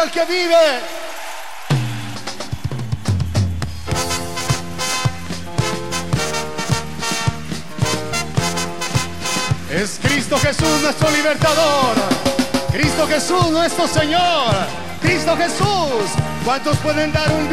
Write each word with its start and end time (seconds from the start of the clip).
Al 0.00 0.10
que 0.10 0.24
vive. 0.24 0.54
Es 9.70 9.98
Cristo 10.02 10.38
Jesús 10.38 10.80
nuestro 10.80 11.10
libertador. 11.10 11.96
Cristo 12.72 13.06
Jesús 13.08 13.50
nuestro 13.50 13.86
Señor. 13.86 14.54
Cristo 15.02 15.36
Jesús. 15.36 16.10
¿Cuántos 16.46 16.78
pueden 16.78 17.12
dar 17.12 17.30
un 17.32 17.49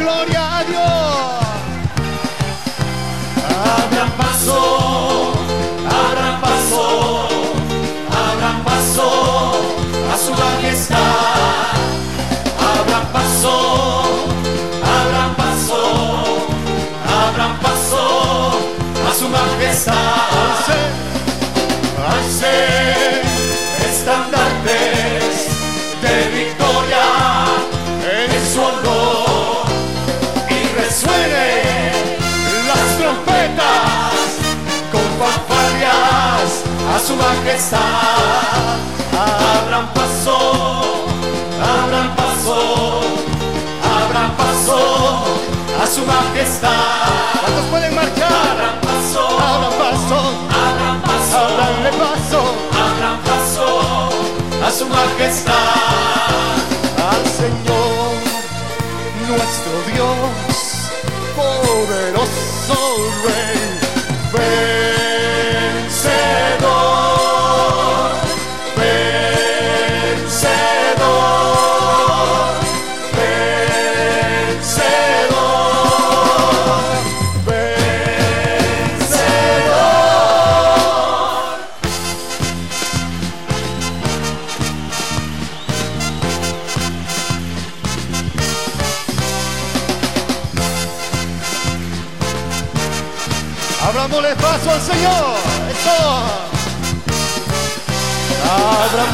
Dios, 59.98 60.92
poderoso 61.34 63.10
Rey, 63.24 63.47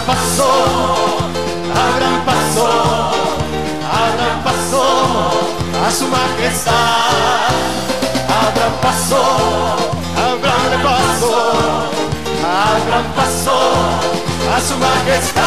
paso, 0.06 0.50
abran 1.72 2.24
paso, 2.24 2.66
abran 4.02 4.42
paso 4.44 4.82
a 5.86 5.90
su 5.90 6.06
majestad. 6.08 6.72
Abran 8.44 8.74
paso, 8.82 9.22
abran 10.28 10.82
paso, 10.82 11.32
abran 12.42 13.06
paso 13.16 13.58
a 14.54 14.60
su 14.60 14.74
majestad. 14.78 15.44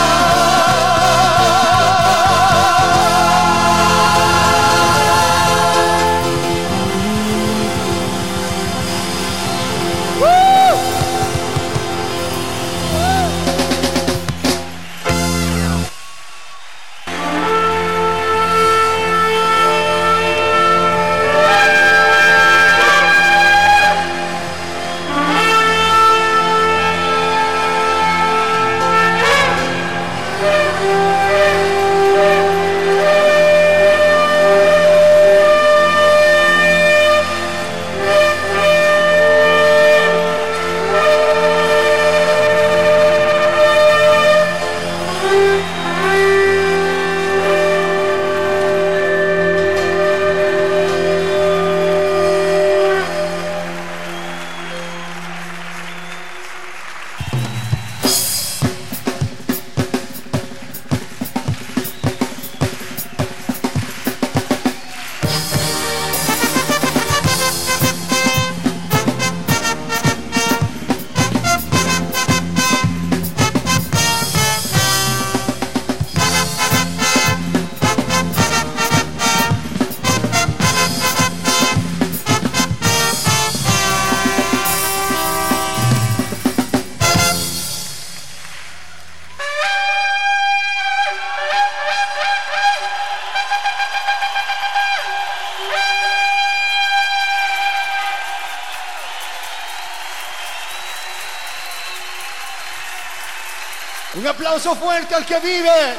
Vive. 105.40 105.94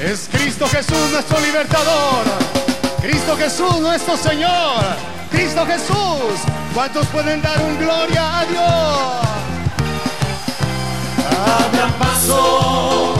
Es 0.00 0.28
Cristo 0.32 0.66
Jesús 0.68 1.10
nuestro 1.12 1.38
libertador. 1.40 2.24
Cristo 3.00 3.36
Jesús 3.36 3.80
nuestro 3.80 4.16
Señor. 4.16 4.84
Cristo 5.30 5.64
Jesús. 5.66 6.40
¿Cuántos 6.74 7.06
pueden 7.08 7.40
dar 7.40 7.60
un 7.60 7.78
gloria 7.78 8.40
a 8.40 8.44
Dios? 8.46 9.32
Abran 11.64 11.92
paso, 11.98 13.14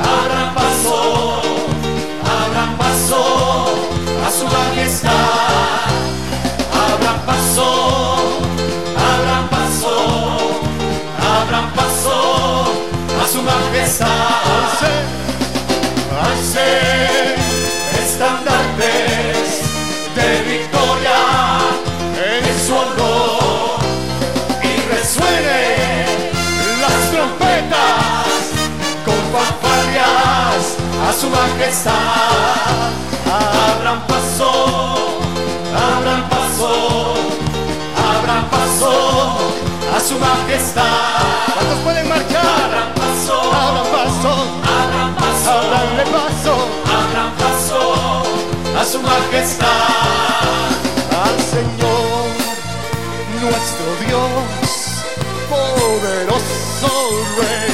abran 0.00 0.54
paso, 0.54 1.42
abran 2.24 2.76
paso 2.76 3.66
a 4.26 4.30
su 4.30 4.44
majestad. 4.46 5.73
Paso, 7.54 8.40
abran 8.96 9.48
paso, 9.48 9.94
abran 11.38 11.70
paso 11.70 12.18
a 13.22 13.28
su 13.28 13.42
majestad. 13.42 14.08
Alce 16.20 16.70
estandartes 18.02 19.46
de 20.16 20.28
victoria 20.50 21.20
en 22.26 22.44
su 22.66 22.74
honor 22.74 23.78
y 24.60 24.74
resuenen 24.92 26.06
las 26.80 27.00
trompetas 27.12 28.34
con 29.04 29.20
fanfarrias 29.32 30.60
a 31.06 31.12
su 31.20 31.30
majestad. 31.30 32.90
Abran 33.78 34.00
paso, 34.08 35.03
abran 38.24 38.48
paso, 38.48 38.90
abran 39.94 40.00
su 40.00 40.18
majestad. 40.18 40.82
¿Cuántos 41.54 41.78
pueden 41.84 42.08
marchar? 42.08 42.64
Abran 42.64 42.92
paso, 42.94 43.36
Abran 43.52 43.86
paso, 43.92 44.32
abran 44.80 45.14
paso, 45.14 45.50
abranle 45.50 46.04
paso 46.04 46.54
abran 46.98 47.30
paso 47.42 47.80
a 48.80 48.84
su 48.84 48.98
majestad. 49.02 49.66
al 51.24 51.36
Señor, 51.54 52.24
nuestro 53.42 53.88
Dios, 54.06 54.46
poderoso 55.50 56.92
Rey, 57.38 57.73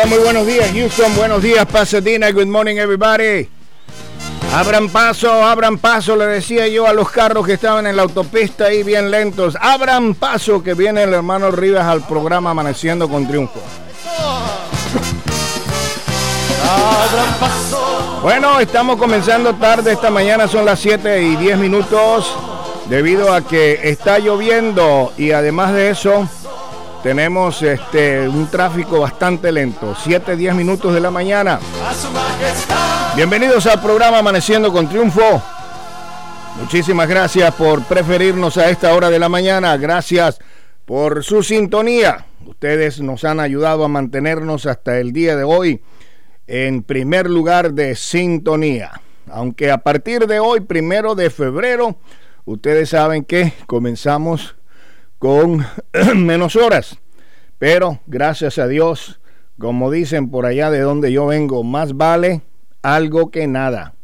Hola, 0.00 0.08
muy 0.08 0.18
buenos 0.20 0.46
días 0.46 0.70
Houston, 0.72 1.14
buenos 1.14 1.42
días 1.42 1.66
Pasadena, 1.66 2.30
good 2.30 2.46
morning 2.46 2.76
everybody. 2.76 3.46
Abran 4.54 4.88
paso, 4.88 5.44
abran 5.44 5.76
paso, 5.76 6.16
le 6.16 6.24
decía 6.24 6.66
yo 6.68 6.86
a 6.86 6.94
los 6.94 7.10
carros 7.10 7.44
que 7.44 7.52
estaban 7.52 7.86
en 7.86 7.96
la 7.96 8.02
autopista 8.04 8.64
ahí 8.64 8.82
bien 8.82 9.10
lentos. 9.10 9.58
Abran 9.60 10.14
paso 10.14 10.62
que 10.62 10.72
viene 10.72 11.02
el 11.02 11.12
hermano 11.12 11.50
Rivas 11.50 11.84
al 11.84 12.06
programa 12.06 12.52
Amaneciendo 12.52 13.10
con 13.10 13.28
Triunfo. 13.28 13.60
abran 16.62 17.34
paso. 17.38 18.20
Bueno, 18.22 18.58
estamos 18.58 18.96
comenzando 18.96 19.54
tarde 19.56 19.92
esta 19.92 20.10
mañana, 20.10 20.48
son 20.48 20.64
las 20.64 20.80
7 20.80 21.24
y 21.24 21.36
10 21.36 21.58
minutos, 21.58 22.34
debido 22.88 23.34
a 23.34 23.42
que 23.42 23.80
está 23.82 24.18
lloviendo 24.18 25.12
y 25.18 25.32
además 25.32 25.74
de 25.74 25.90
eso 25.90 26.26
tenemos 27.02 27.62
este 27.62 28.28
un 28.28 28.48
tráfico 28.48 29.00
bastante 29.00 29.50
lento, 29.50 29.94
7 29.94 30.36
10 30.36 30.54
minutos 30.54 30.92
de 30.92 31.00
la 31.00 31.10
mañana. 31.10 31.58
Bienvenidos 33.16 33.66
al 33.66 33.80
programa 33.80 34.18
Amaneciendo 34.18 34.72
con 34.72 34.88
Triunfo. 34.88 35.42
Muchísimas 36.60 37.08
gracias 37.08 37.54
por 37.54 37.82
preferirnos 37.84 38.58
a 38.58 38.68
esta 38.68 38.94
hora 38.94 39.08
de 39.08 39.18
la 39.18 39.28
mañana. 39.28 39.76
Gracias 39.76 40.38
por 40.84 41.24
su 41.24 41.42
sintonía. 41.42 42.26
Ustedes 42.44 43.00
nos 43.00 43.24
han 43.24 43.40
ayudado 43.40 43.84
a 43.84 43.88
mantenernos 43.88 44.66
hasta 44.66 44.98
el 44.98 45.12
día 45.12 45.36
de 45.36 45.44
hoy 45.44 45.80
en 46.46 46.82
primer 46.82 47.30
lugar 47.30 47.72
de 47.72 47.94
sintonía. 47.94 49.00
Aunque 49.30 49.70
a 49.70 49.78
partir 49.78 50.26
de 50.26 50.40
hoy, 50.40 50.60
primero 50.60 51.14
de 51.14 51.30
febrero, 51.30 51.96
ustedes 52.44 52.90
saben 52.90 53.24
que 53.24 53.52
comenzamos 53.66 54.56
con 55.20 55.64
menos 56.16 56.56
horas. 56.56 56.98
Pero 57.58 58.00
gracias 58.08 58.58
a 58.58 58.66
Dios, 58.66 59.20
como 59.58 59.92
dicen 59.92 60.30
por 60.30 60.46
allá 60.46 60.70
de 60.70 60.80
donde 60.80 61.12
yo 61.12 61.26
vengo, 61.26 61.62
más 61.62 61.96
vale 61.96 62.40
algo 62.82 63.30
que 63.30 63.46
nada. 63.46 63.94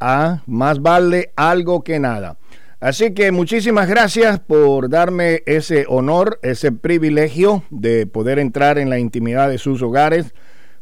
Ah, 0.00 0.42
más 0.46 0.80
vale 0.80 1.32
algo 1.36 1.82
que 1.82 1.98
nada. 1.98 2.38
Así 2.78 3.12
que 3.12 3.32
muchísimas 3.32 3.88
gracias 3.88 4.38
por 4.38 4.88
darme 4.88 5.42
ese 5.46 5.84
honor, 5.88 6.38
ese 6.42 6.70
privilegio 6.70 7.64
de 7.70 8.06
poder 8.06 8.38
entrar 8.38 8.78
en 8.78 8.88
la 8.88 8.98
intimidad 8.98 9.48
de 9.48 9.58
sus 9.58 9.82
hogares. 9.82 10.32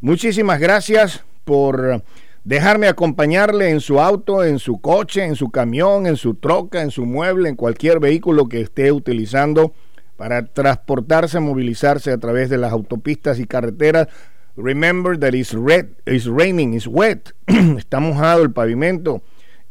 Muchísimas 0.01 0.61
gracias 0.61 1.25
por 1.45 2.03
dejarme 2.44 2.88
acompañarle 2.88 3.70
en 3.70 3.81
su 3.81 4.00
auto, 4.00 4.44
en 4.44 4.58
su 4.58 4.81
coche, 4.81 5.25
en 5.25 5.35
su 5.35 5.50
camión, 5.50 6.06
en 6.06 6.17
su 6.17 6.35
troca, 6.35 6.82
en 6.82 6.91
su 6.91 7.06
mueble, 7.06 7.49
en 7.49 7.56
cualquier 7.56 7.99
vehículo 7.99 8.49
que 8.49 8.61
esté 8.61 8.93
utilizando 8.93 9.73
para 10.17 10.46
transportarse, 10.46 11.41
movilizarse 11.41 12.13
a 12.13 12.19
través 12.19 12.51
de 12.51 12.58
las 12.58 12.72
autopistas 12.72 13.41
y 13.41 13.46
carreteras. 13.46 14.08
Remember 14.56 15.19
that 15.19 15.32
it's 15.34 15.53
red, 15.53 15.86
it's 16.06 16.27
raining, 16.27 16.74
it's 16.74 16.86
wet. 16.86 17.34
Está 17.46 17.98
mojado 17.98 18.43
el 18.43 18.53
pavimento 18.53 19.22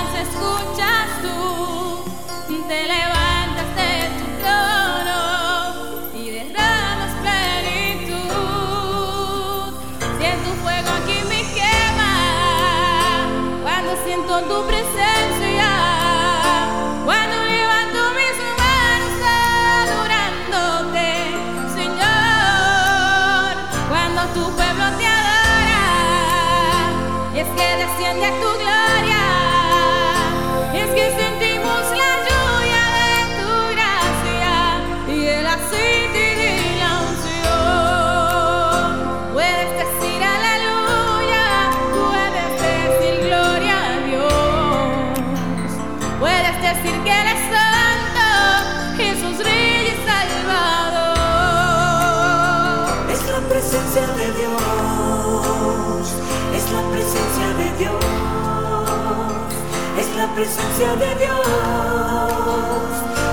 presencia 60.39 60.95
de 60.95 61.15
Dios, 61.17 61.47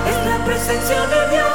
es 0.10 0.26
la 0.28 0.44
presencia 0.44 1.06
de 1.06 1.36
Dios. 1.36 1.55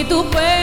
Si 0.00 0.06
tu 0.06 0.24
pueblo 0.30 0.59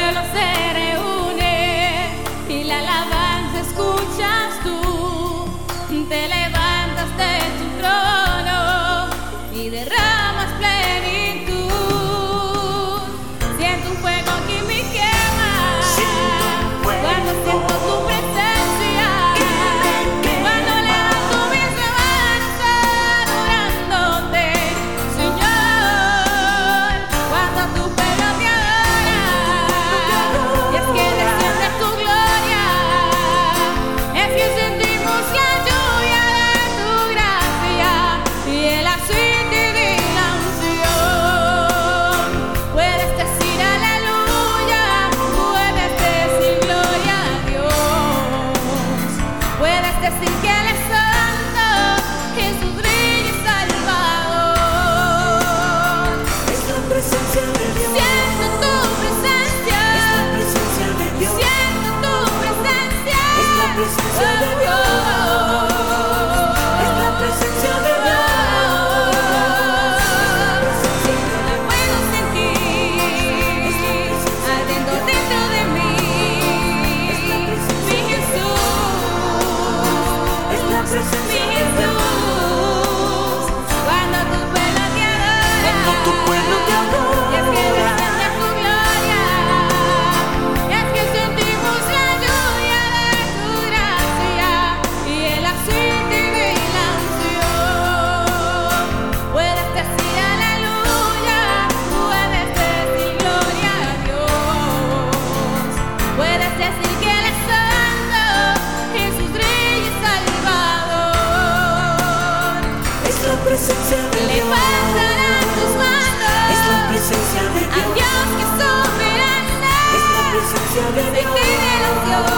presencia 120.77 120.91
de 120.91 121.11
Dios. 121.11 122.31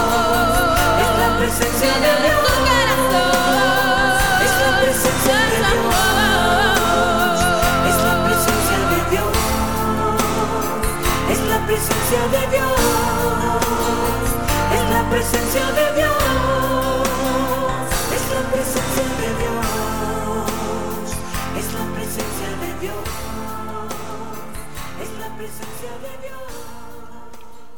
Es 1.00 1.18
la 1.18 1.38
presencia. 1.38 2.39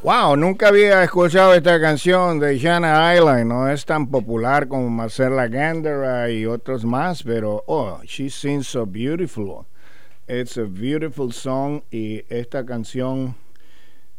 Wow, 0.03 0.35
nunca 0.35 0.67
había 0.67 1.01
escuchado 1.01 1.53
esta 1.53 1.79
canción 1.79 2.37
de 2.37 2.57
Shanna 2.59 3.15
Island. 3.15 3.45
No 3.45 3.69
es 3.69 3.85
tan 3.85 4.07
popular 4.07 4.67
como 4.67 4.89
Marcela 4.89 5.47
Gandera 5.47 6.29
y 6.29 6.45
otros 6.45 6.83
más, 6.83 7.23
pero 7.23 7.63
oh, 7.67 8.01
she 8.03 8.29
sings 8.29 8.67
so 8.67 8.85
beautiful. 8.85 9.65
It's 10.27 10.57
a 10.57 10.63
beautiful 10.63 11.31
song 11.31 11.83
y 11.89 12.25
esta 12.27 12.65
canción 12.65 13.37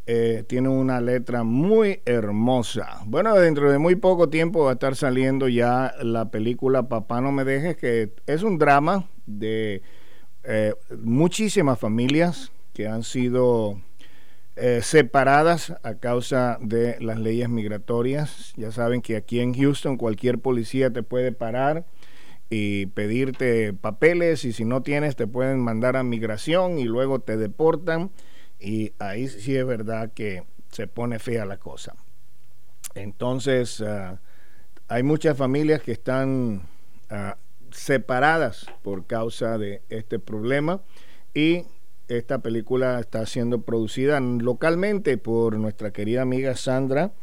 eh, 0.07 0.43
tiene 0.47 0.69
una 0.69 0.99
letra 1.01 1.43
muy 1.43 2.01
hermosa. 2.05 3.01
Bueno, 3.05 3.35
dentro 3.35 3.71
de 3.71 3.77
muy 3.77 3.93
poco 3.93 4.27
tiempo 4.27 4.63
va 4.63 4.71
a 4.71 4.73
estar 4.73 4.95
saliendo 4.95 5.47
ya 5.47 5.93
la 6.01 6.31
película 6.31 6.89
Papá 6.89 7.21
no 7.21 7.31
me 7.31 7.43
dejes, 7.43 7.77
que 7.77 8.11
es 8.25 8.41
un 8.41 8.57
drama 8.57 9.07
de 9.27 9.83
eh, 10.45 10.73
muchísimas 11.03 11.77
familias 11.77 12.51
que 12.73 12.87
han 12.87 13.03
sido 13.03 13.79
eh, 14.55 14.79
separadas 14.81 15.73
a 15.83 15.95
causa 15.95 16.57
de 16.61 16.97
las 17.01 17.19
leyes 17.19 17.49
migratorias. 17.49 18.53
Ya 18.55 18.71
saben 18.71 19.01
que 19.01 19.17
aquí 19.17 19.41
en 19.41 19.53
Houston 19.53 19.97
cualquier 19.97 20.39
policía 20.39 20.91
te 20.91 21.03
puede 21.03 21.31
parar 21.31 21.85
y 22.49 22.85
pedirte 22.87 23.73
papeles 23.73 24.45
y 24.45 24.53
si 24.53 24.65
no 24.65 24.81
tienes 24.83 25.15
te 25.15 25.27
pueden 25.27 25.59
mandar 25.59 25.97
a 25.97 26.03
migración 26.03 26.77
y 26.79 26.85
luego 26.85 27.19
te 27.19 27.37
deportan 27.37 28.11
y 28.59 28.93
ahí 28.99 29.27
sí 29.27 29.55
es 29.55 29.65
verdad 29.65 30.13
que 30.13 30.43
se 30.71 30.87
pone 30.87 31.19
fea 31.19 31.45
la 31.45 31.57
cosa. 31.57 31.95
Entonces 32.93 33.81
ah, 33.81 34.21
hay 34.87 35.03
muchas 35.03 35.37
familias 35.37 35.81
que 35.81 35.91
están 35.91 36.61
ah, 37.09 37.37
separadas 37.71 38.67
por 38.83 39.05
causa 39.05 39.57
de 39.57 39.81
este 39.89 40.19
problema 40.19 40.81
y 41.33 41.65
esta 42.07 42.39
película 42.39 42.99
está 42.99 43.25
siendo 43.25 43.61
producida 43.61 44.19
localmente 44.19 45.17
por 45.17 45.57
nuestra 45.57 45.91
querida 45.91 46.21
amiga 46.21 46.55
Sandra 46.55 47.13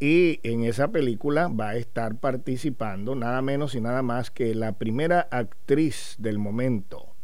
y 0.00 0.40
en 0.42 0.64
esa 0.64 0.88
película 0.88 1.48
va 1.48 1.70
a 1.70 1.76
estar 1.76 2.16
participando 2.16 3.14
nada 3.14 3.42
menos 3.42 3.74
y 3.74 3.80
nada 3.80 4.02
más 4.02 4.30
que 4.30 4.54
la 4.54 4.72
primera 4.72 5.28
actriz 5.30 6.16
del 6.18 6.38
momento. 6.38 7.14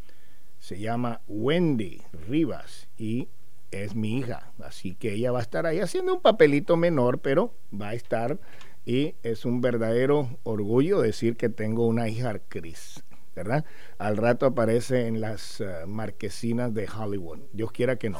Se 0.58 0.78
llama 0.78 1.22
Wendy 1.26 2.02
Rivas 2.28 2.88
y 2.96 3.28
es 3.70 3.94
mi 3.94 4.18
hija, 4.18 4.52
así 4.62 4.94
que 4.94 5.14
ella 5.14 5.32
va 5.32 5.40
a 5.40 5.42
estar 5.42 5.66
ahí 5.66 5.80
haciendo 5.80 6.14
un 6.14 6.20
papelito 6.20 6.76
menor, 6.76 7.18
pero 7.18 7.54
va 7.72 7.88
a 7.88 7.94
estar 7.94 8.38
y 8.84 9.14
es 9.22 9.44
un 9.44 9.60
verdadero 9.60 10.38
orgullo 10.44 11.00
decir 11.00 11.36
que 11.36 11.48
tengo 11.48 11.86
una 11.86 12.08
hija 12.08 12.30
actriz. 12.30 13.02
¿Verdad? 13.38 13.64
Al 13.98 14.16
rato 14.16 14.46
aparece 14.46 15.06
en 15.06 15.20
las 15.20 15.60
uh, 15.60 15.86
marquesinas 15.86 16.74
de 16.74 16.88
Hollywood. 16.88 17.38
Dios 17.52 17.70
quiera 17.70 17.96
que 17.96 18.10
no. 18.10 18.18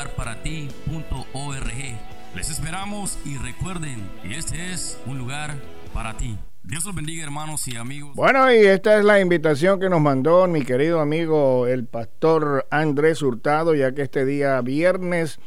www.unlugarparati.org. 0.00 2.34
Les 2.34 2.50
esperamos 2.50 3.18
y 3.24 3.36
recuerden, 3.36 4.08
este 4.24 4.72
es 4.72 4.98
un 5.06 5.18
lugar 5.18 5.54
para 5.92 6.16
ti. 6.16 6.38
Dios 6.62 6.84
los 6.84 6.94
bendiga, 6.94 7.24
hermanos 7.24 7.66
y 7.68 7.76
amigos. 7.76 8.14
Bueno, 8.14 8.52
y 8.52 8.58
esta 8.58 8.98
es 8.98 9.04
la 9.04 9.20
invitación 9.20 9.80
que 9.80 9.88
nos 9.88 10.00
mandó 10.00 10.46
mi 10.46 10.62
querido 10.62 11.00
amigo 11.00 11.66
el 11.66 11.86
pastor 11.86 12.66
Andrés 12.70 13.22
Hurtado, 13.22 13.74
ya 13.74 13.92
que 13.92 14.02
este 14.02 14.24
día 14.24 14.60
viernes 14.60 15.40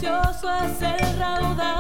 Precioso 0.00 0.48
es 0.54 0.80
el 0.80 1.18
raudal. 1.18 1.77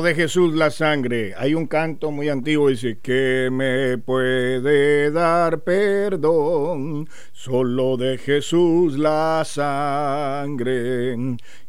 De 0.00 0.14
Jesús 0.14 0.54
la 0.54 0.70
sangre. 0.70 1.34
Hay 1.36 1.52
un 1.54 1.66
canto 1.66 2.10
muy 2.10 2.30
antiguo 2.30 2.70
dice 2.70 3.00
que 3.02 3.50
me 3.52 3.98
puede 3.98 5.10
dar 5.10 5.60
perdón. 5.60 7.06
Solo 7.32 7.98
de 7.98 8.16
Jesús 8.16 8.96
la 8.96 9.42
sangre 9.44 11.16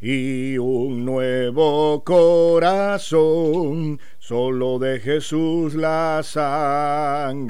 y 0.00 0.56
un 0.56 1.04
nuevo 1.04 2.02
corazón. 2.04 4.00
Solo 4.18 4.78
de 4.78 4.98
Jesús 4.98 5.74
la 5.74 6.22
sangre. 6.24 7.48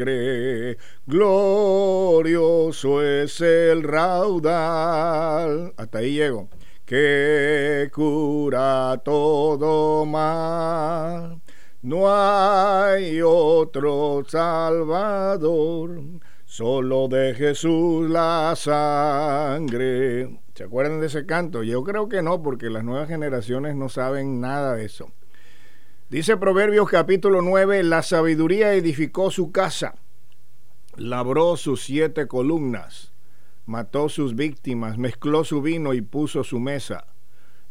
Glorioso 1.07 3.03
es 3.05 3.41
el 3.41 3.85
raudal. 3.85 5.75
Hasta 5.77 5.99
ahí 5.99 6.15
llego 6.15 6.49
que 6.93 7.89
cura 7.91 9.01
todo 9.03 10.05
mal. 10.05 11.41
No 11.81 12.15
hay 12.15 13.23
otro 13.25 14.23
Salvador, 14.29 16.03
solo 16.45 17.09
de 17.09 17.33
Jesús 17.33 18.11
la 18.11 18.53
sangre. 18.59 20.39
¿Se 20.55 20.65
acuerdan 20.65 21.01
de 21.01 21.07
ese 21.07 21.25
canto? 21.25 21.63
Yo 21.63 21.83
creo 21.83 22.11
que 22.11 22.21
no, 22.21 22.43
porque 22.43 22.69
las 22.69 22.85
nuevas 22.85 23.09
generaciones 23.09 23.75
no 23.75 23.89
saben 23.89 24.43
nada 24.43 24.75
de 24.75 24.85
eso. 24.85 25.13
Dice 26.11 26.37
Proverbios 26.37 26.91
capítulo 26.91 27.41
9, 27.41 27.85
la 27.85 28.03
sabiduría 28.03 28.75
edificó 28.75 29.31
su 29.31 29.51
casa, 29.51 29.95
labró 30.97 31.57
sus 31.57 31.85
siete 31.85 32.29
columnas 32.29 33.12
mató 33.67 34.09
sus 34.09 34.35
víctimas, 34.35 34.99
mezcló 34.99 35.45
su 35.45 35.63
vino 35.63 35.95
y 35.95 36.01
puso 36.01 36.45
su 36.45 36.59
mesa, 36.59 37.07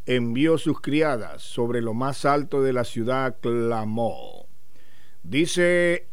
envió 0.05 0.57
sus 0.57 0.81
criadas, 0.81 1.41
sobre 1.41 1.81
lo 1.81 1.93
más 1.93 2.25
alto 2.25 2.61
de 2.61 2.73
la 2.73 2.83
ciudad 2.83 3.37
clamó. 3.41 4.47
Dice 5.23 6.07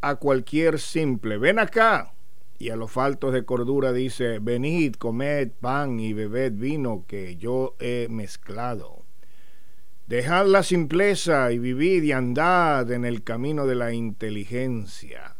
a 0.00 0.16
cualquier 0.16 0.78
simple, 0.78 1.38
ven 1.38 1.58
acá. 1.58 2.12
Y 2.58 2.70
a 2.70 2.76
los 2.76 2.92
faltos 2.92 3.32
de 3.32 3.44
cordura 3.44 3.92
dice, 3.92 4.38
venid, 4.38 4.94
comed 4.94 5.50
pan 5.60 5.98
y 5.98 6.12
bebed 6.12 6.52
vino 6.52 7.04
que 7.06 7.36
yo 7.36 7.74
he 7.80 8.06
mezclado. 8.08 9.04
Dejad 10.06 10.46
la 10.46 10.62
simpleza 10.62 11.50
y 11.50 11.58
vivid 11.58 12.02
y 12.02 12.12
andad 12.12 12.90
en 12.92 13.04
el 13.04 13.24
camino 13.24 13.66
de 13.66 13.74
la 13.74 13.92
inteligencia. 13.92 15.34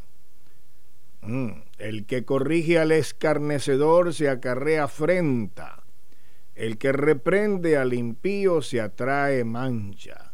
Mm. 1.20 1.63
El 1.78 2.06
que 2.06 2.24
corrige 2.24 2.78
al 2.78 2.92
escarnecedor 2.92 4.14
se 4.14 4.28
acarrea 4.28 4.84
afrenta. 4.84 5.82
El 6.54 6.78
que 6.78 6.92
reprende 6.92 7.76
al 7.76 7.94
impío 7.94 8.62
se 8.62 8.80
atrae 8.80 9.42
mancha. 9.42 10.32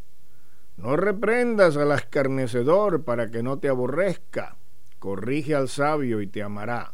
No 0.77 0.97
reprendas 0.97 1.79
al 1.79 1.93
escarnecedor 1.93 3.05
para 3.05 3.31
que 3.31 3.43
no 3.43 3.59
te 3.59 3.69
aborrezca. 3.69 4.57
Corrige 4.99 5.55
al 5.55 5.71
sabio 5.71 6.21
y 6.21 6.27
te 6.27 6.43
amará. 6.43 6.93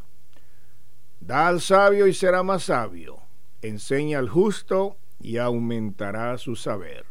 Da 1.18 1.48
al 1.48 1.61
sabio 1.61 2.06
y 2.06 2.14
será 2.14 2.44
más 2.44 2.64
sabio. 2.64 3.18
Enseña 3.62 4.20
al 4.20 4.28
justo 4.28 4.96
y 5.18 5.38
aumentará 5.38 6.38
su 6.38 6.54
saber. 6.54 7.04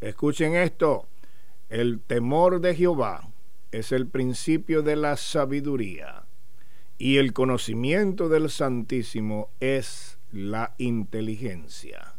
Escuchen 0.00 0.54
esto. 0.54 1.06
El 1.68 2.00
temor 2.00 2.60
de 2.60 2.74
Jehová 2.74 3.28
es 3.72 3.92
el 3.92 4.06
principio 4.06 4.80
de 4.82 4.96
la 4.96 5.18
sabiduría 5.18 6.25
y 6.98 7.18
el 7.18 7.32
conocimiento 7.32 8.28
del 8.28 8.48
Santísimo 8.50 9.50
es 9.60 10.18
la 10.32 10.74
inteligencia. 10.78 12.14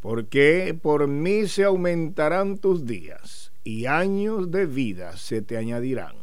Porque 0.00 0.78
por 0.80 1.06
mí 1.08 1.48
se 1.48 1.64
aumentarán 1.64 2.58
tus 2.58 2.84
días 2.84 3.52
y 3.64 3.86
años 3.86 4.50
de 4.50 4.66
vida 4.66 5.16
se 5.16 5.40
te 5.40 5.56
añadirán. 5.56 6.16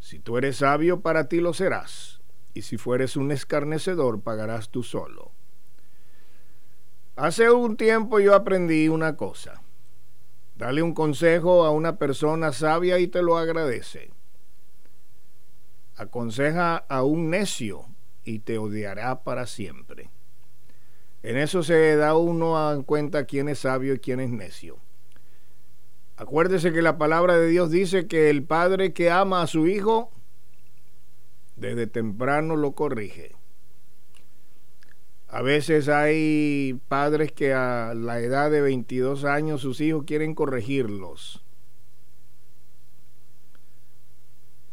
Si 0.00 0.18
tú 0.18 0.38
eres 0.38 0.58
sabio, 0.58 1.00
para 1.00 1.28
ti 1.28 1.40
lo 1.40 1.52
serás, 1.52 2.22
y 2.54 2.62
si 2.62 2.78
fueres 2.78 3.16
un 3.16 3.32
escarnecedor, 3.32 4.22
pagarás 4.22 4.70
tú 4.70 4.82
solo. 4.82 5.32
Hace 7.16 7.50
un 7.50 7.76
tiempo 7.76 8.20
yo 8.20 8.34
aprendí 8.34 8.88
una 8.88 9.16
cosa. 9.16 9.62
Dale 10.54 10.82
un 10.82 10.94
consejo 10.94 11.64
a 11.64 11.70
una 11.70 11.98
persona 11.98 12.52
sabia 12.52 12.98
y 12.98 13.08
te 13.08 13.20
lo 13.20 13.36
agradece 13.36 14.15
aconseja 15.96 16.76
a 16.76 17.02
un 17.02 17.30
necio 17.30 17.86
y 18.24 18.40
te 18.40 18.58
odiará 18.58 19.22
para 19.22 19.46
siempre. 19.46 20.10
En 21.22 21.36
eso 21.36 21.62
se 21.62 21.96
da 21.96 22.16
uno 22.16 22.58
a 22.58 22.82
cuenta 22.84 23.24
quién 23.24 23.48
es 23.48 23.60
sabio 23.60 23.94
y 23.94 23.98
quién 23.98 24.20
es 24.20 24.30
necio. 24.30 24.78
Acuérdese 26.16 26.72
que 26.72 26.82
la 26.82 26.98
palabra 26.98 27.36
de 27.36 27.48
Dios 27.48 27.70
dice 27.70 28.06
que 28.06 28.30
el 28.30 28.44
padre 28.44 28.92
que 28.92 29.10
ama 29.10 29.42
a 29.42 29.46
su 29.46 29.66
hijo 29.66 30.12
desde 31.56 31.86
temprano 31.86 32.56
lo 32.56 32.72
corrige. 32.72 33.34
A 35.28 35.42
veces 35.42 35.88
hay 35.88 36.80
padres 36.88 37.32
que 37.32 37.52
a 37.52 37.92
la 37.94 38.20
edad 38.20 38.50
de 38.50 38.60
22 38.60 39.24
años 39.24 39.60
sus 39.60 39.80
hijos 39.80 40.04
quieren 40.06 40.34
corregirlos 40.34 41.45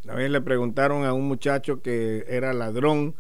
Una 0.04 0.16
le 0.16 0.42
preguntaron 0.42 1.06
a 1.06 1.14
un 1.14 1.28
muchacho 1.28 1.82
que 1.82 2.26
era 2.28 2.54
ladrón 2.54 3.16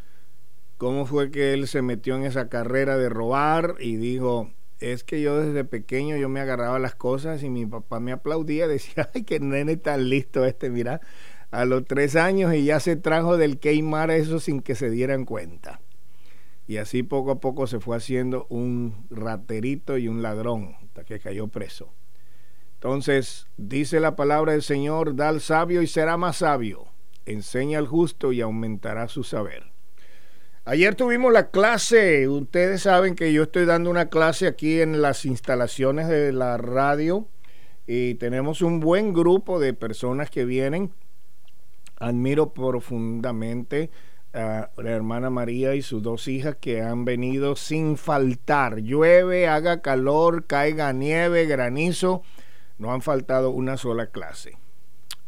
cómo 0.78 1.06
fue 1.06 1.32
que 1.32 1.54
él 1.54 1.68
se 1.68 1.82
metió 1.82 2.16
en 2.18 2.24
esa 2.24 2.50
carrera 2.50 2.98
de 2.98 3.08
robar 3.08 3.76
y 3.80 3.96
dijo, 3.96 4.52
es 4.80 5.06
que 5.06 5.22
yo 5.22 5.40
desde 5.40 5.64
pequeño 5.64 6.18
yo 6.18 6.28
me 6.28 6.42
agarraba 6.42 6.78
las 6.78 6.94
cosas 6.94 7.42
y 7.42 7.50
mi 7.50 7.66
papá 7.66 8.02
me 8.02 8.12
aplaudía, 8.12 8.68
decía, 8.68 9.10
ay, 9.14 9.24
que 9.24 9.40
nene 9.40 9.78
tan 9.78 10.10
listo 10.10 10.44
este, 10.44 10.70
mira, 10.70 11.00
a 11.52 11.64
los 11.64 11.86
tres 11.86 12.18
años 12.18 12.54
y 12.54 12.66
ya 12.66 12.82
se 12.82 12.98
trajo 12.98 13.38
del 13.38 13.60
queimar 13.60 14.12
eso 14.12 14.42
sin 14.42 14.62
que 14.62 14.76
se 14.76 14.90
dieran 14.90 15.24
cuenta. 15.24 15.80
Y 16.68 16.78
así 16.78 17.04
poco 17.04 17.32
a 17.32 17.40
poco 17.40 17.66
se 17.66 17.80
fue 17.80 17.96
haciendo 17.96 18.46
un 18.50 19.06
raterito 19.10 19.98
y 19.98 20.10
un 20.10 20.22
ladrón 20.22 20.76
hasta 20.82 21.04
que 21.04 21.20
cayó 21.20 21.48
preso. 21.48 21.94
Entonces, 22.84 23.48
dice 23.56 24.02
la 24.02 24.18
palabra 24.18 24.52
del 24.52 24.62
Señor, 24.62 25.16
da 25.16 25.30
al 25.30 25.40
sabio 25.40 25.82
y 25.82 25.88
será 25.88 26.18
más 26.18 26.40
sabio, 26.40 26.88
enseña 27.26 27.80
al 27.80 27.88
justo 27.88 28.34
y 28.34 28.42
aumentará 28.42 29.08
su 29.08 29.24
saber. 29.24 29.72
Ayer 30.66 30.94
tuvimos 30.94 31.32
la 31.32 31.50
clase, 31.50 32.28
ustedes 32.28 32.82
saben 32.82 33.16
que 33.16 33.32
yo 33.32 33.44
estoy 33.44 33.64
dando 33.64 33.90
una 33.90 34.10
clase 34.10 34.48
aquí 34.48 34.82
en 34.82 35.02
las 35.02 35.24
instalaciones 35.24 36.10
de 36.10 36.34
la 36.34 36.58
radio 36.58 37.30
y 37.88 38.16
tenemos 38.16 38.62
un 38.62 38.82
buen 38.82 39.14
grupo 39.14 39.62
de 39.62 39.74
personas 39.74 40.30
que 40.30 40.44
vienen. 40.44 40.92
Admiro 41.96 42.54
profundamente 42.54 43.92
a 44.34 44.72
la 44.76 44.92
hermana 44.92 45.30
María 45.30 45.74
y 45.74 45.84
sus 45.84 46.04
dos 46.04 46.28
hijas 46.28 46.58
que 46.60 46.82
han 46.82 47.06
venido 47.06 47.56
sin 47.56 47.96
faltar. 47.96 48.82
Llueve, 48.82 49.48
haga 49.48 49.82
calor, 49.82 50.48
caiga 50.48 50.92
nieve, 50.92 51.46
granizo 51.46 52.24
no 52.78 52.94
han 52.94 53.02
faltado 53.02 53.50
una 53.50 53.78
sola 53.78 54.08
clase. 54.08 54.58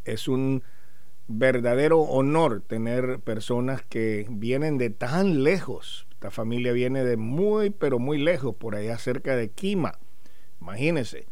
Es 0.03 0.27
un 0.27 0.63
verdadero 1.27 2.01
honor 2.01 2.61
tener 2.61 3.19
personas 3.19 3.81
que 3.83 4.27
vienen 4.29 4.77
de 4.77 4.89
tan 4.89 5.43
lejos. 5.43 6.07
Esta 6.11 6.31
familia 6.31 6.71
viene 6.71 7.03
de 7.03 7.17
muy, 7.17 7.69
pero 7.69 7.99
muy 7.99 8.17
lejos, 8.17 8.55
por 8.55 8.75
allá 8.75 8.97
cerca 8.97 9.35
de 9.35 9.49
Quima. 9.49 9.99
Imagínense. 10.61 11.27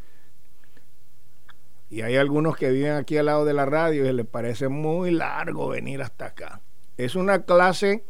Y 1.89 2.01
hay 2.01 2.15
algunos 2.15 2.57
que 2.57 2.71
viven 2.71 2.93
aquí 2.93 3.17
al 3.17 3.27
lado 3.27 3.45
de 3.45 3.53
la 3.53 3.65
radio 3.65 4.09
y 4.09 4.13
les 4.13 4.25
parece 4.25 4.67
muy 4.67 5.11
largo 5.11 5.69
venir 5.69 6.01
hasta 6.01 6.25
acá. 6.25 6.61
Es 6.97 7.15
una 7.15 7.43
clase 7.43 8.03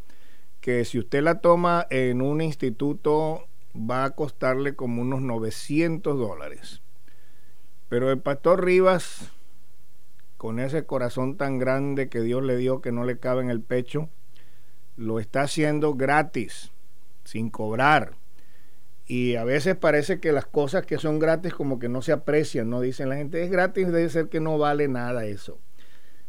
que 0.60 0.84
si 0.86 0.98
usted 0.98 1.22
la 1.22 1.40
toma 1.40 1.86
en 1.90 2.22
un 2.22 2.40
instituto 2.40 3.46
va 3.76 4.04
a 4.04 4.10
costarle 4.10 4.74
como 4.74 5.02
unos 5.02 5.20
900 5.20 6.18
dólares. 6.18 6.80
Pero 7.94 8.10
el 8.10 8.18
pastor 8.18 8.64
Rivas, 8.64 9.30
con 10.36 10.58
ese 10.58 10.84
corazón 10.84 11.36
tan 11.36 11.60
grande 11.60 12.08
que 12.08 12.22
Dios 12.22 12.42
le 12.42 12.56
dio 12.56 12.80
que 12.80 12.90
no 12.90 13.04
le 13.04 13.20
cabe 13.20 13.42
en 13.42 13.50
el 13.50 13.60
pecho, 13.60 14.08
lo 14.96 15.20
está 15.20 15.42
haciendo 15.42 15.94
gratis, 15.94 16.72
sin 17.22 17.50
cobrar. 17.50 18.16
Y 19.06 19.36
a 19.36 19.44
veces 19.44 19.76
parece 19.76 20.18
que 20.18 20.32
las 20.32 20.44
cosas 20.44 20.84
que 20.84 20.98
son 20.98 21.20
gratis 21.20 21.54
como 21.54 21.78
que 21.78 21.88
no 21.88 22.02
se 22.02 22.10
aprecian, 22.10 22.68
no 22.68 22.80
dicen 22.80 23.10
la 23.10 23.14
gente, 23.14 23.44
es 23.44 23.48
gratis, 23.48 23.86
debe 23.92 24.08
ser 24.08 24.28
que 24.28 24.40
no 24.40 24.58
vale 24.58 24.88
nada 24.88 25.26
eso. 25.26 25.60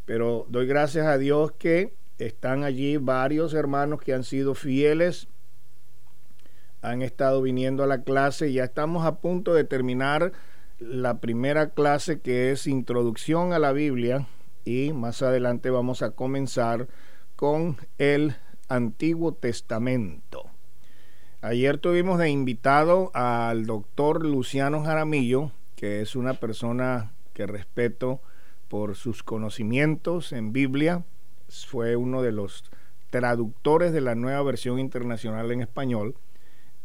Pero 0.05 0.45
doy 0.49 0.67
gracias 0.67 1.07
a 1.07 1.17
Dios 1.17 1.51
que 1.53 1.95
están 2.19 2.63
allí 2.63 2.97
varios 2.97 3.55
hermanos 3.55 4.01
que 4.01 4.13
han 4.13 4.23
sido 4.23 4.53
fieles, 4.53 5.29
han 6.83 7.01
estado 7.01 7.41
viniendo 7.41 7.83
a 7.83 7.87
la 7.87 8.03
clase, 8.03 8.53
ya 8.53 8.65
estamos 8.65 9.03
a 9.03 9.15
punto 9.15 9.55
de 9.55 9.63
terminar 9.63 10.31
la 10.79 11.19
primera 11.19 11.69
clase 11.69 12.19
que 12.19 12.51
es 12.51 12.67
Introducción 12.67 13.53
a 13.53 13.59
la 13.59 13.71
Biblia 13.71 14.27
y 14.65 14.93
más 14.93 15.21
adelante 15.21 15.69
vamos 15.69 16.01
a 16.01 16.11
comenzar 16.11 16.87
con 17.35 17.77
el 17.97 18.35
Antiguo 18.67 19.33
Testamento. 19.33 20.43
Ayer 21.41 21.77
tuvimos 21.77 22.17
de 22.17 22.29
invitado 22.29 23.11
al 23.13 23.65
doctor 23.65 24.25
Luciano 24.25 24.83
Jaramillo 24.83 25.51
que 25.75 26.01
es 26.01 26.15
una 26.15 26.33
persona 26.35 27.13
que 27.33 27.45
respeto 27.45 28.21
por 28.67 28.95
sus 28.95 29.23
conocimientos 29.23 30.31
en 30.31 30.53
Biblia. 30.53 31.03
Fue 31.49 31.95
uno 31.95 32.21
de 32.21 32.31
los 32.31 32.63
traductores 33.09 33.93
de 33.93 34.01
la 34.01 34.15
nueva 34.15 34.41
versión 34.43 34.79
internacional 34.79 35.51
en 35.51 35.61
español. 35.61 36.15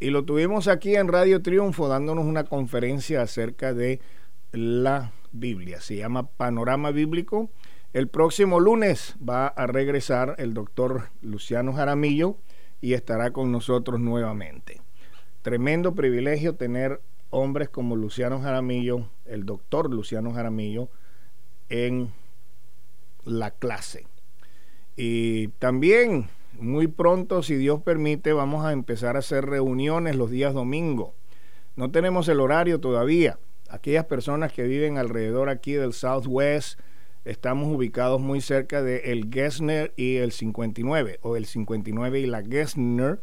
Y 0.01 0.09
lo 0.09 0.25
tuvimos 0.25 0.67
aquí 0.67 0.95
en 0.95 1.09
Radio 1.09 1.43
Triunfo 1.43 1.87
dándonos 1.87 2.25
una 2.25 2.43
conferencia 2.43 3.21
acerca 3.21 3.71
de 3.75 4.01
la 4.51 5.11
Biblia. 5.31 5.79
Se 5.79 5.95
llama 5.95 6.27
Panorama 6.27 6.89
Bíblico. 6.89 7.51
El 7.93 8.07
próximo 8.07 8.59
lunes 8.59 9.15
va 9.17 9.45
a 9.45 9.67
regresar 9.67 10.33
el 10.39 10.55
doctor 10.55 11.11
Luciano 11.21 11.73
Jaramillo 11.73 12.37
y 12.81 12.93
estará 12.93 13.31
con 13.31 13.51
nosotros 13.51 13.99
nuevamente. 13.99 14.81
Tremendo 15.43 15.93
privilegio 15.93 16.55
tener 16.55 16.99
hombres 17.29 17.69
como 17.69 17.95
Luciano 17.95 18.41
Jaramillo, 18.41 19.07
el 19.25 19.45
doctor 19.45 19.93
Luciano 19.93 20.33
Jaramillo, 20.33 20.89
en 21.69 22.11
la 23.23 23.51
clase. 23.51 24.07
Y 24.95 25.49
también 25.59 26.27
muy 26.61 26.87
pronto, 26.87 27.43
si 27.43 27.55
Dios 27.55 27.81
permite, 27.81 28.33
vamos 28.33 28.65
a 28.65 28.71
empezar 28.71 29.15
a 29.15 29.19
hacer 29.19 29.45
reuniones 29.45 30.15
los 30.15 30.29
días 30.29 30.53
domingo. 30.53 31.15
No 31.75 31.91
tenemos 31.91 32.27
el 32.27 32.39
horario 32.39 32.79
todavía. 32.79 33.39
Aquellas 33.69 34.05
personas 34.05 34.51
que 34.53 34.63
viven 34.63 34.97
alrededor 34.97 35.49
aquí 35.49 35.73
del 35.73 35.93
Southwest, 35.93 36.79
estamos 37.25 37.73
ubicados 37.73 38.21
muy 38.21 38.41
cerca 38.41 38.81
de 38.81 39.11
el 39.11 39.29
Gessner 39.31 39.93
y 39.95 40.17
el 40.17 40.31
59, 40.31 41.19
o 41.21 41.35
el 41.35 41.45
59 41.45 42.19
y 42.19 42.25
la 42.25 42.43
Gessner, 42.43 43.19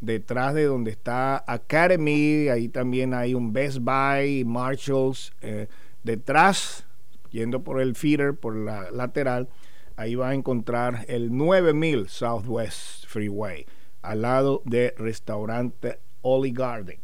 detrás 0.00 0.54
de 0.54 0.64
donde 0.64 0.90
está 0.90 1.42
Academy, 1.46 2.48
ahí 2.48 2.68
también 2.68 3.14
hay 3.14 3.34
un 3.34 3.52
Best 3.52 3.78
Buy, 3.78 4.44
Marshalls, 4.44 5.32
eh, 5.40 5.68
detrás, 6.04 6.86
yendo 7.30 7.62
por 7.62 7.80
el 7.80 7.94
feeder, 7.94 8.34
por 8.34 8.54
la 8.54 8.90
lateral, 8.90 9.48
ahí 9.98 10.14
va 10.14 10.28
a 10.28 10.34
encontrar 10.34 11.04
el 11.08 11.36
9000 11.36 12.08
Southwest 12.08 13.04
Freeway, 13.06 13.66
al 14.00 14.22
lado 14.22 14.62
de 14.64 14.94
restaurante 14.96 15.98
Oli 16.22 16.52
Garden. 16.52 17.00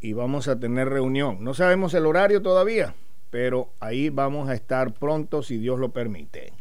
Y 0.00 0.14
vamos 0.14 0.48
a 0.48 0.58
tener 0.58 0.88
reunión. 0.88 1.44
No 1.44 1.52
sabemos 1.52 1.92
el 1.92 2.06
horario 2.06 2.40
todavía, 2.40 2.94
pero 3.30 3.68
ahí 3.80 4.08
vamos 4.08 4.48
a 4.48 4.54
estar 4.54 4.94
pronto 4.94 5.42
si 5.42 5.58
Dios 5.58 5.78
lo 5.78 5.90
permite. 5.90 6.54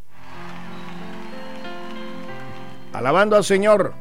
Alabando 2.91 3.37
al 3.37 3.45
Señor, 3.45 3.93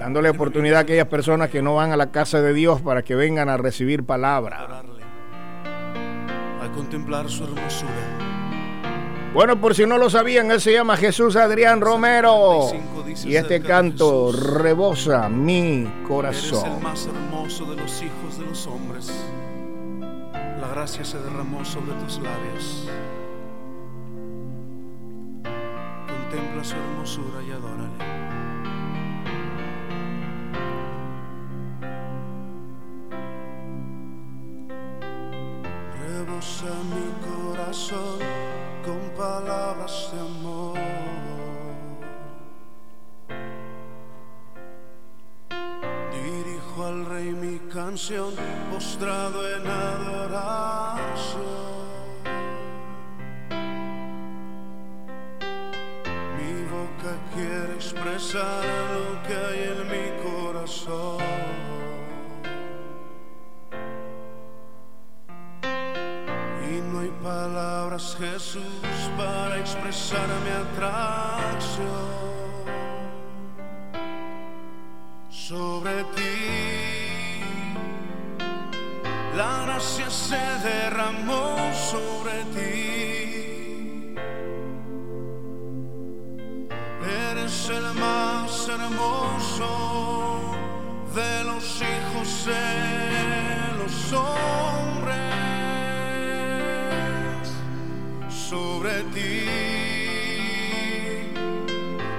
dándole 0.00 0.30
oportunidad 0.30 0.78
a 0.78 0.80
aquellas 0.80 1.08
personas 1.08 1.50
que 1.50 1.60
no 1.60 1.74
van 1.74 1.92
a 1.92 1.98
la 1.98 2.10
casa 2.10 2.40
de 2.40 2.54
Dios 2.54 2.80
para 2.80 3.02
que 3.02 3.14
vengan 3.14 3.50
a 3.50 3.58
recibir 3.58 4.04
palabra. 4.04 4.82
a 6.62 6.72
contemplar 6.72 7.28
su 7.28 7.44
hermosura. 7.44 8.29
Bueno, 9.32 9.60
por 9.60 9.76
si 9.76 9.86
no 9.86 9.96
lo 9.96 10.10
sabían, 10.10 10.50
él 10.50 10.60
se 10.60 10.72
llama 10.72 10.96
Jesús 10.96 11.36
Adrián 11.36 11.80
Romero. 11.80 12.66
Y 13.24 13.36
este 13.36 13.60
canto 13.62 14.32
rebosa 14.32 15.28
mi 15.28 15.82
Eres 15.82 15.86
el 15.86 16.02
corazón. 16.02 16.82
más 16.82 17.06
hermoso 17.06 17.64
de 17.66 17.76
los 17.76 18.02
hijos 18.02 18.38
de 18.38 18.46
los 18.46 18.66
hombres. 18.66 19.12
La 20.32 20.68
gracia 20.68 21.04
se 21.04 21.18
derramó 21.18 21.64
sobre 21.64 21.92
tus 22.04 22.18
labios. 22.18 22.88
Contempla 25.42 26.64
su 26.64 26.76
hermosura 26.76 27.42
y 27.46 27.50
adórale. 27.52 27.90
Rebosa 36.00 36.72
mi 36.90 37.54
corazón 37.54 38.49
palabras 39.20 40.10
de 40.12 40.20
amor. 40.20 40.78
Dirijo 46.10 46.86
al 46.86 47.04
rey 47.04 47.32
mi 47.44 47.58
canción 47.70 48.32
postrado 48.72 49.38
en 49.56 49.66
adoración. 49.66 51.40
Mi 56.38 56.52
boca 56.74 57.12
quiere 57.34 57.74
expresar 57.74 58.64
lo 58.94 59.06
que 59.24 59.34
hay 59.46 59.60
en 59.72 59.80
mi 59.92 60.06
corazón. 60.24 61.59
Palabras, 67.22 68.16
Jesús, 68.18 68.62
para 69.16 69.58
expresar 69.58 70.28
mi 70.44 70.50
atracción 70.50 72.20
sobre 75.30 76.04
ti. 76.16 77.40
La 79.36 79.62
gracia 79.64 80.10
se 80.10 80.42
derramó 80.62 81.72
sobre 81.72 82.44
ti. 82.54 84.14
Eres 87.30 87.70
el 87.70 87.94
más 87.94 88.68
hermoso 88.68 89.70
de 91.14 91.44
los 91.44 91.82
hijos 91.82 92.46
de 92.46 93.78
los 93.78 94.12
hombres. 94.12 95.29
Sobre 98.50 98.90
ti 99.14 99.46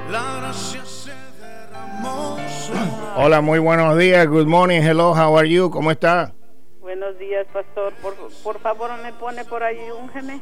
la 0.10 0.38
gracia 0.40 0.86
se 0.86 1.12
derramó 1.42 2.38
sobre 2.48 2.80
Hola, 3.18 3.42
muy 3.42 3.60
buenos 3.60 3.98
días. 3.98 4.26
Good 4.28 4.48
morning. 4.48 4.80
Hello, 4.82 5.12
how 5.12 5.38
are 5.38 5.50
you? 5.50 5.70
¿Cómo 5.70 5.92
está? 5.92 6.32
Buenos 6.80 7.20
días, 7.20 7.46
pastor. 7.52 7.92
Por, 8.02 8.16
por 8.46 8.60
favor, 8.62 8.92
me 9.04 9.12
pone 9.12 9.44
por 9.44 9.62
ahí 9.62 9.80
un 9.92 10.08
geme. 10.08 10.40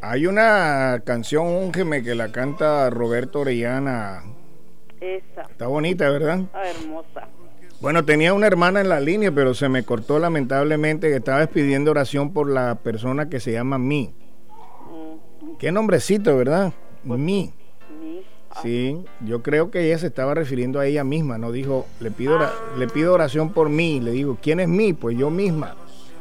Hay 0.00 0.28
una 0.28 1.02
canción, 1.04 1.48
Úngeme, 1.48 2.04
que 2.04 2.14
la 2.14 2.30
canta 2.30 2.88
Roberto 2.88 3.40
Orellana. 3.40 4.22
Esa. 5.00 5.42
Está 5.50 5.66
bonita, 5.66 6.08
¿verdad? 6.08 6.42
Ah, 6.54 6.68
hermosa. 6.68 7.26
Bueno, 7.80 8.04
tenía 8.04 8.32
una 8.32 8.46
hermana 8.46 8.80
en 8.80 8.90
la 8.90 9.00
línea, 9.00 9.32
pero 9.32 9.54
se 9.54 9.68
me 9.68 9.82
cortó 9.84 10.20
lamentablemente 10.20 11.08
que 11.08 11.16
estaba 11.16 11.44
pidiendo 11.48 11.90
oración 11.90 12.32
por 12.32 12.48
la 12.48 12.76
persona 12.76 13.28
que 13.28 13.40
se 13.40 13.50
llama 13.50 13.78
Mi. 13.78 14.14
Qué 15.58 15.72
nombrecito, 15.72 16.36
¿verdad? 16.36 16.72
Mi. 17.04 17.16
mi- 17.18 17.52
Sí, 18.62 19.04
yo 19.20 19.42
creo 19.42 19.70
que 19.72 19.84
ella 19.86 19.98
se 19.98 20.06
estaba 20.06 20.32
refiriendo 20.34 20.78
a 20.78 20.86
ella 20.86 21.02
misma, 21.02 21.38
no 21.38 21.50
dijo, 21.50 21.86
le 21.98 22.12
pido, 22.12 22.36
ora- 22.36 22.52
le 22.78 22.86
pido 22.86 23.12
oración 23.12 23.52
por 23.52 23.68
mí, 23.68 24.00
le 24.00 24.12
digo, 24.12 24.38
¿quién 24.40 24.60
es 24.60 24.68
mí? 24.68 24.92
Pues 24.92 25.18
yo 25.18 25.28
misma. 25.28 25.74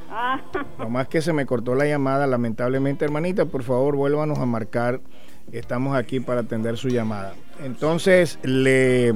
Ah, 0.09 0.41
Nomás 0.79 1.07
que 1.07 1.21
se 1.21 1.31
me 1.31 1.45
cortó 1.45 1.75
la 1.75 1.85
llamada, 1.85 2.25
lamentablemente, 2.25 3.05
hermanita, 3.05 3.45
por 3.45 3.61
favor, 3.61 3.95
vuélvanos 3.95 4.39
a 4.39 4.45
marcar. 4.47 4.99
Estamos 5.51 5.95
aquí 5.95 6.19
para 6.19 6.41
atender 6.41 6.75
su 6.77 6.87
llamada. 6.89 7.33
Entonces, 7.63 8.39
le, 8.41 9.13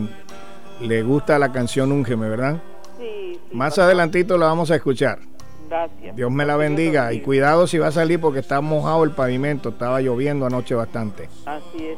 le 0.82 1.02
gusta 1.04 1.40
la 1.40 1.52
canción 1.52 1.92
Úngeme, 1.92 2.30
¿verdad? 2.30 2.62
sí, 3.00 3.40
sí, 3.50 3.56
Más 3.56 3.80
adelantito 3.80 4.38
la 4.38 4.46
vamos 4.46 4.70
a 4.70 4.76
escuchar. 4.76 5.20
Gracias. 5.70 6.16
Dios 6.16 6.32
me 6.32 6.46
la 6.46 6.56
bendiga. 6.56 7.14
Y 7.14 7.22
cuidado 7.22 7.68
si 7.68 7.78
va 7.78 7.88
a 7.88 7.92
salir 7.92 8.20
porque 8.20 8.40
está 8.40 8.62
mojado 8.62 9.04
el 9.04 9.12
pavimento. 9.12 9.70
Estaba 9.70 10.02
lloviendo 10.02 10.46
anoche 10.46 10.76
bastante. 10.76 11.30
Así 11.46 11.88
es. 11.88 11.98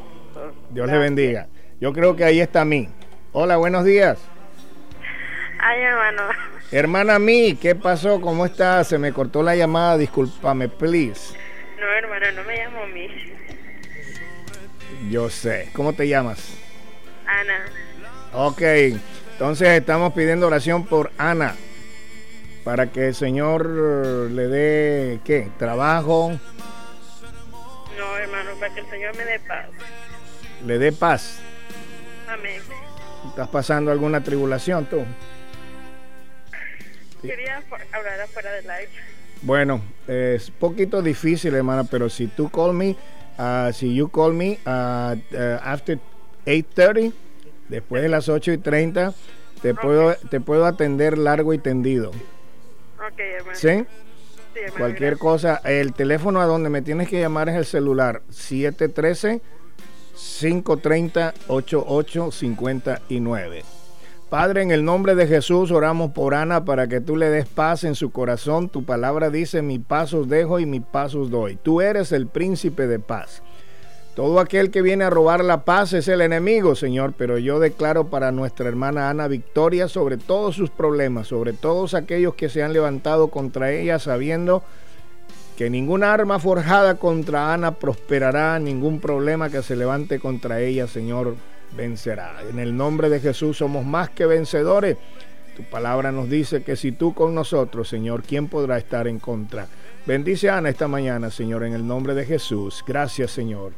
Dios 0.71 0.89
le 0.89 0.97
bendiga. 0.97 1.47
Yo 1.79 1.93
creo 1.93 2.15
que 2.15 2.23
ahí 2.23 2.39
está 2.39 2.65
mí. 2.65 2.89
Hola, 3.31 3.57
buenos 3.57 3.85
días. 3.85 4.19
Ay, 5.59 5.81
hermano. 5.81 6.23
Hermana 6.71 7.19
Mi, 7.19 7.55
¿qué 7.55 7.75
pasó? 7.75 8.21
¿Cómo 8.21 8.45
estás? 8.45 8.87
Se 8.87 8.97
me 8.97 9.11
cortó 9.11 9.43
la 9.43 9.55
llamada. 9.55 9.97
Discúlpame, 9.97 10.69
please. 10.69 11.35
No, 11.79 11.85
hermano, 11.85 12.25
no 12.35 12.43
me 12.43 12.57
llamo 12.57 12.87
Mish. 12.87 13.33
Yo 15.09 15.29
sé. 15.29 15.69
¿Cómo 15.73 15.93
te 15.93 16.07
llamas? 16.07 16.57
Ana. 17.25 17.65
Ok. 18.33 18.61
Entonces 19.33 19.69
estamos 19.69 20.13
pidiendo 20.13 20.47
oración 20.47 20.85
por 20.85 21.11
Ana. 21.17 21.55
Para 22.63 22.91
que 22.91 23.07
el 23.07 23.15
Señor 23.15 23.65
le 23.67 24.47
dé, 24.47 25.19
¿qué? 25.23 25.49
Trabajo, 25.57 26.31
No, 27.97 28.17
hermano, 28.17 28.51
para 28.59 28.73
que 28.73 28.81
el 28.81 28.89
Señor 28.89 29.15
me 29.17 29.25
dé 29.25 29.39
paz. 29.39 29.65
le 30.65 30.77
dé 30.77 30.91
paz. 30.91 31.39
Amén. 32.27 32.61
¿Estás 33.29 33.47
pasando 33.49 33.91
alguna 33.91 34.23
tribulación 34.23 34.85
tú? 34.85 35.03
Quería 37.21 37.61
hablar 37.91 38.21
afuera 38.21 38.51
del 38.53 38.63
live. 38.63 38.89
Bueno, 39.41 39.81
es 40.07 40.51
poquito 40.51 41.01
difícil, 41.01 41.53
hermana, 41.55 41.83
pero 41.85 42.09
si 42.09 42.27
tú 42.27 42.49
call 42.49 42.73
me, 42.73 42.95
uh, 43.37 43.71
si 43.73 43.93
you 43.95 44.09
call 44.09 44.33
me 44.33 44.59
uh, 44.65 45.15
uh, 45.35 45.59
after 45.63 45.97
8.30, 46.45 47.11
después 47.69 48.01
de 48.03 48.09
las 48.09 48.29
8 48.29 48.51
y 48.53 48.57
30, 48.57 49.13
te, 49.61 49.73
puedo, 49.73 50.15
te 50.29 50.39
puedo 50.39 50.65
atender 50.65 51.17
largo 51.17 51.53
y 51.53 51.57
tendido. 51.57 52.11
Ok, 53.07 53.19
hermano. 53.19 53.57
¿Sí? 53.57 53.69
Sí, 53.69 54.59
hermano, 54.59 54.77
Cualquier 54.77 55.17
gracias. 55.17 55.19
cosa, 55.19 55.61
el 55.63 55.93
teléfono 55.93 56.41
a 56.41 56.45
donde 56.45 56.69
me 56.69 56.81
tienes 56.81 57.07
que 57.07 57.19
llamar 57.19 57.49
es 57.49 57.55
el 57.55 57.65
celular 57.65 58.21
713 58.29 59.41
530 60.39 61.33
8859. 61.47 63.63
Padre, 64.29 64.61
en 64.61 64.71
el 64.71 64.85
nombre 64.85 65.15
de 65.15 65.25
Jesús 65.25 65.71
oramos 65.71 66.11
por 66.11 66.35
Ana 66.35 66.63
para 66.63 66.87
que 66.87 67.01
tú 67.01 67.17
le 67.17 67.29
des 67.29 67.47
paz 67.47 67.83
en 67.83 67.95
su 67.95 68.11
corazón. 68.11 68.69
Tu 68.69 68.85
palabra 68.85 69.31
dice, 69.31 69.63
mi 69.63 69.79
pasos 69.79 70.29
dejo 70.29 70.59
y 70.59 70.67
mis 70.67 70.83
pasos 70.83 71.31
doy. 71.31 71.55
Tú 71.55 71.81
eres 71.81 72.11
el 72.11 72.27
príncipe 72.27 72.85
de 72.85 72.99
paz. 72.99 73.41
Todo 74.19 74.41
aquel 74.41 74.69
que 74.69 74.81
viene 74.81 75.05
a 75.05 75.09
robar 75.09 75.45
la 75.45 75.63
paz 75.63 75.93
es 75.93 76.09
el 76.09 76.19
enemigo, 76.19 76.75
Señor, 76.75 77.13
pero 77.17 77.37
yo 77.37 77.57
declaro 77.57 78.07
para 78.07 78.33
nuestra 78.33 78.67
hermana 78.67 79.09
Ana 79.09 79.29
victoria 79.29 79.87
sobre 79.87 80.17
todos 80.17 80.57
sus 80.57 80.69
problemas, 80.69 81.27
sobre 81.27 81.53
todos 81.53 81.93
aquellos 81.93 82.35
que 82.35 82.49
se 82.49 82.61
han 82.61 82.73
levantado 82.73 83.29
contra 83.29 83.71
ella 83.71 83.97
sabiendo 83.97 84.61
que 85.57 85.69
ninguna 85.69 86.11
arma 86.11 86.37
forjada 86.37 86.95
contra 86.95 87.53
Ana 87.53 87.75
prosperará, 87.75 88.59
ningún 88.59 88.99
problema 88.99 89.49
que 89.49 89.63
se 89.63 89.77
levante 89.77 90.19
contra 90.19 90.59
ella, 90.59 90.85
Señor, 90.85 91.37
vencerá. 91.77 92.41
En 92.49 92.59
el 92.59 92.75
nombre 92.75 93.07
de 93.07 93.21
Jesús 93.21 93.59
somos 93.59 93.85
más 93.85 94.09
que 94.09 94.25
vencedores. 94.25 94.97
Tu 95.55 95.63
palabra 95.63 96.11
nos 96.11 96.29
dice 96.29 96.61
que 96.61 96.75
si 96.75 96.91
tú 96.91 97.13
con 97.13 97.33
nosotros, 97.33 97.87
Señor, 97.87 98.23
¿quién 98.23 98.49
podrá 98.49 98.79
estar 98.79 99.07
en 99.07 99.19
contra? 99.19 99.65
Bendice 100.05 100.49
a 100.49 100.57
Ana 100.57 100.67
esta 100.67 100.89
mañana, 100.89 101.31
Señor, 101.31 101.63
en 101.63 101.71
el 101.71 101.87
nombre 101.87 102.13
de 102.15 102.25
Jesús. 102.25 102.83
Gracias, 102.85 103.31
Señor. 103.31 103.71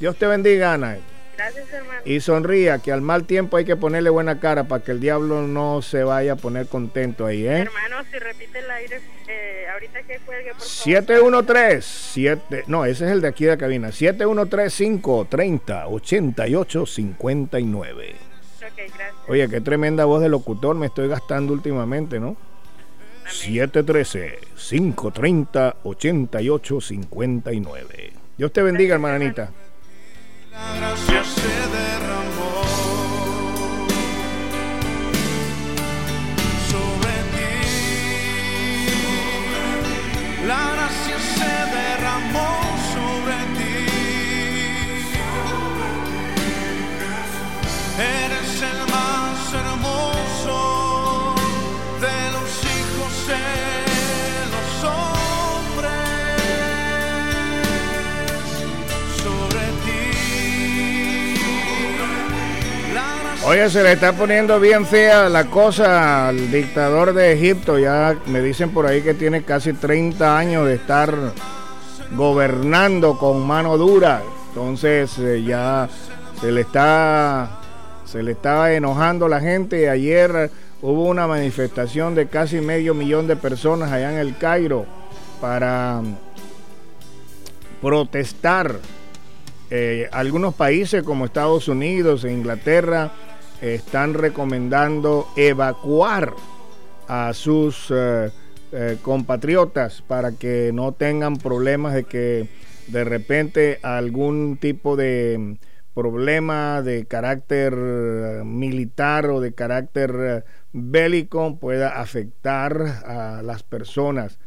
Dios 0.00 0.16
te 0.16 0.26
bendiga, 0.26 0.72
Ana. 0.74 0.98
Gracias, 1.36 1.72
hermano. 1.72 2.00
Y 2.04 2.20
sonría, 2.20 2.78
que 2.78 2.92
al 2.92 3.00
mal 3.00 3.24
tiempo 3.24 3.56
hay 3.56 3.64
que 3.64 3.74
ponerle 3.76 4.10
buena 4.10 4.38
cara 4.38 4.64
para 4.64 4.84
que 4.84 4.92
el 4.92 5.00
diablo 5.00 5.42
no 5.42 5.82
se 5.82 6.04
vaya 6.04 6.34
a 6.34 6.36
poner 6.36 6.68
contento 6.68 7.26
ahí, 7.26 7.44
¿eh? 7.46 7.58
Hermano, 7.60 7.96
si 8.10 8.18
repite 8.18 8.60
el 8.60 8.70
aire, 8.70 9.00
eh, 9.28 9.66
ahorita 9.72 10.02
que 10.02 10.18
cuelgue, 10.20 10.52
por 10.52 10.60
favor. 10.60 10.68
713 10.68 11.82
7 12.12 12.64
no, 12.66 12.84
ese 12.84 13.06
es 13.06 13.10
el 13.10 13.20
de 13.20 13.26
aquí 13.28 13.44
de 13.44 13.50
la 13.50 13.56
cabina. 13.56 13.90
713 13.90 14.84
530 14.84 15.88
8859. 15.88 18.14
Ok, 18.14 18.16
gracias. 18.76 19.14
Oye, 19.28 19.48
qué 19.48 19.60
tremenda 19.60 20.04
voz 20.04 20.22
de 20.22 20.28
locutor 20.28 20.76
me 20.76 20.86
estoy 20.86 21.08
gastando 21.08 21.52
últimamente, 21.52 22.20
¿no? 22.20 22.36
713 23.28 24.38
530 24.56 25.76
8859. 25.82 28.12
Dios 28.36 28.52
te 28.52 28.62
bendiga, 28.62 28.94
hermanita. 28.94 29.50
La 30.54 30.76
gracia 30.76 31.24
se 31.24 31.54
derramó 31.76 32.62
sobre 36.70 37.14
ti. 37.32 37.54
Oye, 63.54 63.70
se 63.70 63.84
le 63.84 63.92
está 63.92 64.12
poniendo 64.12 64.58
bien 64.58 64.84
fea 64.84 65.28
la 65.28 65.44
cosa 65.44 66.26
al 66.26 66.50
dictador 66.50 67.14
de 67.14 67.34
Egipto. 67.34 67.78
Ya 67.78 68.18
me 68.26 68.42
dicen 68.42 68.70
por 68.70 68.84
ahí 68.84 69.00
que 69.00 69.14
tiene 69.14 69.44
casi 69.44 69.72
30 69.74 70.36
años 70.36 70.66
de 70.66 70.74
estar 70.74 71.14
gobernando 72.16 73.16
con 73.16 73.46
mano 73.46 73.78
dura. 73.78 74.22
Entonces 74.48 75.16
eh, 75.20 75.44
ya 75.44 75.88
se 76.40 76.50
le 76.50 76.62
está 76.62 77.60
se 78.04 78.24
le 78.24 78.32
estaba 78.32 78.72
enojando 78.72 79.28
la 79.28 79.38
gente. 79.38 79.88
Ayer 79.88 80.50
hubo 80.82 81.04
una 81.04 81.28
manifestación 81.28 82.16
de 82.16 82.26
casi 82.26 82.60
medio 82.60 82.92
millón 82.92 83.28
de 83.28 83.36
personas 83.36 83.92
allá 83.92 84.10
en 84.10 84.18
el 84.18 84.36
Cairo 84.36 84.84
para 85.40 86.02
protestar 87.80 88.80
eh, 89.70 90.08
algunos 90.10 90.54
países 90.54 91.04
como 91.04 91.24
Estados 91.24 91.68
Unidos 91.68 92.24
e 92.24 92.32
Inglaterra 92.32 93.12
están 93.60 94.14
recomendando 94.14 95.26
evacuar 95.36 96.34
a 97.08 97.32
sus 97.34 97.90
eh, 97.90 98.30
eh, 98.72 98.98
compatriotas 99.02 100.02
para 100.02 100.32
que 100.32 100.70
no 100.72 100.92
tengan 100.92 101.36
problemas 101.36 101.94
de 101.94 102.04
que 102.04 102.48
de 102.88 103.04
repente 103.04 103.78
algún 103.82 104.58
tipo 104.60 104.96
de 104.96 105.58
problema 105.94 106.82
de 106.82 107.06
carácter 107.06 107.74
eh, 107.76 108.42
militar 108.44 109.26
o 109.30 109.40
de 109.40 109.54
carácter 109.54 110.44
bélico 110.72 111.58
pueda 111.58 112.00
afectar 112.00 113.02
a 113.06 113.42
las 113.42 113.62
personas. 113.62 114.38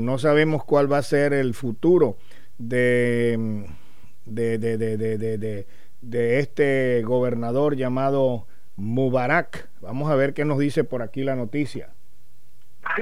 No 0.00 0.18
sabemos 0.18 0.64
cuál 0.64 0.92
va 0.92 0.98
a 0.98 1.02
ser 1.02 1.32
el 1.32 1.54
futuro 1.54 2.18
de, 2.58 3.36
mm, 3.38 3.64
de, 4.26 4.58
de, 4.58 4.76
de, 4.76 5.66
de, 6.00 6.38
este 6.38 7.02
gobernador 7.02 7.76
llamado 7.76 8.46
Mubarak. 8.76 9.68
Vamos 9.80 10.10
a 10.10 10.14
ver 10.14 10.34
qué 10.34 10.44
nos 10.44 10.58
dice 10.58 10.84
por 10.84 11.02
aquí 11.02 11.22
la 11.24 11.36
noticia. 11.36 11.95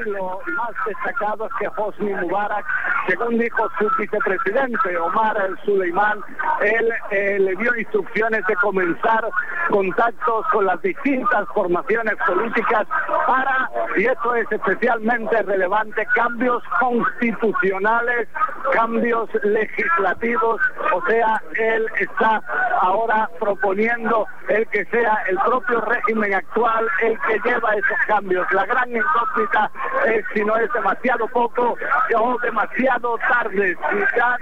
Lo 0.07 0.41
más 0.57 0.71
destacado 0.87 1.47
es 1.47 1.53
que 1.59 1.69
Hosni 1.77 2.15
Mubarak, 2.15 2.65
según 3.09 3.39
dijo 3.39 3.69
su 3.79 3.89
vicepresidente 3.99 4.99
Omar 4.99 5.37
el 5.49 5.59
Suleimán, 5.65 6.21
él 6.61 6.93
eh, 7.11 7.39
le 7.39 7.55
dio 7.57 7.77
instrucciones 7.77 8.47
de 8.47 8.55
comenzar 8.57 9.29
contactos 9.71 10.47
con 10.53 10.67
las 10.67 10.81
distintas 10.83 11.47
formaciones 11.55 12.15
políticas 12.27 12.87
para, 13.27 13.71
y 13.97 14.07
esto 14.07 14.35
es 14.35 14.51
especialmente 14.51 15.43
relevante, 15.43 16.07
cambios 16.15 16.63
constitucionales, 16.81 18.29
cambios 18.73 19.29
legislativos, 19.43 20.61
o 20.93 21.03
sea, 21.07 21.43
él 21.57 21.87
está 21.99 22.43
ahora 22.81 23.29
proponiendo 23.39 24.27
el 24.49 24.67
que 24.69 24.85
sea 24.87 25.19
el 25.29 25.39
propio 25.39 25.81
régimen 25.83 26.35
actual 26.35 26.89
el 27.03 27.19
que 27.21 27.49
lleva 27.49 27.75
esos 27.75 27.99
cambios. 28.07 28.47
La 28.53 28.67
gran 28.67 28.91
incógnita 28.91 29.71
es 30.07 30.25
si 30.35 30.45
no 30.45 30.57
es 30.57 30.73
demasiado 30.73 31.27
poco 31.29 31.77
o 32.17 32.39
demasiado 32.41 33.17
tarde, 33.29 33.77
si 33.91 33.99
ya 34.17 34.39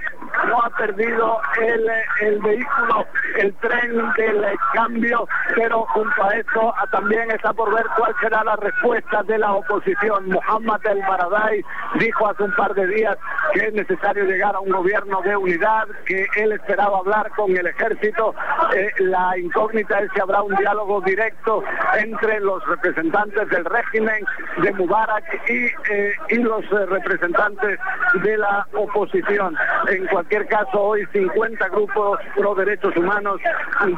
no 0.47 0.61
ha 0.61 0.69
perdido 0.71 1.39
el, 1.61 1.89
el 2.21 2.39
vehículo, 2.39 3.05
el 3.37 3.53
tren 3.55 4.13
del 4.17 4.45
cambio, 4.73 5.27
pero 5.55 5.85
junto 5.89 6.23
a 6.23 6.29
eso 6.35 6.73
ah, 6.77 6.87
también 6.91 7.31
está 7.31 7.53
por 7.53 7.73
ver 7.73 7.85
cuál 7.97 8.13
será 8.21 8.43
la 8.43 8.55
respuesta 8.57 9.23
de 9.23 9.37
la 9.37 9.53
oposición. 9.53 10.29
Mohamed 10.29 10.85
El 10.85 11.01
Baradei 11.01 11.63
dijo 11.99 12.27
hace 12.27 12.43
un 12.43 12.55
par 12.55 12.73
de 12.73 12.87
días 12.87 13.17
que 13.53 13.67
es 13.67 13.73
necesario 13.73 14.25
llegar 14.25 14.55
a 14.55 14.59
un 14.59 14.69
gobierno 14.69 15.21
de 15.21 15.35
unidad, 15.35 15.87
que 16.05 16.25
él 16.37 16.51
esperaba 16.51 16.99
hablar 16.99 17.29
con 17.35 17.55
el 17.55 17.67
ejército. 17.67 18.33
Eh, 18.75 18.89
la 18.99 19.37
incógnita 19.37 19.99
es 19.99 20.09
si 20.13 20.19
habrá 20.19 20.41
un 20.41 20.55
diálogo 20.55 21.01
directo 21.01 21.63
entre 21.97 22.39
los 22.39 22.65
representantes 22.65 23.49
del 23.49 23.65
régimen 23.65 24.25
de 24.57 24.71
Mubarak 24.73 25.22
y, 25.49 25.65
eh, 25.91 26.13
y 26.29 26.35
los 26.37 26.63
eh, 26.65 26.85
representantes 26.87 27.79
de 28.23 28.37
la 28.37 28.67
oposición. 28.73 29.55
En 29.89 30.05
cualquier 30.07 30.47
caso, 30.47 30.79
hoy 30.79 31.05
50 31.13 31.67
grupos 31.69 32.19
pro 32.35 32.55
derechos 32.55 32.95
humanos 32.95 33.39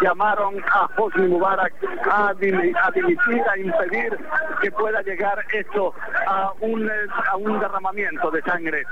llamaron 0.01 0.55
a 0.71 0.89
Hosni 0.97 1.27
Mubarak 1.27 1.73
a, 2.11 2.33
dimi- 2.35 2.73
a 2.81 2.91
dimitir, 2.91 3.41
a 3.53 3.57
impedir 3.59 4.17
que 4.61 4.71
pueda 4.71 5.01
llegar 5.01 5.37
esto 5.53 5.93
a 6.27 6.51
un, 6.61 6.85
eh, 6.87 6.91
a 7.31 7.37
un 7.37 7.59
derramamiento 7.59 8.31
de 8.31 8.41
sangre. 8.41 8.83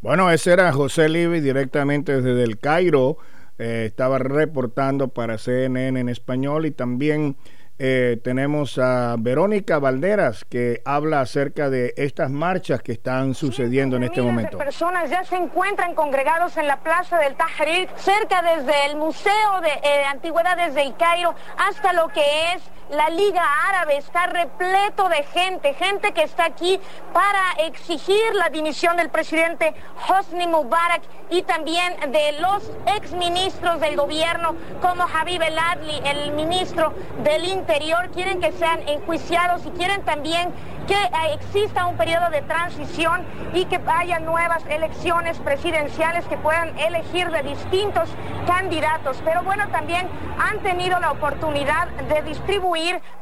Bueno, 0.00 0.30
ese 0.30 0.52
era 0.52 0.72
José 0.72 1.08
Libby 1.08 1.40
directamente 1.40 2.20
desde 2.20 2.42
el 2.42 2.58
Cairo. 2.58 3.16
eh, 3.58 3.84
estaba 3.86 4.18
reportando 4.18 5.08
para 5.08 5.38
CNN 5.38 5.98
en 6.00 6.08
español 6.08 6.66
y 6.66 6.72
también 6.72 7.36
eh, 7.78 8.20
tenemos 8.22 8.78
a 8.78 9.16
Verónica 9.18 9.78
Valderas 9.78 10.44
que 10.44 10.80
habla 10.84 11.20
acerca 11.20 11.70
de 11.70 11.92
estas 11.96 12.30
marchas 12.30 12.82
que 12.82 12.92
están 12.92 13.34
sucediendo 13.34 13.96
en 13.96 14.04
este 14.04 14.22
momento. 14.22 14.58
de 14.58 14.64
personas 14.64 15.10
ya 15.10 15.24
se 15.24 15.36
encuentran 15.36 15.94
congregados 15.94 16.56
en 16.56 16.68
la 16.68 16.80
plaza 16.80 17.18
del 17.18 17.34
Tahrir, 17.34 17.88
cerca 17.96 18.42
desde 18.42 18.86
el 18.86 18.96
Museo 18.96 19.60
de 19.60 19.70
eh, 19.82 20.04
Antigüedades 20.10 20.74
del 20.74 20.96
Cairo 20.96 21.34
hasta 21.58 21.92
lo 21.92 22.08
que 22.08 22.52
es 22.54 22.62
la 22.90 23.08
Liga 23.08 23.42
Árabe 23.68 23.96
está 23.96 24.26
repleto 24.26 25.08
de 25.08 25.22
gente, 25.24 25.74
gente 25.74 26.12
que 26.12 26.22
está 26.22 26.44
aquí 26.44 26.78
para 27.12 27.66
exigir 27.66 28.34
la 28.34 28.50
dimisión 28.50 28.96
del 28.96 29.08
presidente 29.08 29.74
Hosni 30.08 30.46
Mubarak 30.46 31.02
y 31.30 31.42
también 31.42 31.94
de 32.12 32.32
los 32.40 32.70
exministros 32.96 33.80
del 33.80 33.96
gobierno 33.96 34.54
como 34.82 35.04
Habib 35.04 35.42
El 35.42 35.58
Adli, 35.58 36.00
el 36.04 36.32
ministro 36.32 36.92
del 37.22 37.46
Interior, 37.46 38.10
quieren 38.10 38.40
que 38.40 38.52
sean 38.52 38.86
enjuiciados 38.86 39.64
y 39.66 39.70
quieren 39.70 40.02
también 40.02 40.52
que 40.86 40.94
eh, 40.94 41.32
exista 41.32 41.86
un 41.86 41.96
periodo 41.96 42.28
de 42.28 42.42
transición 42.42 43.24
y 43.54 43.64
que 43.64 43.80
haya 43.86 44.18
nuevas 44.18 44.62
elecciones 44.66 45.38
presidenciales 45.38 46.26
que 46.26 46.36
puedan 46.36 46.78
elegir 46.78 47.30
de 47.30 47.42
distintos 47.42 48.10
candidatos. 48.46 49.16
Pero 49.24 49.42
bueno, 49.42 49.66
también 49.68 50.06
han 50.38 50.58
tenido 50.60 51.00
la 51.00 51.12
oportunidad 51.12 51.88
de 51.88 52.20
distribuir 52.22 52.73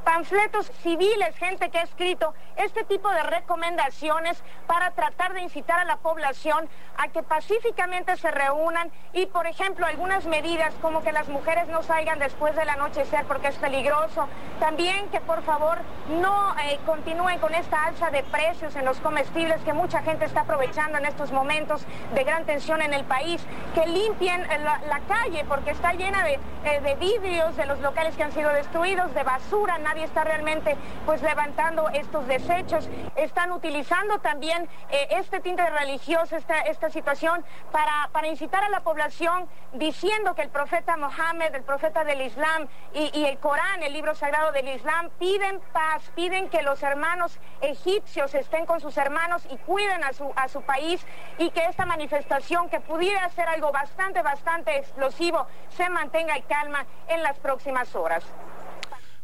panfletos 0.04 0.70
civiles, 0.82 1.36
gente 1.36 1.70
que 1.70 1.78
ha 1.78 1.82
escrito 1.82 2.34
este 2.56 2.84
tipo 2.84 3.10
de 3.10 3.22
recomendaciones 3.22 4.42
para 4.66 4.90
tratar 4.92 5.34
de 5.34 5.42
incitar 5.42 5.78
a 5.78 5.84
la 5.84 5.96
población 5.96 6.68
a 6.96 7.08
que 7.08 7.22
pacíficamente 7.22 8.16
se 8.16 8.30
reúnan 8.30 8.90
y, 9.12 9.26
por 9.26 9.46
ejemplo, 9.46 9.86
algunas 9.86 10.26
medidas 10.26 10.74
como 10.80 11.02
que 11.02 11.12
las 11.12 11.28
mujeres 11.28 11.68
no 11.68 11.82
salgan 11.82 12.18
después 12.18 12.54
del 12.56 12.68
anochecer 12.68 13.24
porque 13.26 13.48
es 13.48 13.56
peligroso. 13.56 14.28
También 14.60 15.08
que 15.08 15.20
por 15.20 15.42
favor 15.42 15.78
no 16.20 16.54
eh, 16.64 16.78
continúen 16.86 17.38
con 17.38 17.54
esta 17.54 17.84
alza 17.84 18.10
de 18.10 18.22
precios 18.22 18.74
en 18.76 18.84
los 18.84 18.98
comestibles 19.00 19.60
que 19.62 19.72
mucha 19.72 20.02
gente 20.02 20.24
está 20.24 20.40
aprovechando 20.42 20.98
en 20.98 21.06
estos 21.06 21.32
momentos 21.32 21.82
de 22.14 22.24
gran 22.24 22.44
tensión 22.44 22.82
en 22.82 22.94
el 22.94 23.04
país, 23.04 23.42
que 23.74 23.86
limpien 23.86 24.46
la, 24.64 24.80
la 24.88 25.00
calle 25.00 25.44
porque 25.48 25.70
está 25.70 25.92
llena 25.92 26.24
de, 26.24 26.38
eh, 26.64 26.80
de 26.80 26.94
vidrios 26.96 27.56
de 27.56 27.66
los 27.66 27.80
locales 27.80 28.16
que 28.16 28.22
han 28.22 28.32
sido 28.32 28.50
destruidos, 28.50 29.12
de 29.14 29.22
basura, 29.22 29.41
nadie 29.80 30.04
está 30.04 30.24
realmente 30.24 30.76
pues 31.04 31.22
levantando 31.22 31.88
estos 31.90 32.26
desechos, 32.26 32.88
están 33.16 33.52
utilizando 33.52 34.18
también 34.18 34.68
eh, 34.90 35.08
este 35.10 35.40
tinte 35.40 35.68
religioso, 35.68 36.36
esta, 36.36 36.90
situación 36.90 37.44
para, 37.70 38.08
para 38.12 38.28
incitar 38.28 38.64
a 38.64 38.68
la 38.68 38.80
población 38.80 39.48
diciendo 39.74 40.34
que 40.34 40.42
el 40.42 40.48
profeta 40.48 40.96
Mohammed, 40.96 41.54
el 41.54 41.62
profeta 41.62 42.04
del 42.04 42.22
Islam 42.22 42.68
y, 42.92 43.10
y 43.18 43.24
el 43.26 43.38
Corán, 43.38 43.82
el 43.82 43.92
libro 43.92 44.14
sagrado 44.14 44.52
del 44.52 44.68
Islam, 44.68 45.10
piden 45.18 45.60
paz, 45.72 46.10
piden 46.14 46.48
que 46.48 46.62
los 46.62 46.82
hermanos 46.82 47.38
egipcios 47.60 48.34
estén 48.34 48.66
con 48.66 48.80
sus 48.80 48.96
hermanos 48.96 49.46
y 49.50 49.56
cuiden 49.58 50.02
a 50.04 50.12
su, 50.12 50.32
a 50.36 50.48
su 50.48 50.62
país 50.62 51.06
y 51.38 51.50
que 51.50 51.64
esta 51.66 51.86
manifestación 51.86 52.68
que 52.68 52.80
pudiera 52.80 53.28
ser 53.30 53.48
algo 53.48 53.70
bastante, 53.72 54.22
bastante 54.22 54.76
explosivo 54.76 55.46
se 55.70 55.88
mantenga 55.88 56.36
en 56.36 56.42
calma 56.42 56.84
en 57.08 57.22
las 57.22 57.38
próximas 57.38 57.94
horas. 57.94 58.24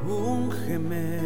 Úngeme, 0.07 1.18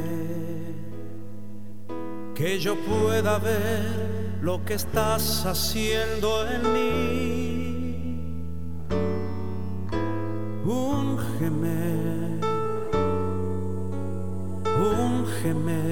que 2.35 2.59
yo 2.59 2.77
pueda 2.77 3.39
ver 3.41 4.24
lo 4.45 4.63
que 4.63 4.75
estás 4.75 5.47
haciendo 5.47 6.47
en 6.47 6.63
mí. 6.75 8.05
Úngeme, 10.67 12.41
úngeme, 15.01 15.83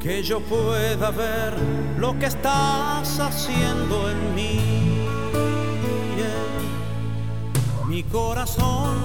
que 0.00 0.20
yo 0.24 0.40
pueda 0.40 1.12
ver 1.12 1.54
lo 1.96 2.18
que 2.18 2.26
estás 2.26 3.20
haciendo 3.20 4.10
en 4.10 4.34
mí. 4.34 5.06
Mi 7.86 8.02
corazón 8.02 8.96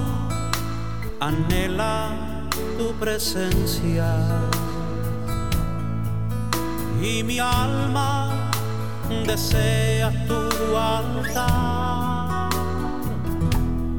anhela 1.20 2.48
tu 2.76 2.92
presencia 2.98 4.06
y 7.02 7.22
mi 7.22 7.38
alma 7.38 8.50
desea 9.26 10.10
tu 10.26 10.76
altar. 10.76 12.50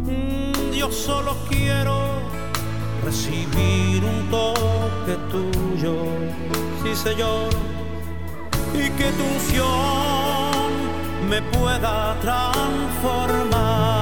Mm, 0.06 0.72
Yo 0.74 0.92
solo 0.92 1.36
quiero 1.50 1.98
recibir 3.04 4.04
un 4.04 4.30
toque 4.30 5.16
tuyo, 5.32 5.96
sí 6.84 6.96
Señor, 6.96 7.50
y 8.74 8.90
que 8.98 9.12
tu 9.18 9.24
unción 9.24 10.72
me 11.30 11.42
pueda 11.42 12.16
transformar. 12.22 13.97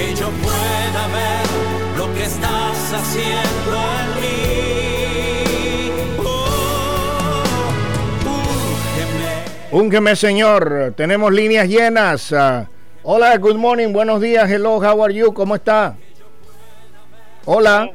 Que 0.00 0.14
yo 0.14 0.30
pueda 0.30 1.06
ver 1.08 1.46
lo 1.98 2.14
que 2.14 2.22
estás 2.22 2.94
haciendo 2.94 3.76
en 4.00 4.08
mí. 4.20 5.90
Oh. 6.18 7.42
Úngeme, 9.72 10.16
Señor. 10.16 10.94
Tenemos 10.96 11.30
líneas 11.32 11.68
llenas. 11.68 12.32
Ah, 12.32 12.66
hola, 13.02 13.36
good 13.36 13.56
morning, 13.56 13.92
buenos 13.92 14.22
días. 14.22 14.50
Hello, 14.50 14.78
how 14.78 15.04
are 15.04 15.12
you? 15.12 15.34
¿Cómo 15.34 15.54
está? 15.54 15.96
Hola, 17.44 17.90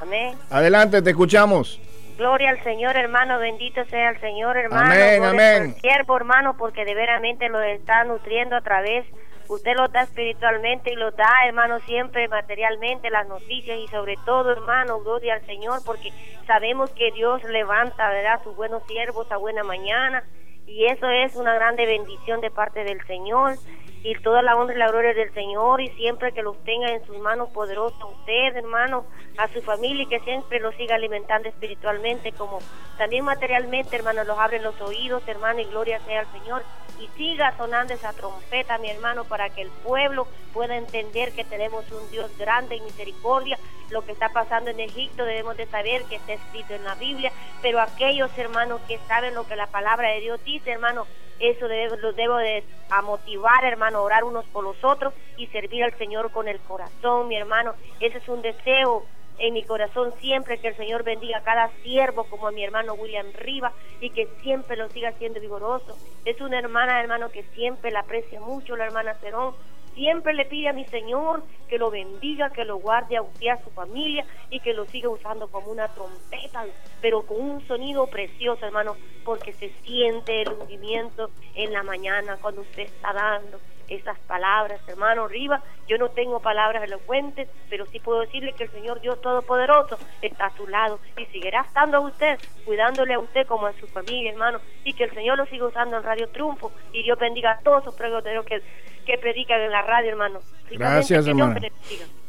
Amén. 0.00 0.36
adelante, 0.48 1.02
te 1.02 1.10
escuchamos. 1.10 1.80
Gloria 2.18 2.50
al 2.50 2.62
Señor, 2.62 2.96
hermano. 2.96 3.40
Bendito 3.40 3.84
sea 3.86 4.10
el 4.10 4.20
Señor, 4.20 4.56
hermano. 4.56 4.92
Amén, 4.92 5.20
Gloria 5.20 5.56
amén. 5.56 5.74
Siervo, 5.80 6.16
hermano, 6.16 6.56
porque 6.56 6.84
de 6.84 6.94
veramente 6.94 7.48
lo 7.48 7.60
está 7.62 8.04
nutriendo 8.04 8.54
a 8.54 8.60
través. 8.60 9.04
Usted 9.52 9.74
lo 9.76 9.86
da 9.88 10.04
espiritualmente 10.04 10.90
y 10.90 10.96
lo 10.96 11.10
da, 11.10 11.30
hermano, 11.46 11.78
siempre 11.80 12.26
materialmente, 12.26 13.10
las 13.10 13.28
noticias 13.28 13.78
y 13.78 13.86
sobre 13.88 14.16
todo, 14.24 14.50
hermano, 14.50 15.00
gloria 15.00 15.34
al 15.34 15.44
Señor, 15.44 15.80
porque 15.84 16.10
sabemos 16.46 16.88
que 16.92 17.12
Dios 17.12 17.44
levanta, 17.44 18.08
¿verdad?, 18.08 18.42
sus 18.42 18.56
buenos 18.56 18.82
siervos 18.86 19.30
a 19.30 19.36
buena 19.36 19.62
mañana. 19.62 20.24
Y 20.66 20.86
eso 20.86 21.06
es 21.06 21.36
una 21.36 21.52
grande 21.52 21.84
bendición 21.84 22.40
de 22.40 22.50
parte 22.50 22.82
del 22.82 23.04
Señor. 23.06 23.56
Y 24.04 24.14
toda 24.16 24.42
la 24.42 24.56
honra 24.56 24.74
y 24.74 24.78
la 24.78 24.88
gloria 24.88 25.14
del 25.14 25.32
Señor. 25.32 25.80
Y 25.80 25.88
siempre 25.90 26.32
que 26.32 26.42
los 26.42 26.56
tenga 26.64 26.88
en 26.88 27.04
sus 27.06 27.18
manos 27.18 27.50
poderosas, 27.50 28.00
a 28.00 28.06
usted, 28.06 28.56
hermano, 28.56 29.04
a 29.38 29.48
su 29.48 29.62
familia, 29.62 30.02
y 30.02 30.06
que 30.06 30.20
siempre 30.20 30.60
los 30.60 30.74
siga 30.74 30.96
alimentando 30.96 31.48
espiritualmente, 31.48 32.32
como 32.32 32.58
también 32.98 33.24
materialmente, 33.24 33.96
hermano, 33.96 34.24
los 34.24 34.38
abre 34.38 34.60
los 34.60 34.80
oídos, 34.80 35.22
hermano, 35.26 35.60
y 35.60 35.64
gloria 35.64 36.00
sea 36.00 36.20
al 36.20 36.32
Señor. 36.32 36.62
Y 37.00 37.08
siga 37.16 37.56
sonando 37.56 37.94
esa 37.94 38.12
trompeta, 38.12 38.78
mi 38.78 38.90
hermano, 38.90 39.24
para 39.24 39.50
que 39.50 39.62
el 39.62 39.70
pueblo 39.70 40.26
pueda 40.52 40.76
entender 40.76 41.32
que 41.32 41.44
tenemos 41.44 41.90
un 41.90 42.10
Dios 42.10 42.30
grande 42.38 42.76
y 42.76 42.80
misericordia. 42.80 43.58
Lo 43.90 44.04
que 44.04 44.12
está 44.12 44.28
pasando 44.28 44.70
en 44.70 44.80
Egipto 44.80 45.24
debemos 45.24 45.56
de 45.56 45.66
saber 45.66 46.04
que 46.04 46.16
está 46.16 46.32
escrito 46.32 46.74
en 46.74 46.84
la 46.84 46.94
Biblia, 46.94 47.32
pero 47.60 47.80
aquellos 47.80 48.30
hermanos 48.38 48.80
que 48.86 48.98
saben 49.08 49.34
lo 49.34 49.46
que 49.46 49.56
la 49.56 49.66
palabra 49.66 50.10
de 50.10 50.20
Dios 50.20 50.42
dice, 50.44 50.70
hermano, 50.70 51.06
eso 51.42 51.66
los 52.00 52.16
debo 52.16 52.36
de 52.36 52.62
a 52.90 53.02
motivar, 53.02 53.64
hermano, 53.64 53.98
a 53.98 54.02
orar 54.02 54.24
unos 54.24 54.44
por 54.46 54.62
los 54.64 54.76
otros 54.84 55.12
y 55.36 55.46
servir 55.48 55.82
al 55.82 55.96
Señor 55.98 56.30
con 56.30 56.46
el 56.46 56.60
corazón, 56.60 57.28
mi 57.28 57.36
hermano. 57.36 57.74
Ese 58.00 58.18
es 58.18 58.28
un 58.28 58.42
deseo 58.42 59.04
en 59.38 59.54
mi 59.54 59.64
corazón 59.64 60.12
siempre 60.20 60.58
que 60.58 60.68
el 60.68 60.76
Señor 60.76 61.02
bendiga 61.02 61.38
a 61.38 61.42
cada 61.42 61.70
siervo 61.82 62.24
como 62.24 62.46
a 62.46 62.52
mi 62.52 62.62
hermano 62.62 62.94
William 62.94 63.26
Riva 63.34 63.72
y 64.00 64.10
que 64.10 64.28
siempre 64.42 64.76
lo 64.76 64.88
siga 64.90 65.12
siendo 65.12 65.40
vigoroso. 65.40 65.96
Es 66.24 66.40
una 66.40 66.58
hermana, 66.58 67.00
hermano, 67.00 67.30
que 67.30 67.42
siempre 67.54 67.90
la 67.90 68.00
aprecia 68.00 68.40
mucho, 68.40 68.76
la 68.76 68.84
hermana 68.84 69.14
Cerón. 69.14 69.54
Siempre 69.94 70.34
le 70.34 70.46
pide 70.46 70.68
a 70.68 70.72
mi 70.72 70.84
Señor 70.86 71.42
que 71.68 71.78
lo 71.78 71.90
bendiga, 71.90 72.50
que 72.50 72.64
lo 72.64 72.76
guarde 72.76 73.16
a 73.16 73.22
usted, 73.22 73.48
a 73.48 73.62
su 73.62 73.70
familia 73.70 74.24
y 74.50 74.60
que 74.60 74.72
lo 74.72 74.86
siga 74.86 75.08
usando 75.08 75.48
como 75.48 75.70
una 75.70 75.88
trompeta, 75.88 76.64
pero 77.00 77.22
con 77.22 77.40
un 77.40 77.66
sonido 77.66 78.06
precioso, 78.06 78.64
hermano, 78.64 78.96
porque 79.24 79.52
se 79.54 79.70
siente 79.84 80.42
el 80.42 80.52
hundimiento 80.52 81.30
en 81.54 81.72
la 81.72 81.82
mañana 81.82 82.38
cuando 82.40 82.62
usted 82.62 82.84
está 82.84 83.12
dando 83.12 83.60
esas 83.94 84.18
palabras, 84.20 84.80
hermano 84.86 85.28
Riva. 85.28 85.62
Yo 85.88 85.98
no 85.98 86.08
tengo 86.10 86.40
palabras 86.40 86.82
elocuentes, 86.84 87.48
pero 87.68 87.86
sí 87.86 88.00
puedo 88.00 88.20
decirle 88.20 88.52
que 88.54 88.64
el 88.64 88.70
Señor 88.70 89.00
Dios 89.00 89.20
Todopoderoso 89.20 89.98
está 90.22 90.46
a 90.46 90.56
su 90.56 90.66
lado 90.66 90.98
y 91.16 91.26
seguirá 91.26 91.60
estando 91.62 91.98
a 91.98 92.00
usted, 92.00 92.38
cuidándole 92.64 93.14
a 93.14 93.18
usted 93.18 93.46
como 93.46 93.66
a 93.66 93.72
su 93.74 93.86
familia, 93.86 94.30
hermano, 94.30 94.60
y 94.84 94.94
que 94.94 95.04
el 95.04 95.12
Señor 95.12 95.38
lo 95.38 95.46
siga 95.46 95.66
usando 95.66 95.96
en 95.96 96.02
Radio 96.02 96.28
Triunfo 96.28 96.72
y 96.92 97.02
Dios 97.02 97.18
bendiga 97.18 97.52
a 97.52 97.58
todos 97.60 97.82
esos 97.82 97.94
pregoteros 97.94 98.44
que, 98.46 98.62
que 99.04 99.18
predican 99.18 99.60
en 99.60 99.70
la 99.70 99.82
radio, 99.82 100.10
hermano. 100.10 100.40
Gracias, 100.70 101.26
hermano. 101.26 101.60
Dios. 101.60 101.72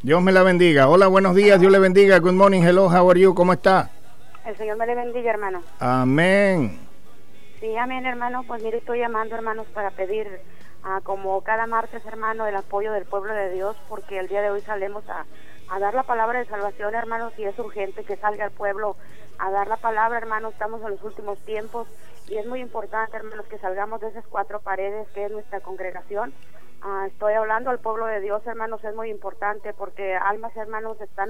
Dios 0.02 0.22
me 0.22 0.32
la 0.32 0.44
bendiga. 0.44 0.90
Hola, 0.90 1.08
buenos 1.08 1.36
días. 1.36 1.60
Dios 1.60 1.72
le 1.72 1.80
bendiga. 1.80 2.20
Good 2.20 2.34
morning. 2.34 2.62
Hello, 2.62 2.88
how 2.88 3.10
are 3.10 3.20
you? 3.20 3.34
¿Cómo 3.34 3.54
está? 3.54 3.90
El 4.46 4.58
Señor 4.58 4.78
me 4.78 4.86
le 4.86 4.96
bendiga, 4.96 5.32
hermano. 5.32 5.64
Amén. 5.80 6.80
Sí, 7.62 7.74
amén, 7.78 8.06
hermano. 8.06 8.44
Pues 8.46 8.62
mire, 8.62 8.80
estoy 8.80 9.00
llamando, 9.00 9.36
hermanos, 9.36 9.66
para 9.74 9.92
pedir, 9.92 10.28
como 11.04 11.42
cada 11.42 11.66
martes, 11.66 12.06
hermano, 12.06 12.46
el 12.46 12.56
apoyo 12.56 12.92
del 12.92 13.06
pueblo 13.06 13.34
de 13.34 13.52
Dios, 13.52 13.76
porque 13.88 14.20
el 14.20 14.28
día 14.28 14.42
de 14.42 14.50
hoy 14.50 14.62
salemos 14.62 15.04
a, 15.10 15.26
dar 15.80 15.94
la 15.94 16.04
palabra 16.04 16.40
de 16.40 16.46
salvación, 16.46 16.94
hermanos, 16.94 17.34
y 17.38 17.46
es 17.46 17.58
urgente 17.58 18.04
que 18.04 18.18
salga 18.18 18.46
el 18.46 18.52
pueblo 18.52 18.96
a 19.40 19.50
dar 19.50 19.68
la 19.68 19.78
palabra, 19.78 20.18
hermanos. 20.18 20.54
Estamos 20.54 20.82
en 20.84 20.92
los 20.92 21.04
últimos 21.04 21.40
tiempos 21.46 21.88
y 22.28 22.38
es 22.38 22.46
muy 22.46 22.60
importante, 22.60 23.18
hermanos, 23.18 23.46
que 23.48 23.58
salgamos 23.58 24.02
de 24.02 24.10
esas 24.10 24.28
cuatro 24.28 24.60
paredes 24.60 25.08
que 25.10 25.26
es 25.26 25.32
nuestra 25.32 25.62
congregación. 25.62 26.34
Ah, 26.82 27.06
estoy 27.08 27.34
hablando 27.34 27.70
al 27.70 27.80
pueblo 27.80 28.06
de 28.06 28.20
Dios, 28.20 28.46
hermanos, 28.46 28.84
es 28.84 28.94
muy 28.94 29.10
importante 29.10 29.74
porque 29.74 30.16
almas, 30.16 30.56
hermanos, 30.58 31.00
están 31.00 31.30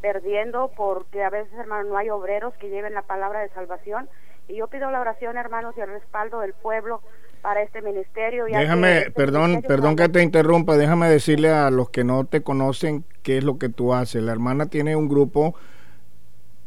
perdiendo 0.00 0.70
porque 0.76 1.22
a 1.22 1.30
veces, 1.30 1.52
hermanos, 1.58 1.86
no 1.88 1.98
hay 1.98 2.08
obreros 2.10 2.54
que 2.54 2.70
lleven 2.70 2.94
la 2.94 3.02
palabra 3.02 3.40
de 3.40 3.50
salvación. 3.50 4.08
Y 4.48 4.56
yo 4.56 4.66
pido 4.66 4.90
la 4.90 5.00
oración, 5.00 5.36
hermanos, 5.36 5.74
y 5.76 5.82
el 5.82 5.88
respaldo 5.88 6.40
del 6.40 6.54
pueblo 6.54 7.00
para 7.44 7.62
este 7.62 7.82
ministerio. 7.82 8.48
ya 8.48 8.60
Déjame, 8.60 8.98
este 9.00 9.10
perdón, 9.10 9.50
ministerio 9.50 9.68
perdón 9.68 9.96
que 9.96 10.08
te 10.08 10.22
interrumpa, 10.22 10.78
déjame 10.78 11.10
decirle 11.10 11.50
a 11.50 11.70
los 11.70 11.90
que 11.90 12.02
no 12.02 12.24
te 12.24 12.40
conocen 12.40 13.04
qué 13.22 13.36
es 13.36 13.44
lo 13.44 13.58
que 13.58 13.68
tú 13.68 13.92
haces. 13.92 14.22
La 14.22 14.32
hermana 14.32 14.70
tiene 14.70 14.96
un 14.96 15.10
grupo 15.10 15.54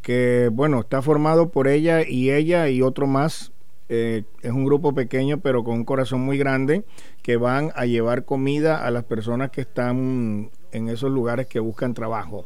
que, 0.03 0.51
bueno, 0.53 0.81
está 0.81 1.01
formado 1.01 1.49
por 1.49 1.67
ella 1.67 2.07
y 2.07 2.29
ella 2.29 2.69
y 2.69 2.83
otro 2.83 3.07
más. 3.07 3.51
Eh, 3.89 4.25
es 4.43 4.51
un 4.51 4.65
grupo 4.65 4.93
pequeño, 4.93 5.39
pero 5.39 5.63
con 5.63 5.77
un 5.77 5.83
corazón 5.83 6.21
muy 6.21 6.37
grande, 6.37 6.83
que 7.23 7.37
van 7.37 7.71
a 7.73 7.87
llevar 7.87 8.23
comida 8.23 8.85
a 8.85 8.91
las 8.91 9.03
personas 9.03 9.49
que 9.49 9.61
están 9.61 10.51
en 10.71 10.89
esos 10.89 11.09
lugares 11.09 11.47
que 11.47 11.59
buscan 11.59 11.95
trabajo. 11.95 12.45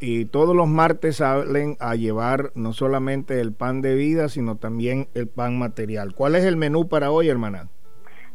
Y 0.00 0.24
todos 0.24 0.56
los 0.56 0.66
martes 0.66 1.16
salen 1.16 1.76
a 1.78 1.94
llevar 1.94 2.52
no 2.54 2.72
solamente 2.72 3.38
el 3.40 3.52
pan 3.52 3.82
de 3.82 3.94
vida, 3.94 4.28
sino 4.30 4.56
también 4.56 5.08
el 5.14 5.28
pan 5.28 5.58
material. 5.58 6.14
¿Cuál 6.14 6.36
es 6.36 6.44
el 6.44 6.56
menú 6.56 6.88
para 6.88 7.10
hoy, 7.10 7.28
hermana? 7.28 7.68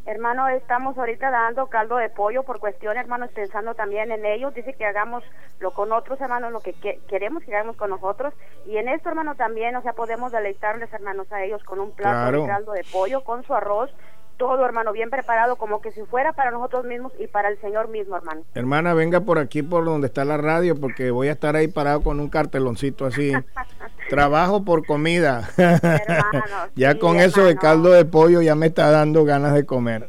Hermano, 0.04 0.46
estamos 0.46 0.96
ahorita 0.96 1.32
dando 1.32 1.66
caldo 1.66 1.96
de 1.96 2.08
pollo 2.08 2.44
por 2.44 2.60
cuestión, 2.60 2.96
hermanos, 2.96 3.28
pensando 3.34 3.74
también 3.74 4.12
en 4.12 4.24
ellos. 4.24 4.54
Dice 4.54 4.74
que 4.74 4.86
hagamos 4.86 5.24
lo 5.58 5.72
con 5.72 5.90
otros, 5.90 6.20
hermanos, 6.20 6.52
lo 6.52 6.60
que 6.60 6.74
que- 6.74 7.00
queremos 7.08 7.42
que 7.42 7.52
hagamos 7.52 7.74
con 7.76 7.90
nosotros. 7.90 8.32
Y 8.66 8.76
en 8.76 8.88
esto, 8.88 9.08
hermano, 9.08 9.34
también, 9.34 9.74
o 9.74 9.82
sea, 9.82 9.94
podemos 9.94 10.30
deleitarles, 10.30 10.92
hermanos, 10.92 11.26
a 11.32 11.42
ellos 11.42 11.60
con 11.64 11.80
un 11.80 11.90
plato 11.90 12.12
Claro. 12.20 12.42
de 12.42 12.48
caldo 12.48 12.72
de 12.72 12.84
pollo, 12.92 13.24
con 13.24 13.42
su 13.42 13.52
arroz, 13.52 13.90
todo, 14.36 14.64
hermano, 14.64 14.92
bien 14.92 15.10
preparado, 15.10 15.56
como 15.56 15.80
que 15.80 15.92
si 15.92 16.02
fuera 16.02 16.32
para 16.32 16.50
nosotros 16.50 16.84
mismos 16.84 17.12
y 17.18 17.26
para 17.26 17.48
el 17.48 17.60
Señor 17.60 17.88
mismo, 17.88 18.16
hermano. 18.16 18.42
Hermana, 18.54 18.94
venga 18.94 19.20
por 19.20 19.38
aquí, 19.38 19.62
por 19.62 19.84
donde 19.84 20.06
está 20.06 20.24
la 20.24 20.36
radio, 20.36 20.78
porque 20.78 21.10
voy 21.10 21.28
a 21.28 21.32
estar 21.32 21.56
ahí 21.56 21.68
parado 21.68 22.02
con 22.02 22.20
un 22.20 22.28
carteloncito 22.28 23.06
así. 23.06 23.32
Trabajo 24.08 24.64
por 24.64 24.86
comida. 24.86 25.48
ya 26.76 26.92
sí, 26.92 26.98
con 26.98 27.16
eso 27.16 27.42
de 27.42 27.50
hermano. 27.50 27.60
caldo 27.60 27.90
de 27.90 28.04
pollo 28.04 28.40
ya 28.40 28.54
me 28.54 28.66
está 28.66 28.90
dando 28.90 29.24
ganas 29.24 29.54
de 29.54 29.66
comer. 29.66 30.08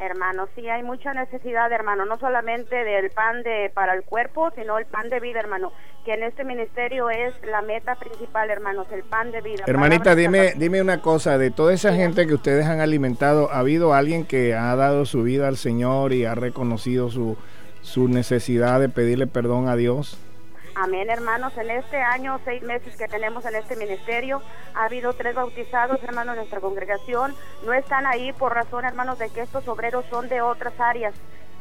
Hermano, 0.00 0.48
sí 0.54 0.68
hay 0.68 0.82
mucha 0.82 1.14
necesidad, 1.14 1.72
hermano, 1.72 2.04
no 2.04 2.18
solamente 2.18 2.74
del 2.76 3.10
pan 3.10 3.42
de 3.42 3.70
para 3.72 3.94
el 3.94 4.02
cuerpo, 4.02 4.50
sino 4.54 4.78
el 4.78 4.84
pan 4.86 5.08
de 5.08 5.18
vida, 5.20 5.40
hermano, 5.40 5.72
que 6.04 6.14
en 6.14 6.22
este 6.22 6.44
ministerio 6.44 7.08
es 7.10 7.34
la 7.44 7.62
meta 7.62 7.94
principal, 7.96 8.50
hermanos, 8.50 8.86
el 8.92 9.02
pan 9.02 9.32
de 9.32 9.40
vida. 9.40 9.64
Hermanita, 9.66 10.14
de 10.14 10.22
dime, 10.22 10.52
dime 10.56 10.82
una 10.82 11.00
cosa, 11.00 11.38
de 11.38 11.50
toda 11.50 11.72
esa 11.72 11.94
gente 11.94 12.26
que 12.26 12.34
ustedes 12.34 12.66
han 12.66 12.80
alimentado, 12.80 13.50
¿ha 13.50 13.60
habido 13.60 13.94
alguien 13.94 14.26
que 14.26 14.54
ha 14.54 14.76
dado 14.76 15.06
su 15.06 15.22
vida 15.22 15.48
al 15.48 15.56
Señor 15.56 16.12
y 16.12 16.26
ha 16.26 16.34
reconocido 16.34 17.10
su, 17.10 17.36
su 17.80 18.08
necesidad 18.08 18.80
de 18.80 18.88
pedirle 18.88 19.26
perdón 19.26 19.68
a 19.68 19.76
Dios? 19.76 20.18
Amén, 20.76 21.08
hermanos. 21.08 21.56
En 21.56 21.70
este 21.70 22.02
año, 22.02 22.40
seis 22.44 22.62
meses 22.62 22.96
que 22.96 23.06
tenemos 23.06 23.44
en 23.46 23.54
este 23.54 23.76
ministerio, 23.76 24.42
ha 24.74 24.86
habido 24.86 25.12
tres 25.12 25.34
bautizados, 25.34 26.02
hermanos, 26.02 26.34
en 26.34 26.38
nuestra 26.40 26.60
congregación. 26.60 27.34
No 27.64 27.72
están 27.72 28.06
ahí 28.06 28.32
por 28.32 28.54
razón, 28.54 28.84
hermanos, 28.84 29.18
de 29.18 29.30
que 29.30 29.42
estos 29.42 29.66
obreros 29.68 30.04
son 30.10 30.28
de 30.28 30.42
otras 30.42 30.78
áreas, 30.80 31.14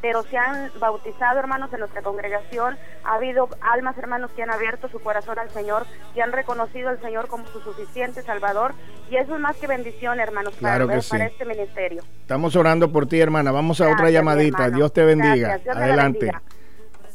pero 0.03 0.21
se 0.23 0.37
han 0.37 0.69
bautizado, 0.81 1.39
hermanos, 1.39 1.71
en 1.71 1.79
nuestra 1.79 2.01
congregación. 2.01 2.77
Ha 3.05 3.15
habido 3.15 3.47
almas, 3.61 3.97
hermanos, 3.97 4.31
que 4.35 4.43
han 4.43 4.51
abierto 4.51 4.89
su 4.89 4.99
corazón 4.99 5.39
al 5.39 5.49
Señor, 5.51 5.85
que 6.13 6.21
han 6.21 6.33
reconocido 6.33 6.89
al 6.89 6.99
Señor 7.01 7.29
como 7.29 7.47
su 7.47 7.61
suficiente 7.61 8.21
Salvador. 8.21 8.73
Y 9.09 9.15
eso 9.15 9.33
es 9.33 9.39
más 9.39 9.55
que 9.55 9.65
bendición, 9.65 10.19
hermanos, 10.19 10.55
Claro 10.59 10.87
para, 10.87 10.99
que 10.99 11.07
para 11.07 11.25
sí. 11.25 11.31
este 11.31 11.45
ministerio. 11.45 12.03
Estamos 12.19 12.53
orando 12.57 12.91
por 12.91 13.07
ti, 13.07 13.21
hermana. 13.21 13.53
Vamos 13.53 13.79
a 13.79 13.85
otra 13.85 13.95
Gracias, 13.95 14.13
llamadita. 14.13 14.57
hermano. 14.65 14.75
Dios 14.75 14.91
te 14.91 15.05
bendiga. 15.05 15.57
Dios 15.59 15.77
Adelante. 15.77 16.19
bendiga. 16.19 16.41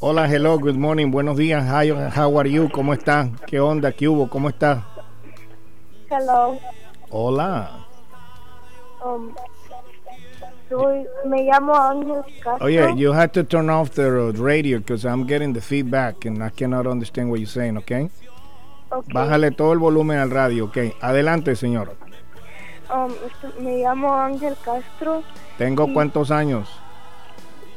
Hola, 0.00 0.26
hello, 0.32 0.58
good 0.58 0.76
morning, 0.76 1.10
buenos 1.10 1.36
días. 1.36 1.64
Hi, 1.66 1.90
how 1.90 2.40
are 2.40 2.50
you? 2.50 2.70
¿Cómo 2.70 2.94
está? 2.94 3.28
¿Qué 3.46 3.60
onda? 3.60 3.92
¿Qué 3.92 4.08
hubo? 4.08 4.30
¿Cómo 4.30 4.48
está? 4.48 4.86
Hello. 6.08 6.56
Hola. 7.10 7.84
Um, 9.04 9.34
soy, 10.68 11.06
me 11.26 11.44
llamo 11.44 11.74
Ángel 11.74 12.22
Castro. 12.42 12.66
Oye, 12.66 12.94
you 12.96 13.12
have 13.12 13.32
to 13.32 13.44
turn 13.44 13.70
off 13.70 13.90
the 13.90 14.10
radio 14.32 14.78
because 14.78 15.04
I'm 15.04 15.26
getting 15.26 15.52
the 15.52 15.60
feedback 15.60 16.24
and 16.24 16.42
I 16.42 16.50
cannot 16.50 16.86
understand 16.86 17.30
what 17.30 17.40
you're 17.40 17.46
saying, 17.46 17.76
okay? 17.78 18.10
Ok. 18.90 19.06
Bájale 19.12 19.50
todo 19.50 19.72
el 19.72 19.78
volumen 19.78 20.18
al 20.18 20.30
radio, 20.30 20.66
ok. 20.66 20.78
Adelante, 21.00 21.56
señor. 21.56 21.94
Um, 22.90 23.12
me 23.62 23.82
llamo 23.82 24.14
Ángel 24.14 24.56
Castro. 24.64 25.22
¿Tengo 25.58 25.92
cuántos 25.92 26.30
años? 26.30 26.68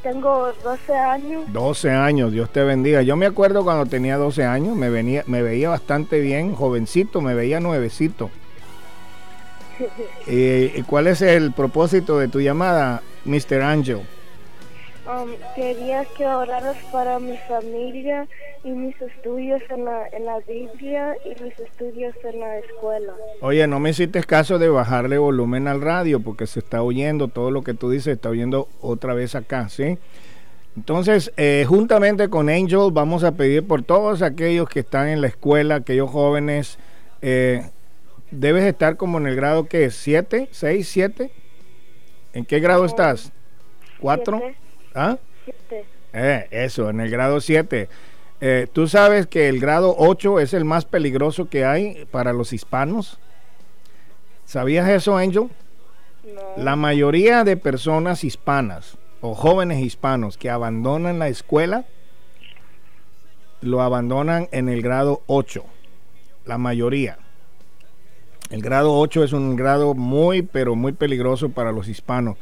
Tengo 0.02 0.52
12 0.64 0.96
años. 0.96 1.54
12 1.54 1.92
años, 1.92 2.32
Dios 2.32 2.50
te 2.50 2.64
bendiga. 2.64 3.02
Yo 3.04 3.16
me 3.16 3.28
acuerdo 3.28 3.64
cuando 3.64 3.86
tenía 3.86 4.18
12 4.18 4.46
años, 4.46 4.76
me, 4.76 4.90
venía, 4.90 5.24
me 5.28 5.44
veía 5.44 5.70
bastante 5.70 6.20
bien, 6.22 6.56
jovencito, 6.56 7.22
me 7.22 7.36
veía 7.36 7.60
nuevecito. 7.60 8.32
Eh, 10.28 10.74
¿Y 10.76 10.82
cuál 10.84 11.08
es 11.08 11.22
el 11.22 11.52
propósito 11.52 12.20
de 12.20 12.28
tu 12.28 12.40
llamada, 12.42 13.02
Mr. 13.26 13.62
Angel? 13.62 14.02
Um, 15.08 15.32
quería 15.56 16.06
que 16.16 16.26
oraras 16.26 16.78
para 16.92 17.20
mi 17.20 17.36
familia 17.48 18.28
y 18.64 18.70
mis 18.70 19.02
estudios 19.02 19.62
en 19.70 19.86
la, 19.86 20.08
en 20.10 20.26
la 20.26 20.40
Biblia 20.40 21.16
y 21.26 21.44
mis 21.44 21.60
estudios 21.60 22.14
en 22.24 22.40
la 22.40 22.60
escuela. 22.60 23.14
Oye, 23.42 23.66
no 23.66 23.80
me 23.80 23.90
hiciste 23.90 24.24
caso 24.24 24.60
de 24.60 24.70
bajarle 24.70 25.18
volumen 25.18 25.68
al 25.68 25.82
radio 25.82 26.20
porque 26.20 26.46
se 26.46 26.60
está 26.60 26.84
oyendo 26.84 27.28
todo 27.28 27.50
lo 27.50 27.64
que 27.64 27.74
tú 27.74 27.90
dices, 27.90 28.06
se 28.06 28.12
está 28.12 28.30
oyendo 28.30 28.70
otra 28.80 29.16
vez 29.16 29.34
acá, 29.34 29.70
¿sí? 29.70 29.98
Entonces, 30.78 31.34
eh, 31.36 31.66
juntamente 31.68 32.30
con 32.30 32.48
Angel 32.50 32.92
vamos 32.92 33.24
a 33.24 33.34
pedir 33.34 33.68
por 33.68 33.84
todos 33.84 34.22
aquellos 34.22 34.70
que 34.70 34.82
están 34.82 35.10
en 35.10 35.22
la 35.22 35.28
escuela, 35.28 35.76
aquellos 35.76 36.10
jóvenes, 36.10 36.78
eh, 37.22 37.64
debes 38.32 38.64
estar 38.64 38.98
como 38.98 39.18
en 39.18 39.28
el 39.28 39.36
grado 39.36 39.66
que 39.68 39.86
es, 39.86 39.96
¿siete? 39.96 40.50
¿Seis? 40.52 40.90
¿Siete? 40.90 41.32
¿En 42.34 42.46
qué 42.46 42.60
grado 42.60 42.86
estás? 42.86 43.32
¿Cuatro? 44.00 44.40
Siete. 44.40 44.58
¿Ah? 44.96 45.18
Siete. 45.46 45.86
Eh, 46.14 46.48
eso, 46.52 46.90
en 46.90 47.00
el 47.00 47.10
grado 47.10 47.40
7. 47.40 47.90
Eh, 48.42 48.68
¿Tú 48.72 48.88
sabes 48.88 49.28
que 49.28 49.48
el 49.50 49.60
grado 49.60 49.96
8 49.98 50.40
es 50.40 50.54
el 50.54 50.66
más 50.66 50.86
peligroso 50.86 51.50
que 51.50 51.64
hay 51.64 52.06
para 52.12 52.34
los 52.34 52.54
hispanos? 52.54 53.20
¿Sabías 54.46 54.90
eso, 54.90 55.16
Angel? 55.18 55.50
La 56.58 56.76
mayoría 56.76 57.44
de 57.44 57.56
personas 57.56 58.24
hispanas 58.24 58.98
o 59.22 59.36
jóvenes 59.36 59.80
hispanos 59.80 60.38
que 60.38 60.50
abandonan 60.50 61.20
la 61.20 61.28
escuela 61.28 61.86
lo 63.62 63.82
abandonan 63.82 64.50
en 64.52 64.70
el 64.70 64.82
grado 64.82 65.22
8. 65.28 65.64
La 66.46 66.58
mayoría. 66.58 67.20
El 68.52 68.62
grado 68.62 68.94
8 69.00 69.24
es 69.24 69.32
un 69.32 69.56
grado 69.56 69.94
muy, 69.94 70.42
pero 70.42 70.76
muy 70.76 70.92
peligroso 70.92 71.50
para 71.50 71.72
los 71.72 71.88
hispanos. 71.88 72.36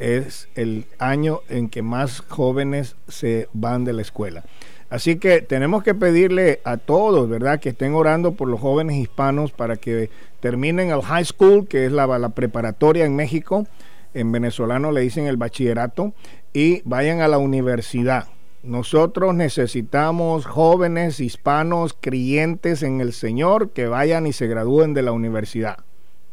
Es 0.00 0.48
el 0.56 0.86
año 0.98 1.38
en 1.48 1.68
que 1.68 1.82
más 1.82 2.18
jóvenes 2.28 2.96
se 3.06 3.48
van 3.52 3.84
de 3.84 3.92
la 3.92 4.02
escuela. 4.02 4.42
Así 4.90 5.20
que 5.20 5.40
tenemos 5.40 5.84
que 5.84 5.94
pedirle 5.94 6.60
a 6.64 6.78
todos, 6.78 7.28
¿verdad?, 7.28 7.60
que 7.60 7.68
estén 7.68 7.94
orando 7.94 8.32
por 8.32 8.48
los 8.48 8.58
jóvenes 8.58 8.96
hispanos 8.96 9.52
para 9.52 9.76
que 9.76 10.10
terminen 10.40 10.90
el 10.90 11.00
high 11.00 11.24
school, 11.24 11.68
que 11.68 11.86
es 11.86 11.92
la, 11.92 12.08
la 12.18 12.30
preparatoria 12.30 13.04
en 13.04 13.14
México. 13.14 13.68
En 14.14 14.32
venezolano 14.32 14.90
le 14.90 15.02
dicen 15.02 15.28
el 15.28 15.36
bachillerato, 15.36 16.12
y 16.52 16.82
vayan 16.84 17.20
a 17.20 17.28
la 17.28 17.38
universidad. 17.38 18.26
Nosotros 18.62 19.34
necesitamos 19.34 20.46
jóvenes 20.46 21.18
hispanos 21.18 21.96
creyentes 22.00 22.84
en 22.84 23.00
el 23.00 23.12
Señor 23.12 23.70
que 23.70 23.88
vayan 23.88 24.26
y 24.26 24.32
se 24.32 24.46
gradúen 24.46 24.94
de 24.94 25.02
la 25.02 25.10
universidad. 25.10 25.78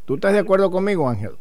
¿Tú 0.05 0.15
estás 0.15 0.33
de 0.33 0.39
acuerdo 0.39 0.69
conmigo, 0.69 1.09
Ángel? 1.09 1.31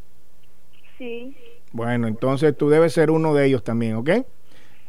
Sí. 0.96 1.36
Bueno, 1.72 2.08
entonces 2.08 2.56
tú 2.56 2.70
debes 2.70 2.94
ser 2.94 3.10
uno 3.10 3.34
de 3.34 3.46
ellos 3.46 3.62
también, 3.62 3.96
¿ok? 3.96 4.10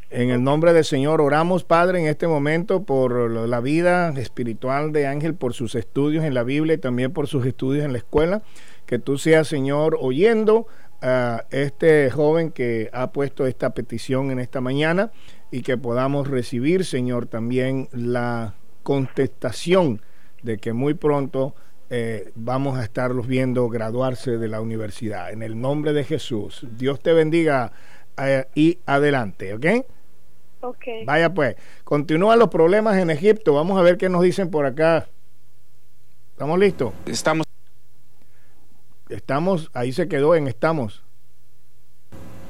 En 0.10 0.30
el 0.32 0.42
nombre 0.42 0.74
del 0.74 0.86
Señor 0.86 1.22
oramos, 1.22 1.66
Padre, 1.66 2.00
en 2.00 2.08
este 2.08 2.28
momento 2.28 2.84
por 2.84 3.30
la 3.30 3.60
vida 3.60 4.10
espiritual 4.18 4.92
de 4.92 5.06
Ángel, 5.06 5.36
por 5.36 5.54
sus 5.54 5.76
estudios 5.76 6.24
en 6.24 6.34
la 6.34 6.44
Biblia 6.44 6.76
y 6.76 6.80
también 6.80 7.12
por 7.12 7.28
sus 7.28 7.46
estudios 7.46 7.86
en 7.86 7.92
la 7.92 8.00
escuela. 8.00 8.42
Que 8.86 9.00
tú 9.00 9.18
seas, 9.18 9.48
Señor, 9.48 9.98
oyendo 10.00 10.66
a 11.02 11.46
este 11.52 12.10
joven 12.10 12.52
que 12.52 12.90
ha 12.92 13.12
puesto 13.12 13.46
esta 13.46 13.70
petición 13.72 14.32
en 14.32 14.40
esta 14.40 14.62
mañana 14.62 15.12
y 15.52 15.62
que 15.62 15.78
podamos 15.78 16.28
recibir, 16.28 16.86
Señor, 16.86 17.26
también 17.26 17.90
la 17.92 18.56
contestación 18.84 20.02
de 20.44 20.58
que 20.58 20.74
muy 20.74 20.94
pronto 20.94 21.56
eh, 21.90 22.32
vamos 22.36 22.78
a 22.78 22.84
estarlos 22.84 23.28
viendo 23.28 23.68
graduarse 23.68 24.38
de 24.38 24.48
la 24.48 24.62
universidad. 24.62 25.32
En 25.32 25.42
el 25.42 25.60
nombre 25.60 25.92
de 25.94 26.04
Jesús. 26.04 26.66
Dios 26.78 27.00
te 27.00 27.14
bendiga 27.14 27.72
eh, 28.18 28.46
y 28.54 28.78
adelante, 28.86 29.54
¿ok? 29.56 29.66
Ok. 30.62 30.86
Vaya 31.06 31.34
pues, 31.34 31.56
continúan 31.84 32.38
los 32.38 32.50
problemas 32.50 32.98
en 32.98 33.10
Egipto. 33.10 33.54
Vamos 33.54 33.80
a 33.80 33.82
ver 33.82 33.98
qué 33.98 34.10
nos 34.10 34.22
dicen 34.22 34.52
por 34.52 34.66
acá. 34.66 35.08
¿Estamos 36.32 36.60
listos? 36.60 36.94
Estamos. 37.06 37.46
Estamos, 39.10 39.72
ahí 39.74 39.92
se 39.92 40.08
quedó 40.08 40.36
en 40.36 40.48
estamos. 40.48 41.04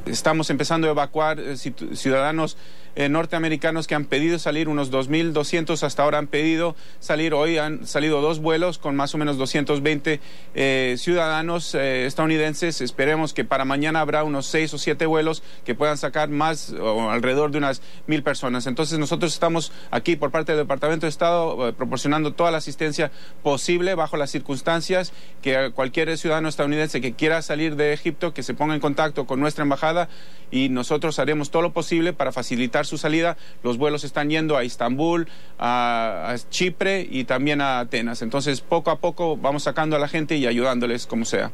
Estamos 0.06 0.50
empezando 0.50 0.88
a 0.88 0.92
evacuar 0.92 1.40
eh, 1.40 1.56
ciudadanos 1.56 2.58
eh, 2.96 3.10
norteamericanos 3.10 3.88
que 3.88 3.96
han 3.96 4.06
pedido 4.06 4.40
salir, 4.40 4.68
unos 4.68 4.92
2.200 4.92 5.82
hasta 5.84 6.04
ahora 6.04 6.18
han 6.18 6.28
pedido 6.28 6.76
salir. 7.00 7.34
Hoy 7.34 7.58
han 7.58 7.86
salido 7.86 8.22
dos 8.22 8.40
vuelos 8.40 8.78
con 8.78 8.96
más 8.96 9.14
o 9.16 9.18
menos 9.18 9.38
220 9.38 10.20
eh, 10.56 10.96
ciudadanos 10.98 11.76
eh, 11.76 12.06
estadounidenses. 12.06 12.82
Esperemos 12.82 13.34
que 13.34 13.46
para 13.46 13.66
mañana 13.66 14.02
habrá 14.02 14.24
unos 14.24 14.46
seis 14.46 14.74
o 14.74 14.78
siete 14.78 15.06
vuelos 15.06 15.44
que 15.66 15.76
puedan 15.76 15.98
sacar 15.98 16.30
más 16.30 16.72
o 16.72 17.10
alrededor 17.10 17.52
de 17.52 17.58
unas 17.60 17.82
mil 18.08 18.24
personas. 18.24 18.68
Entonces 18.68 19.00
nosotros 19.00 19.34
estamos 19.34 19.72
aquí 19.92 20.16
por 20.16 20.32
parte 20.32 20.52
del 20.52 20.62
Departamento 20.62 21.06
de 21.06 21.10
Estado 21.10 21.74
proporcionando 21.74 22.34
toda 22.34 22.52
la 22.52 22.58
asistencia 22.58 23.12
posible 23.44 23.96
bajo 23.96 24.18
las 24.18 24.32
circunstancias 24.32 25.14
que 25.42 25.72
cualquier 25.74 26.18
ciudadano 26.18 26.50
estadounidense 26.50 27.02
que 27.02 27.14
quiera 27.14 27.42
salir 27.42 27.76
de 27.76 27.94
Egipto 27.94 28.34
que 28.34 28.44
se 28.44 28.54
ponga 28.54 28.74
en 28.74 28.80
contacto 28.80 29.26
con 29.26 29.40
nuestra 29.40 29.64
embajada 29.64 30.10
y 30.52 30.70
nosotros 30.70 31.20
haremos 31.20 31.52
todo 31.52 31.62
lo 31.62 31.74
posible 31.74 32.14
para 32.14 32.32
facilitar 32.32 32.79
su 32.86 32.98
salida. 32.98 33.38
Los 33.64 33.78
vuelos 33.78 34.04
están 34.04 34.30
yendo 34.30 34.58
a 34.58 34.64
Estambul, 34.64 35.28
a, 35.58 36.32
a 36.32 36.50
Chipre 36.50 37.08
y 37.10 37.24
también 37.24 37.62
a 37.62 37.80
Atenas. 37.80 38.22
Entonces 38.22 38.62
poco 38.62 38.92
a 38.92 39.00
poco 39.00 39.38
vamos 39.38 39.64
sacando 39.64 39.96
a 39.96 40.00
la 40.00 40.08
gente 40.08 40.36
y 40.36 40.48
ayudándoles 40.48 41.06
como 41.08 41.26
sea. 41.26 41.52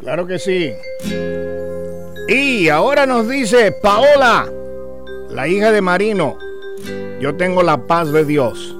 Claro 0.00 0.26
que 0.26 0.38
sí. 0.38 0.72
Y 2.28 2.68
ahora 2.68 3.06
nos 3.06 3.28
dice 3.28 3.72
Paola, 3.72 4.48
la 5.30 5.48
hija 5.48 5.72
de 5.72 5.80
Marino, 5.80 6.38
yo 7.20 7.36
tengo 7.36 7.62
la 7.62 7.86
paz 7.86 8.12
de 8.12 8.24
Dios. 8.24 8.76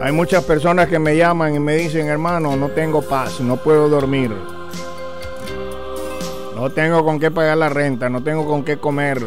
Hay 0.00 0.12
muchas 0.12 0.42
personas 0.44 0.88
que 0.88 0.98
me 0.98 1.16
llaman 1.16 1.54
y 1.54 1.60
me 1.60 1.76
dicen, 1.76 2.08
hermano, 2.08 2.56
no 2.56 2.70
tengo 2.70 3.02
paz, 3.02 3.40
no 3.40 3.56
puedo 3.56 3.88
dormir. 3.88 4.32
No 6.56 6.70
tengo 6.70 7.04
con 7.04 7.20
qué 7.20 7.30
pagar 7.30 7.56
la 7.56 7.68
renta, 7.68 8.08
no 8.08 8.22
tengo 8.22 8.44
con 8.46 8.64
qué 8.64 8.78
comer. 8.78 9.22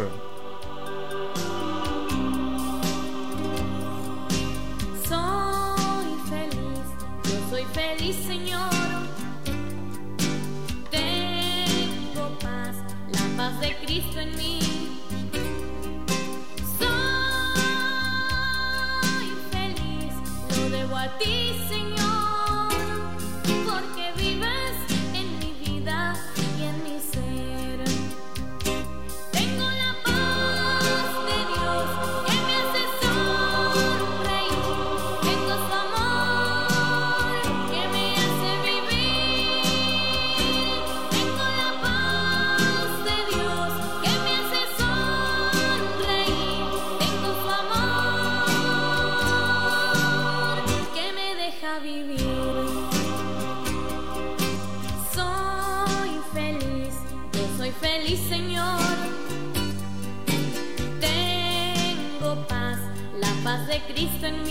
Paz 64.06 64.22
de 64.22 64.45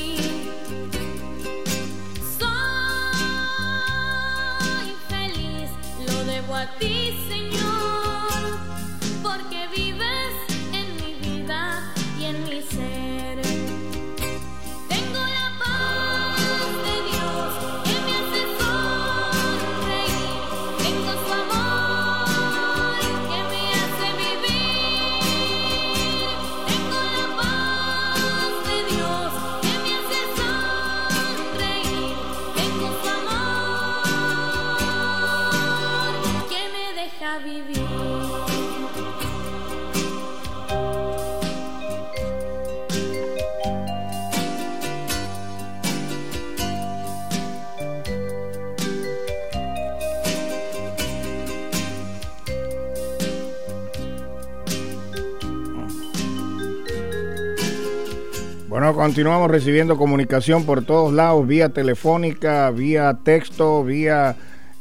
continuamos 59.04 59.50
recibiendo 59.50 59.98
comunicación 59.98 60.64
por 60.64 60.82
todos 60.82 61.12
lados, 61.12 61.46
vía 61.46 61.68
telefónica, 61.68 62.70
vía 62.70 63.18
texto, 63.22 63.84
vía 63.84 64.34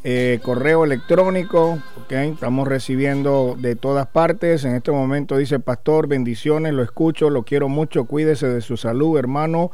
eh, 0.06 0.40
correo 0.42 0.86
electrónico. 0.86 1.80
¿ok? 2.02 2.12
Estamos 2.14 2.66
recibiendo 2.70 3.58
de 3.60 3.76
todas 3.76 4.08
partes. 4.08 4.64
En 4.64 4.76
este 4.76 4.94
momento 4.94 5.36
dice 5.36 5.60
Pastor, 5.60 6.08
bendiciones, 6.08 6.72
lo 6.74 6.84
escucho, 6.84 7.30
lo 7.30 7.44
quiero 7.44 7.68
mucho, 7.68 8.06
cuídese 8.06 8.48
de 8.48 8.62
su 8.62 8.78
salud, 8.78 9.20
hermano. 9.20 9.72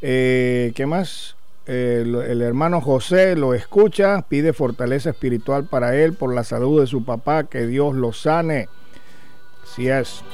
Eh, 0.00 0.72
¿Qué 0.74 0.86
más? 0.86 1.36
Eh, 1.66 2.02
lo- 2.06 2.22
el 2.22 2.40
hermano 2.40 2.80
José 2.80 3.36
lo 3.36 3.52
escucha, 3.52 4.24
pide 4.26 4.54
fortaleza 4.54 5.10
espiritual 5.10 5.64
para 5.64 5.94
él 5.94 6.14
por 6.14 6.34
la 6.34 6.42
salud 6.42 6.80
de 6.80 6.86
su 6.86 7.04
papá, 7.04 7.44
que 7.44 7.66
Dios 7.66 7.94
lo 7.94 8.14
sane. 8.14 8.70
Así 9.62 9.90
es. 9.90 10.24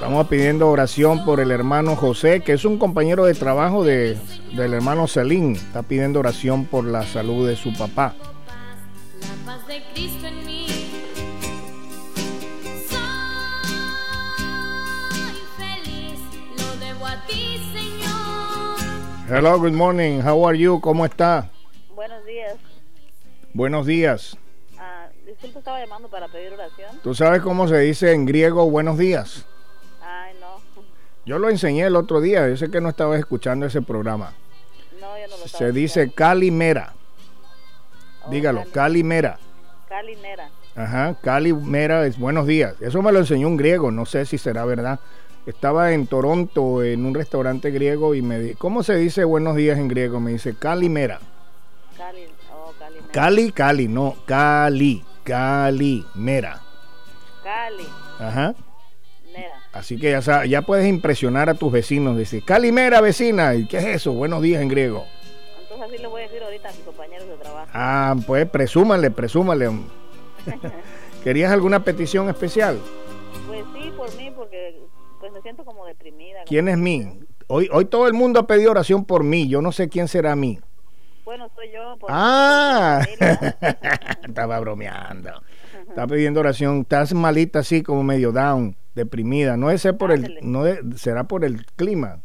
Estamos 0.00 0.28
pidiendo 0.28 0.66
oración 0.70 1.26
por 1.26 1.40
el 1.40 1.50
hermano 1.50 1.94
José, 1.94 2.40
que 2.40 2.54
es 2.54 2.64
un 2.64 2.78
compañero 2.78 3.26
de 3.26 3.34
trabajo 3.34 3.84
de, 3.84 4.16
del 4.56 4.72
hermano 4.72 5.06
Celín. 5.06 5.56
Está 5.56 5.82
pidiendo 5.82 6.20
oración 6.20 6.64
por 6.64 6.86
la 6.86 7.02
salud 7.02 7.46
de 7.46 7.54
su 7.54 7.74
papá. 7.74 8.14
La 9.20 9.52
paz 9.52 9.66
de 9.66 9.82
Cristo 9.92 10.26
en 10.26 10.46
mí. 10.46 10.66
Hello, 19.28 19.58
good 19.58 19.72
morning. 19.72 20.22
How 20.22 20.48
are 20.48 20.58
you? 20.58 20.80
¿Cómo 20.80 21.04
está? 21.04 21.50
Buenos 21.94 22.24
días. 22.24 22.56
Buenos 23.52 23.84
días. 23.84 24.38
Ah, 24.78 25.08
disculpe, 25.26 25.58
estaba 25.58 25.78
llamando 25.78 26.08
para 26.08 26.26
pedir 26.28 26.54
oración. 26.54 26.90
¿Tú 27.02 27.14
sabes 27.14 27.42
cómo 27.42 27.68
se 27.68 27.80
dice 27.80 28.14
en 28.14 28.24
griego 28.24 28.68
buenos 28.70 28.96
días? 28.96 29.44
Yo 31.24 31.38
lo 31.38 31.48
enseñé 31.48 31.84
el 31.84 31.96
otro 31.96 32.20
día. 32.20 32.48
Yo 32.48 32.56
sé 32.56 32.70
que 32.70 32.80
no 32.80 32.88
estabas 32.88 33.18
escuchando 33.18 33.66
ese 33.66 33.82
programa. 33.82 34.32
No, 35.00 35.18
yo 35.18 35.28
no 35.28 35.36
lo 35.36 35.48
Se 35.48 35.72
dice 35.72 36.10
calimera. 36.10 36.94
Dígalo, 38.28 38.64
Cali 38.72 39.02
Mera. 39.02 39.38
Cali 39.88 40.16
Nera. 40.16 40.50
Ajá, 40.76 41.16
Cali 41.20 41.52
Mera 41.52 42.06
es 42.06 42.18
buenos 42.18 42.46
días. 42.46 42.74
Eso 42.80 43.02
me 43.02 43.12
lo 43.12 43.18
enseñó 43.18 43.48
un 43.48 43.56
griego, 43.56 43.90
no 43.90 44.06
sé 44.06 44.24
si 44.26 44.38
será 44.38 44.64
verdad. 44.64 45.00
Estaba 45.46 45.92
en 45.92 46.06
Toronto 46.06 46.84
en 46.84 47.04
un 47.06 47.14
restaurante 47.14 47.70
griego 47.70 48.14
y 48.14 48.22
me 48.22 48.38
di, 48.38 48.54
¿cómo 48.54 48.82
se 48.82 48.94
dice 48.96 49.24
buenos 49.24 49.56
días 49.56 49.78
en 49.78 49.88
griego? 49.88 50.20
Me 50.20 50.32
dice 50.32 50.54
Cali 50.54 50.88
Mera. 50.88 51.18
Cali, 51.96 52.26
oh, 52.52 52.72
Cali 52.78 52.94
Nera. 52.94 53.12
Cali, 53.12 53.52
Cali, 53.52 53.88
no, 53.88 54.16
Cali, 54.26 55.04
Cali 55.24 56.06
Mera. 56.14 56.60
Cali 57.42 57.86
Ajá. 58.18 58.54
Así 59.72 59.96
que 59.98 60.10
ya, 60.10 60.22
sa- 60.22 60.46
ya 60.46 60.62
puedes 60.62 60.86
impresionar 60.88 61.48
a 61.48 61.54
tus 61.54 61.70
vecinos. 61.70 62.16
Decir, 62.16 62.44
Calimera, 62.44 63.00
vecina. 63.00 63.54
¿Y 63.54 63.66
qué 63.66 63.78
es 63.78 63.84
eso? 63.86 64.12
Buenos 64.12 64.42
días 64.42 64.60
en 64.62 64.68
griego. 64.68 65.06
Entonces 65.62 65.86
así 65.88 65.98
le 66.02 66.08
voy 66.08 66.22
a 66.22 66.24
decir 66.24 66.42
ahorita 66.42 66.68
a 66.68 66.72
mis 66.72 66.80
compañeros 66.80 67.28
de 67.28 67.36
trabajo. 67.36 67.68
Ah, 67.72 68.16
pues 68.26 68.48
presúmale, 68.50 69.10
presúmale. 69.10 69.70
¿Querías 71.24 71.52
alguna 71.52 71.84
petición 71.84 72.28
especial? 72.28 72.78
Pues 73.46 73.64
sí, 73.74 73.92
por 73.96 74.14
mí, 74.16 74.32
porque 74.34 74.80
pues 75.20 75.32
me 75.32 75.40
siento 75.42 75.64
como 75.64 75.86
deprimida. 75.86 76.40
¿Quién 76.46 76.68
es 76.68 76.76
mí? 76.78 77.20
Hoy, 77.46 77.68
hoy 77.72 77.84
todo 77.84 78.06
el 78.08 78.14
mundo 78.14 78.40
ha 78.40 78.46
pedido 78.46 78.70
oración 78.70 79.04
por 79.04 79.22
mí. 79.22 79.48
Yo 79.48 79.60
no 79.62 79.70
sé 79.70 79.88
quién 79.88 80.08
será 80.08 80.34
mí. 80.34 80.58
Bueno, 81.24 81.48
soy 81.54 81.70
yo. 81.72 81.96
Por 81.98 82.10
Ah, 82.12 83.02
estaba 84.26 84.58
bromeando. 84.60 85.30
Está 85.90 86.06
pidiendo 86.06 86.40
oración. 86.40 86.80
Estás 86.80 87.12
malita 87.14 87.58
así 87.60 87.82
como 87.82 88.02
medio 88.02 88.32
down, 88.32 88.76
deprimida. 88.94 89.56
No 89.56 89.70
es 89.70 89.82
ser 89.82 89.96
por 89.96 90.12
el, 90.12 90.38
no 90.42 90.66
es- 90.66 90.80
será 90.96 91.24
por 91.24 91.44
el 91.44 91.66
clima. 91.76 92.20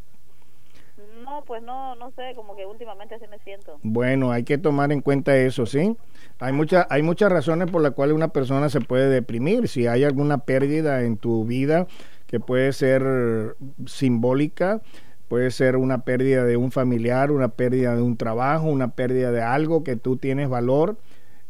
No, 1.24 1.43
pues 1.45 1.61
no, 1.63 1.95
no 1.95 2.11
sé, 2.11 2.34
como 2.36 2.55
que 2.55 2.66
últimamente 2.66 3.16
así 3.16 3.26
me 3.30 3.39
siento. 3.39 3.80
Bueno, 3.82 4.32
hay 4.32 4.43
que 4.43 4.57
tomar 4.57 4.91
en 4.91 5.01
cuenta 5.01 5.36
eso, 5.36 5.66
¿sí? 5.66 5.97
Hay, 6.39 6.53
muchas 6.53 6.86
hay 6.89 7.01
muchas 7.01 7.32
razones 7.32 7.70
por 7.72 7.82
las 7.82 7.91
cuales 7.91 8.16
una 8.16 8.28
persona 8.30 8.70
se 8.70 8.80
puede 8.80 9.09
deprimir. 9.09 9.68
Si 9.68 9.88
hay 9.88 10.03
alguna 10.03 10.38
pérdida 10.39 11.01
en 11.03 11.18
tu 11.18 11.43
vida 11.45 11.88
que 12.28 12.39
puede 12.39 12.72
ser 12.74 13.55
simbólica, 13.88 14.82
puede 15.28 15.49
ser 15.51 15.76
una 15.78 16.03
pérdida 16.03 16.43
de 16.45 16.57
un 16.57 16.72
familiar, 16.72 17.32
una 17.32 17.49
pérdida 17.49 17.95
de 17.95 18.01
un 18.01 18.18
trabajo, 18.18 18.68
una 18.68 18.89
pérdida 18.89 19.32
de 19.32 19.41
algo 19.41 19.84
que 19.84 19.95
tú 19.95 20.18
tienes 20.18 20.47
valor. 20.49 20.97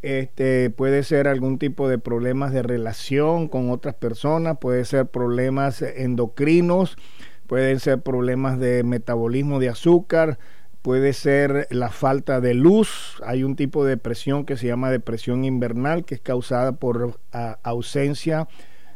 Este, 0.05 0.69
puede 0.69 1.01
ser 1.01 1.27
algún 1.27 1.57
tipo 1.57 1.89
de 1.89 1.97
problemas 1.97 2.53
de 2.53 2.61
relación 2.61 3.47
con 3.47 3.71
otras 3.71 3.95
personas, 3.95 4.59
puede 4.61 4.85
ser 4.85 5.07
problemas 5.07 5.81
endocrinos, 5.81 6.95
pueden 7.47 7.79
ser 7.79 8.03
problemas 8.03 8.59
de 8.59 8.83
metabolismo 8.83 9.59
de 9.59 9.69
azúcar, 9.69 10.37
puede 10.83 11.11
ser 11.13 11.65
la 11.71 11.89
falta 11.89 12.39
de 12.39 12.53
luz. 12.53 13.19
Hay 13.25 13.43
un 13.43 13.55
tipo 13.55 13.83
de 13.83 13.95
depresión 13.95 14.45
que 14.45 14.57
se 14.57 14.67
llama 14.67 14.91
depresión 14.91 15.43
invernal, 15.43 16.05
que 16.05 16.13
es 16.13 16.21
causada 16.21 16.73
por 16.73 17.19
ausencia 17.63 18.47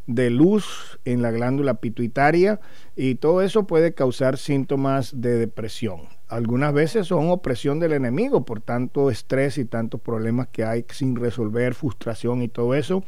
de 0.05 0.30
luz 0.30 0.99
en 1.05 1.24
la 1.24 1.32
glándula 1.32 1.82
pituitaria 1.82 2.60
y 2.95 3.16
todo 3.16 3.41
eso 3.41 3.66
puede 3.66 3.95
causar 3.95 4.38
síntomas 4.38 5.20
de 5.20 5.39
depresión. 5.39 6.18
Algunas 6.30 6.73
veces 6.73 7.07
son 7.07 7.32
opresión 7.32 7.80
del 7.80 7.91
enemigo 7.91 8.45
por 8.45 8.61
tanto 8.61 9.09
estrés 9.09 9.57
y 9.57 9.65
tantos 9.65 9.99
problemas 9.99 10.47
que 10.47 10.63
hay 10.63 10.86
sin 10.91 11.15
resolver, 11.15 11.73
frustración 11.73 12.43
y 12.43 12.47
todo 12.47 12.75
eso. 12.75 13.03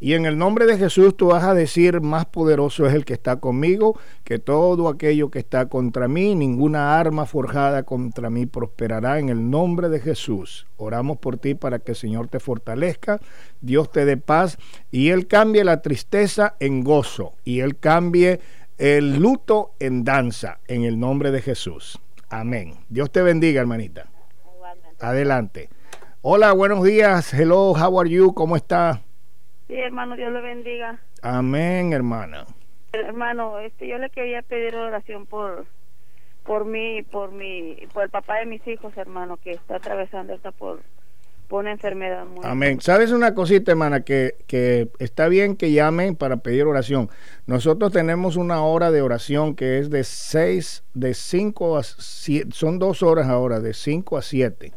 Y 0.00 0.14
en 0.14 0.26
el 0.26 0.36
nombre 0.36 0.66
de 0.66 0.76
Jesús 0.76 1.16
tú 1.16 1.28
vas 1.28 1.44
a 1.44 1.54
decir, 1.54 2.00
más 2.00 2.26
poderoso 2.26 2.84
es 2.86 2.94
el 2.94 3.04
que 3.04 3.14
está 3.14 3.36
conmigo 3.36 3.96
que 4.24 4.40
todo 4.40 4.88
aquello 4.88 5.30
que 5.30 5.38
está 5.38 5.66
contra 5.66 6.08
mí, 6.08 6.34
ninguna 6.34 6.98
arma 6.98 7.26
forjada 7.26 7.84
contra 7.84 8.28
mí 8.28 8.44
prosperará 8.44 9.20
en 9.20 9.28
el 9.28 9.48
nombre 9.48 9.88
de 9.88 10.00
Jesús. 10.00 10.66
Oramos 10.76 11.18
por 11.18 11.38
ti 11.38 11.54
para 11.54 11.78
que 11.78 11.92
el 11.92 11.96
Señor 11.96 12.26
te 12.26 12.40
fortalezca, 12.40 13.20
Dios 13.60 13.92
te 13.92 14.04
dé 14.04 14.16
paz 14.16 14.58
y 14.90 15.10
Él 15.10 15.28
cambie 15.28 15.62
la 15.62 15.80
tristeza 15.80 16.56
en 16.58 16.82
gozo 16.82 17.34
y 17.44 17.60
Él 17.60 17.78
cambie 17.78 18.40
el 18.78 19.18
luto 19.18 19.74
en 19.78 20.02
danza 20.02 20.58
en 20.66 20.82
el 20.82 20.98
nombre 20.98 21.30
de 21.30 21.40
Jesús. 21.40 22.00
Amén. 22.28 22.74
Dios 22.88 23.10
te 23.10 23.22
bendiga, 23.22 23.60
hermanita. 23.60 24.06
Adelante. 25.00 25.68
Hola, 26.22 26.52
buenos 26.52 26.82
días. 26.82 27.34
Hello, 27.34 27.72
how 27.72 28.00
are 28.00 28.08
you? 28.08 28.32
¿Cómo 28.34 28.56
está? 28.56 29.02
Sí, 29.66 29.74
hermano, 29.74 30.16
Dios 30.16 30.32
le 30.32 30.40
bendiga. 30.40 30.98
Amén, 31.22 31.92
hermana. 31.92 32.46
Hermano, 32.92 33.58
este, 33.58 33.88
yo 33.88 33.98
le 33.98 34.08
quería 34.10 34.42
pedir 34.42 34.74
oración 34.76 35.26
por 35.26 35.66
por 36.44 36.66
mí, 36.66 37.02
por 37.02 37.32
mi, 37.32 37.76
por 37.92 38.04
el 38.04 38.10
papá 38.10 38.36
de 38.36 38.46
mis 38.46 38.66
hijos, 38.68 38.96
hermano, 38.96 39.38
que 39.38 39.52
está 39.52 39.76
atravesando 39.76 40.34
esta 40.34 40.52
por, 40.52 40.80
por 41.48 41.60
una 41.60 41.72
enfermedad 41.72 42.26
muy 42.26 42.44
Amén. 42.44 42.80
¿Sabes 42.80 43.12
una 43.12 43.34
cosita, 43.34 43.72
hermana? 43.72 44.00
Que, 44.00 44.36
que 44.46 44.88
está 44.98 45.28
bien 45.28 45.56
que 45.56 45.72
llamen 45.72 46.16
para 46.16 46.38
pedir 46.38 46.64
oración. 46.64 47.10
Nosotros 47.46 47.92
tenemos 47.92 48.36
una 48.36 48.62
hora 48.62 48.90
de 48.90 49.02
oración 49.02 49.54
que 49.54 49.78
es 49.78 49.90
de 49.90 50.04
6, 50.04 50.84
de 50.94 51.14
5 51.14 51.76
a 51.76 51.82
7, 51.82 52.48
son 52.52 52.78
dos 52.78 53.02
horas 53.02 53.28
ahora, 53.28 53.60
de 53.60 53.74
5 53.74 54.16
a 54.16 54.22
7. 54.22 54.72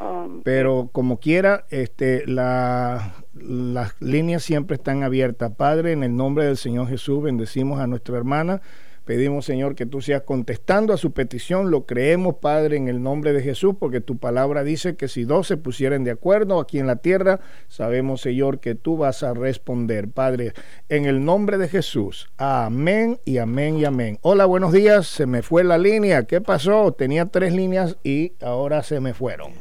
Um, 0.00 0.42
Pero 0.42 0.90
como 0.92 1.18
quiera, 1.18 1.64
este, 1.70 2.26
la, 2.26 3.14
las 3.34 4.00
líneas 4.00 4.42
siempre 4.42 4.76
están 4.76 5.02
abiertas. 5.02 5.52
Padre, 5.56 5.92
en 5.92 6.04
el 6.04 6.14
nombre 6.14 6.44
del 6.44 6.56
Señor 6.56 6.88
Jesús, 6.88 7.22
bendecimos 7.22 7.80
a 7.80 7.86
nuestra 7.86 8.16
hermana. 8.16 8.60
Pedimos, 9.08 9.46
Señor, 9.46 9.74
que 9.74 9.86
tú 9.86 10.02
seas 10.02 10.20
contestando 10.20 10.92
a 10.92 10.98
su 10.98 11.12
petición. 11.12 11.70
Lo 11.70 11.86
creemos, 11.86 12.34
Padre, 12.42 12.76
en 12.76 12.88
el 12.88 13.02
nombre 13.02 13.32
de 13.32 13.40
Jesús, 13.40 13.74
porque 13.80 14.02
tu 14.02 14.18
palabra 14.18 14.64
dice 14.64 14.96
que 14.96 15.08
si 15.08 15.24
dos 15.24 15.46
se 15.46 15.56
pusieren 15.56 16.04
de 16.04 16.10
acuerdo 16.10 16.60
aquí 16.60 16.78
en 16.78 16.86
la 16.86 16.96
tierra, 16.96 17.40
sabemos, 17.68 18.20
Señor, 18.20 18.60
que 18.60 18.74
tú 18.74 18.98
vas 18.98 19.22
a 19.22 19.32
responder. 19.32 20.10
Padre, 20.10 20.52
en 20.90 21.06
el 21.06 21.24
nombre 21.24 21.56
de 21.56 21.68
Jesús. 21.68 22.28
Amén 22.36 23.18
y 23.24 23.38
amén 23.38 23.78
y 23.78 23.86
amén. 23.86 24.18
Hola, 24.20 24.44
buenos 24.44 24.74
días. 24.74 25.06
Se 25.06 25.24
me 25.24 25.40
fue 25.40 25.64
la 25.64 25.78
línea. 25.78 26.24
¿Qué 26.24 26.42
pasó? 26.42 26.92
Tenía 26.92 27.24
tres 27.24 27.54
líneas 27.54 27.96
y 28.04 28.34
ahora 28.42 28.82
se 28.82 29.00
me 29.00 29.14
fueron. 29.14 29.52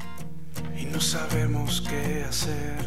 y 0.77 0.87
no 0.87 0.99
sabemos 0.99 1.81
qué 1.89 2.23
hacer. 2.23 2.85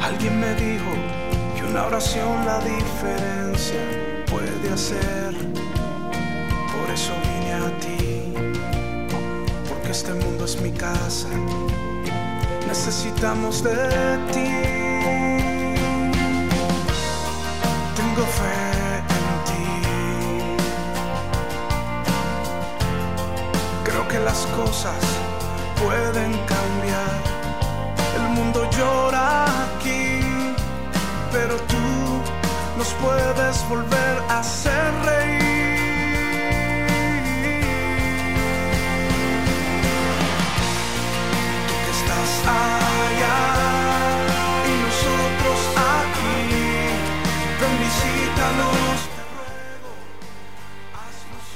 Alguien 0.00 0.38
me 0.38 0.54
dijo 0.54 0.92
que 1.56 1.68
una 1.68 1.84
oración 1.84 2.46
la 2.46 2.60
diferencia 2.60 4.19
puede 4.60 4.74
hacer. 4.74 5.34
Por 6.72 6.90
eso 6.92 7.12
vine 7.22 7.52
a 7.54 7.78
ti, 7.78 8.34
porque 9.68 9.90
este 9.90 10.12
mundo 10.14 10.44
es 10.44 10.60
mi 10.60 10.70
casa. 10.72 11.28
Necesitamos 12.66 13.62
de 13.62 14.18
ti. 14.32 14.50
Tengo 17.96 18.24
fe 18.38 18.98
en 19.18 19.28
ti. 19.48 19.66
Creo 23.84 24.08
que 24.08 24.18
las 24.20 24.46
cosas 24.56 25.02
pueden 25.82 26.32
cambiar. 26.54 27.20
El 28.16 28.28
mundo 28.34 28.68
llora 28.70 29.44
aquí, 29.44 30.20
pero 31.32 31.56
tú 31.56 31.76
nos 32.78 32.88
puedes 32.94 33.68
volver 33.68 34.09
hacer 34.40 34.92
reír. 35.04 35.40
Tú 41.68 41.74
que 41.84 41.90
estás 41.90 42.30
allá 42.46 43.38
y 44.66 44.72
nosotros 44.86 45.58
aquí, 45.76 46.40
ven 47.60 47.74
visítanos. 47.84 49.08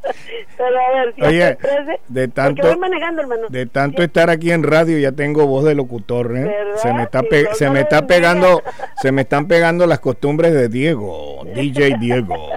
Pero 0.56 0.66
a 0.78 0.92
ver, 1.04 1.14
Oye, 1.26 1.56
713, 1.60 2.00
de 2.08 2.28
tanto, 2.28 2.66
voy 2.68 2.76
manejando, 2.78 3.22
hermano. 3.22 3.48
de 3.48 3.66
tanto 3.66 4.02
estar 4.02 4.30
aquí 4.30 4.50
en 4.52 4.62
radio 4.62 4.98
ya 4.98 5.12
tengo 5.12 5.46
voz 5.46 5.64
de 5.64 5.74
locutor. 5.74 6.36
¿eh? 6.36 6.54
Se 6.76 6.92
me 6.92 7.02
está, 7.04 7.22
pe- 7.22 7.48
se 7.54 7.70
me 7.70 7.80
está 7.80 8.06
pegando, 8.06 8.62
se 9.02 9.12
me 9.12 9.22
están 9.22 9.46
pegando 9.48 9.86
las 9.86 10.00
costumbres 10.00 10.52
de 10.52 10.68
Diego, 10.68 11.44
DJ 11.54 11.96
Diego. 11.98 12.50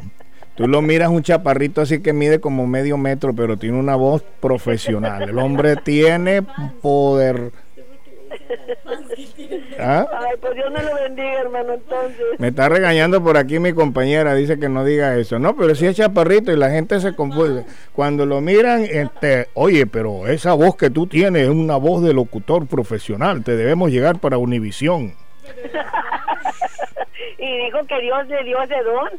Tú 0.56 0.68
lo 0.68 0.82
miras 0.82 1.10
un 1.10 1.22
chaparrito 1.22 1.82
así 1.82 2.02
que 2.02 2.14
mide 2.14 2.40
como 2.40 2.66
medio 2.66 2.98
metro, 2.98 3.34
pero 3.36 3.58
tiene 3.58 3.78
una 3.80 3.96
voz 3.96 4.24
profesional. 4.40 5.30
El 5.30 5.38
hombre 5.38 5.76
tiene 5.76 6.42
poder. 6.82 7.52
¿Ah? 9.80 10.08
Ay, 10.12 10.36
pues 10.42 10.56
Dios 10.56 10.72
me 10.72 10.84
lo 10.84 10.96
bendiga, 10.96 11.42
hermano, 11.42 11.74
entonces. 11.74 12.26
Me 12.40 12.48
está 12.50 12.70
regañando 12.70 13.24
por 13.24 13.38
aquí 13.38 13.60
mi 13.60 13.74
compañera, 13.74 14.34
dice 14.34 14.60
que 14.60 14.70
no 14.70 14.84
diga 14.84 15.16
eso. 15.18 15.40
No, 15.40 15.56
pero 15.56 15.76
si 15.76 15.86
es 15.86 15.96
chaparrito 15.96 16.52
y 16.52 16.58
la 16.58 16.70
gente 16.70 17.00
se 17.00 17.16
confunde. 17.16 17.66
Cuando 17.94 18.26
lo 18.26 18.42
miran, 18.42 18.84
este, 18.84 19.48
oye, 19.54 19.86
pero 19.88 20.28
esa 20.28 20.54
voz 20.54 20.76
que 20.76 20.90
tú 20.90 21.08
tienes 21.08 21.44
es 21.44 21.50
una 21.50 21.78
voz 21.78 22.04
de 22.04 22.14
locutor 22.14 22.68
profesional, 22.68 23.44
te 23.44 23.56
debemos 23.56 23.92
llegar 23.92 24.20
para 24.20 24.38
Univisión. 24.38 25.14
y 27.38 27.58
dijo 27.66 27.86
que 27.88 28.02
Dios 28.02 28.28
le 28.28 28.44
dio 28.44 28.62
ese 28.62 28.82
don, 28.84 29.10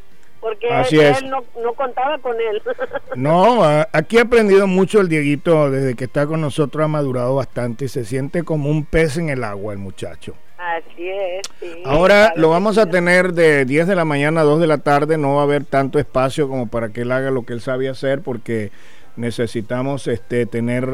porque 0.40 0.68
Así 0.70 0.98
él 0.98 1.06
es. 1.06 1.22
no, 1.24 1.44
no 1.62 1.72
contaba 1.74 2.18
con 2.18 2.36
él. 2.40 2.62
No, 3.16 3.64
aquí 3.92 4.18
he 4.18 4.20
aprendido 4.20 4.66
mucho 4.66 5.00
el 5.00 5.08
Dieguito, 5.08 5.70
desde 5.70 5.96
que 5.96 6.04
está 6.04 6.26
con 6.26 6.40
nosotros 6.40 6.84
ha 6.84 6.88
madurado 6.88 7.34
bastante 7.34 7.86
y 7.86 7.88
se 7.88 8.04
siente 8.04 8.44
como 8.44 8.70
un 8.70 8.84
pez 8.84 9.16
en 9.16 9.28
el 9.28 9.42
agua 9.42 9.72
el 9.72 9.80
muchacho. 9.80 10.34
Así 10.56 11.08
es, 11.08 11.42
sí. 11.58 11.82
Ahora 11.84 12.32
lo 12.36 12.50
vamos 12.50 12.78
a 12.78 12.86
tener 12.86 13.32
de 13.32 13.64
10 13.64 13.88
de 13.88 13.96
la 13.96 14.04
mañana 14.04 14.42
a 14.42 14.44
2 14.44 14.60
de 14.60 14.66
la 14.66 14.78
tarde, 14.78 15.18
no 15.18 15.34
va 15.34 15.40
a 15.40 15.44
haber 15.44 15.64
tanto 15.64 15.98
espacio 15.98 16.48
como 16.48 16.68
para 16.68 16.90
que 16.90 17.00
él 17.00 17.10
haga 17.10 17.30
lo 17.30 17.44
que 17.44 17.54
él 17.54 17.60
sabe 17.60 17.88
hacer 17.88 18.20
porque 18.20 18.70
necesitamos 19.16 20.06
este 20.06 20.46
tener 20.46 20.88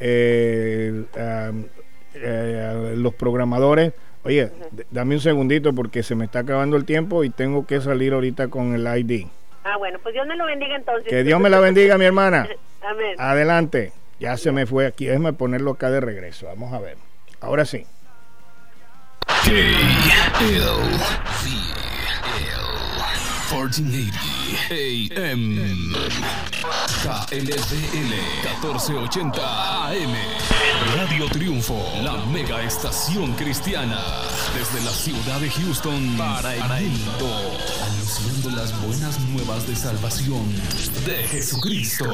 eh, 0.00 1.04
um, 1.50 1.64
eh, 2.14 2.94
los 2.96 3.14
programadores. 3.14 3.92
Oye, 4.28 4.52
dame 4.90 5.14
un 5.14 5.22
segundito 5.22 5.74
porque 5.74 6.02
se 6.02 6.14
me 6.14 6.26
está 6.26 6.40
acabando 6.40 6.76
el 6.76 6.84
tiempo 6.84 7.24
y 7.24 7.30
tengo 7.30 7.66
que 7.66 7.80
salir 7.80 8.12
ahorita 8.12 8.48
con 8.48 8.74
el 8.74 8.86
ID. 8.86 9.26
Ah, 9.64 9.78
bueno, 9.78 9.98
pues 10.02 10.12
Dios 10.12 10.26
me 10.26 10.36
lo 10.36 10.44
bendiga 10.44 10.76
entonces. 10.76 11.08
Que 11.08 11.24
Dios 11.24 11.40
me 11.40 11.48
la 11.48 11.60
bendiga, 11.60 11.96
mi 11.96 12.04
hermana. 12.04 12.46
Amén. 12.82 13.14
Adelante. 13.16 13.94
Ya 14.20 14.36
se 14.36 14.52
me 14.52 14.66
fue 14.66 14.86
aquí. 14.86 15.06
Déjame 15.06 15.32
ponerlo 15.32 15.70
acá 15.70 15.90
de 15.90 16.02
regreso. 16.02 16.46
Vamos 16.46 16.74
a 16.74 16.78
ver. 16.78 16.98
Ahora 17.40 17.64
sí. 17.64 17.86
AM 24.70 25.92
KLDL 27.02 28.14
1480 28.60 29.86
AM 29.86 30.14
Radio 30.96 31.28
Triunfo, 31.28 31.80
la 32.02 32.16
mega 32.26 32.62
estación 32.62 33.32
cristiana. 33.34 34.00
Desde 34.54 34.84
la 34.84 34.90
ciudad 34.90 35.40
de 35.40 35.50
Houston 35.50 36.16
para 36.16 36.54
el 36.54 36.88
mundo. 36.88 37.58
Anunciando 37.84 38.50
las 38.50 38.80
buenas 38.82 39.20
nuevas 39.20 39.66
de 39.66 39.76
salvación 39.76 40.44
de 41.06 41.28
Jesucristo. 41.28 42.04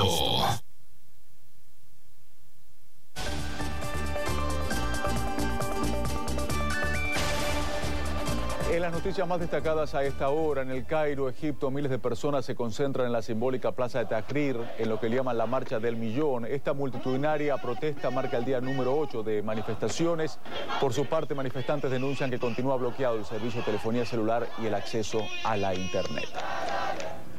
En 8.74 8.82
las 8.82 8.92
noticias 8.92 9.28
más 9.28 9.38
destacadas 9.38 9.94
a 9.94 10.02
esta 10.02 10.30
hora, 10.30 10.62
en 10.62 10.70
el 10.72 10.84
Cairo, 10.84 11.28
Egipto, 11.28 11.70
miles 11.70 11.92
de 11.92 12.00
personas 12.00 12.44
se 12.44 12.56
concentran 12.56 13.06
en 13.06 13.12
la 13.12 13.22
simbólica 13.22 13.70
plaza 13.70 14.00
de 14.00 14.06
Tahrir, 14.06 14.58
en 14.78 14.88
lo 14.88 14.98
que 14.98 15.08
llaman 15.08 15.38
la 15.38 15.46
Marcha 15.46 15.78
del 15.78 15.94
Millón. 15.94 16.44
Esta 16.44 16.72
multitudinaria 16.72 17.56
protesta 17.56 18.10
marca 18.10 18.36
el 18.36 18.44
día 18.44 18.60
número 18.60 18.98
8 18.98 19.22
de 19.22 19.44
manifestaciones. 19.44 20.40
Por 20.80 20.92
su 20.92 21.06
parte, 21.06 21.36
manifestantes 21.36 21.88
denuncian 21.88 22.32
que 22.32 22.40
continúa 22.40 22.74
bloqueado 22.74 23.16
el 23.16 23.24
servicio 23.24 23.60
de 23.60 23.66
telefonía 23.66 24.04
celular 24.04 24.48
y 24.60 24.66
el 24.66 24.74
acceso 24.74 25.20
a 25.44 25.56
la 25.56 25.72
Internet. 25.72 26.26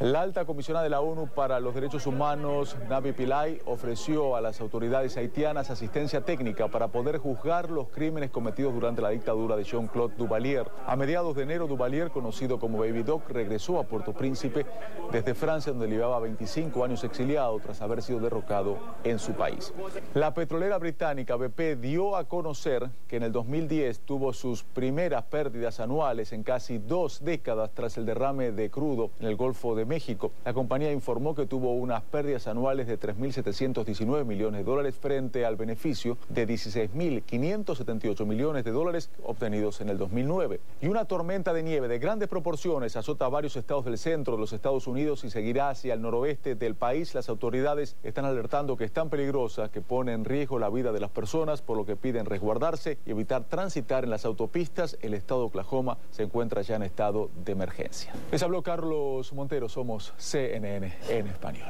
La 0.01 0.19
alta 0.19 0.43
comisionada 0.43 0.83
de 0.83 0.89
la 0.89 0.99
ONU 0.99 1.27
para 1.27 1.61
los 1.61 1.73
Derechos 1.73 2.05
Humanos, 2.05 2.75
Navi 2.89 3.13
Pillay, 3.13 3.61
ofreció 3.65 4.35
a 4.35 4.41
las 4.41 4.59
autoridades 4.59 5.15
haitianas 5.15 5.69
asistencia 5.69 6.19
técnica 6.19 6.67
para 6.67 6.89
poder 6.89 7.17
juzgar 7.17 7.71
los 7.71 7.87
crímenes 7.87 8.29
cometidos 8.29 8.73
durante 8.73 9.01
la 9.01 9.11
dictadura 9.11 9.55
de 9.55 9.63
Jean-Claude 9.63 10.15
Duvalier. 10.17 10.67
A 10.85 10.97
mediados 10.97 11.33
de 11.37 11.43
enero, 11.43 11.65
Duvalier, 11.67 12.09
conocido 12.09 12.59
como 12.59 12.79
Baby 12.79 13.03
Doc, 13.03 13.29
regresó 13.29 13.79
a 13.79 13.85
Puerto 13.85 14.11
Príncipe 14.11 14.65
desde 15.13 15.33
Francia, 15.33 15.71
donde 15.71 15.87
llevaba 15.87 16.19
25 16.19 16.83
años 16.83 17.01
exiliado 17.05 17.57
tras 17.61 17.81
haber 17.81 18.01
sido 18.01 18.19
derrocado 18.19 18.77
en 19.05 19.17
su 19.17 19.31
país. 19.31 19.73
La 20.13 20.33
petrolera 20.33 20.77
británica 20.77 21.37
BP 21.37 21.79
dio 21.79 22.17
a 22.17 22.25
conocer 22.25 22.89
que 23.07 23.15
en 23.15 23.23
el 23.23 23.31
2010 23.31 24.01
tuvo 24.01 24.33
sus 24.33 24.63
primeras 24.63 25.23
pérdidas 25.23 25.79
anuales 25.79 26.33
en 26.33 26.43
casi 26.43 26.79
dos 26.79 27.23
décadas 27.23 27.71
tras 27.73 27.97
el 27.97 28.05
derrame 28.05 28.51
de 28.51 28.69
crudo 28.69 29.11
en 29.21 29.27
el 29.27 29.37
Golfo 29.37 29.73
de 29.73 29.84
México. 29.85 30.31
La 30.43 30.53
compañía 30.53 30.91
informó 30.91 31.35
que 31.35 31.45
tuvo 31.45 31.73
unas 31.73 32.03
pérdidas 32.03 32.47
anuales 32.47 32.87
de 32.87 32.99
3.719 32.99 34.25
millones 34.25 34.59
de 34.59 34.63
dólares 34.63 34.95
frente 34.95 35.45
al 35.45 35.55
beneficio 35.55 36.17
de 36.29 36.47
16.578 36.47 38.25
millones 38.25 38.63
de 38.63 38.71
dólares 38.71 39.09
obtenidos 39.23 39.81
en 39.81 39.89
el 39.89 39.97
2009. 39.97 40.59
Y 40.81 40.87
una 40.87 41.05
tormenta 41.05 41.53
de 41.53 41.63
nieve 41.63 41.87
de 41.87 41.99
grandes 41.99 42.27
proporciones 42.27 42.95
azota 42.95 43.27
varios 43.29 43.55
estados 43.55 43.85
del 43.85 43.97
centro 43.97 44.35
de 44.35 44.39
los 44.39 44.53
Estados 44.53 44.87
Unidos 44.87 45.23
y 45.23 45.29
seguirá 45.29 45.69
hacia 45.69 45.93
el 45.93 46.01
noroeste 46.01 46.55
del 46.55 46.75
país. 46.75 47.13
Las 47.13 47.29
autoridades 47.29 47.95
están 48.03 48.25
alertando 48.25 48.77
que 48.77 48.83
es 48.83 48.91
tan 48.91 49.09
peligrosa 49.09 49.69
que 49.69 49.81
pone 49.81 50.13
en 50.13 50.25
riesgo 50.25 50.59
la 50.59 50.69
vida 50.69 50.91
de 50.91 50.99
las 50.99 51.11
personas, 51.11 51.61
por 51.61 51.77
lo 51.77 51.85
que 51.85 51.95
piden 51.95 52.25
resguardarse 52.25 52.97
y 53.05 53.11
evitar 53.11 53.43
transitar 53.45 54.03
en 54.03 54.09
las 54.09 54.25
autopistas. 54.25 54.97
El 55.01 55.13
estado 55.13 55.41
de 55.41 55.47
Oklahoma 55.47 55.97
se 56.11 56.23
encuentra 56.23 56.61
ya 56.61 56.75
en 56.75 56.83
estado 56.83 57.29
de 57.43 57.51
emergencia. 57.51 58.13
Les 58.31 58.41
habló 58.43 58.61
Carlos 58.63 59.33
Montero, 59.33 59.69
somos 59.75 60.13
CNN 60.17 60.93
en 61.09 61.27
español. 61.27 61.67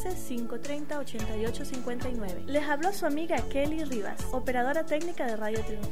713-530-8859. 0.03 2.45
Les 2.45 2.63
habló 2.67 2.93
su 2.93 3.05
amiga 3.05 3.37
Kelly 3.49 3.83
Rivas, 3.83 4.21
operadora 4.31 4.85
técnica 4.85 5.25
de 5.25 5.35
Radio 5.35 5.61
Triunfo. 5.63 5.89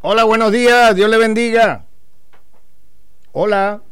Hola, 0.00 0.24
buenos 0.24 0.50
días. 0.50 0.96
Dios 0.96 1.10
le 1.10 1.18
bendiga. 1.18 1.84
Hola. 3.32 3.82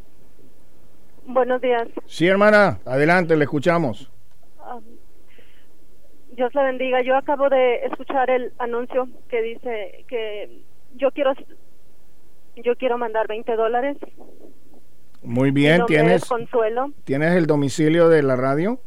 Buenos 1.27 1.61
días. 1.61 1.87
Sí, 2.07 2.27
hermana. 2.27 2.81
Adelante, 2.87 3.37
le 3.37 3.45
escuchamos. 3.45 4.11
Dios 6.37 6.55
la 6.55 6.65
bendiga. 6.65 7.01
Yo 7.03 7.17
acabo 7.17 7.49
de 7.49 7.77
escuchar 7.87 8.31
el 8.31 8.53
anuncio 8.59 9.09
que 9.29 9.43
dice 9.43 10.05
que 10.07 10.63
yo 10.95 11.11
quiero 11.11 11.33
yo 12.57 12.77
quiero 12.77 12.99
mandar 12.99 13.27
20 13.27 13.57
dólares. 13.57 13.97
Muy 15.23 15.51
bien. 15.51 15.85
¿Tienes, 15.87 16.23
es 16.23 16.29
Consuelo. 16.29 16.93
¿Tienes 17.05 17.35
el 17.37 17.47
domicilio 17.47 18.09
de 18.09 18.23
la 18.23 18.37
radio? 18.37 18.79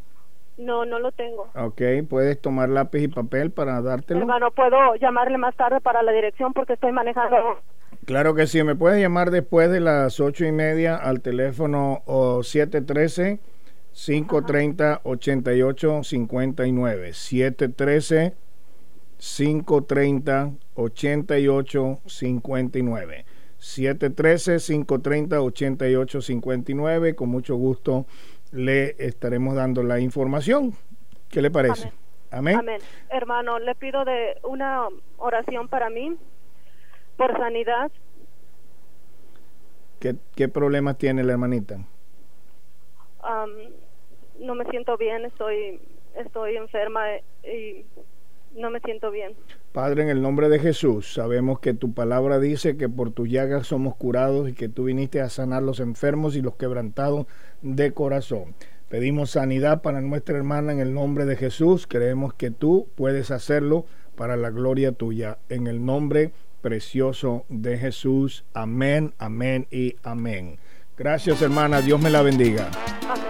No, 0.57 0.85
no 0.85 0.99
lo 0.99 1.11
tengo. 1.11 1.49
Ok. 1.55 1.81
¿Puedes 2.09 2.39
tomar 2.39 2.69
lápiz 2.69 3.01
y 3.03 3.07
papel 3.07 3.51
para 3.51 3.81
dártelo? 3.81 4.21
Hermano, 4.21 4.51
puedo 4.51 4.95
llamarle 4.95 5.37
más 5.37 5.55
tarde 5.55 5.81
para 5.81 6.03
la 6.03 6.11
dirección 6.11 6.53
porque 6.53 6.73
estoy 6.73 6.91
manejando. 6.91 7.59
Claro 8.05 8.35
que 8.35 8.47
sí, 8.47 8.63
me 8.63 8.75
puedes 8.75 9.01
llamar 9.01 9.31
después 9.31 9.71
de 9.71 9.79
las 9.79 10.19
ocho 10.19 10.45
y 10.45 10.51
media 10.51 10.95
al 10.95 11.21
teléfono 11.21 12.01
oh, 12.05 12.43
713 12.43 13.39
530 14.05 15.01
8859 15.03 17.13
713 17.13 18.33
530 19.17 20.51
8859 20.75 23.25
713 23.57 24.59
530 24.59 25.41
8859 25.41 27.15
con 27.15 27.29
mucho 27.29 27.57
gusto 27.57 28.05
le 28.51 28.95
estaremos 28.97 29.55
dando 29.55 29.83
la 29.83 29.99
información. 29.99 30.73
¿Qué 31.27 31.41
le 31.41 31.51
parece? 31.51 31.91
Amén. 32.31 32.57
Amén. 32.57 32.79
Hermano, 33.09 33.59
le 33.59 33.75
pido 33.75 34.05
de 34.05 34.37
una 34.43 34.87
oración 35.17 35.67
para 35.67 35.89
mí 35.89 36.15
por 37.17 37.37
sanidad. 37.37 37.91
¿Qué, 39.99 40.15
qué 40.35 40.47
problemas 40.47 40.97
tiene 40.97 41.21
la 41.23 41.33
hermanita? 41.33 41.85
Am, 43.21 43.49
no 44.39 44.55
me 44.55 44.65
siento 44.65 44.97
bien, 44.97 45.25
estoy 45.25 45.79
estoy 46.15 46.57
enferma 46.57 47.01
y 47.43 47.85
no 48.55 48.71
me 48.71 48.79
siento 48.79 49.11
bien. 49.11 49.35
Padre, 49.71 50.03
en 50.03 50.09
el 50.09 50.21
nombre 50.21 50.49
de 50.49 50.59
Jesús, 50.59 51.13
sabemos 51.13 51.59
que 51.59 51.73
tu 51.73 51.93
palabra 51.93 52.39
dice 52.39 52.77
que 52.77 52.89
por 52.89 53.11
tus 53.11 53.29
llagas 53.29 53.67
somos 53.67 53.95
curados 53.95 54.49
y 54.49 54.53
que 54.53 54.69
tú 54.69 54.85
viniste 54.85 55.21
a 55.21 55.29
sanar 55.29 55.63
los 55.63 55.79
enfermos 55.79 56.35
y 56.35 56.41
los 56.41 56.55
quebrantados 56.55 57.27
de 57.61 57.91
corazón. 57.91 58.55
Pedimos 58.89 59.31
sanidad 59.31 59.83
para 59.83 60.01
nuestra 60.01 60.35
hermana 60.35 60.73
en 60.73 60.79
el 60.79 60.93
nombre 60.93 61.25
de 61.25 61.35
Jesús. 61.35 61.85
Creemos 61.87 62.33
que 62.33 62.49
tú 62.49 62.87
puedes 62.95 63.29
hacerlo 63.29 63.85
para 64.15 64.35
la 64.35 64.49
gloria 64.49 64.91
tuya. 64.93 65.37
En 65.47 65.67
el 65.67 65.85
nombre 65.85 66.31
precioso 66.61 67.45
de 67.49 67.77
Jesús. 67.77 68.45
Amén, 68.53 69.13
amén 69.19 69.67
y 69.69 69.95
amén. 70.03 70.57
Gracias 70.97 71.41
hermana, 71.41 71.81
Dios 71.81 72.01
me 72.01 72.09
la 72.09 72.23
bendiga. 72.23 72.71
Si 72.71 73.28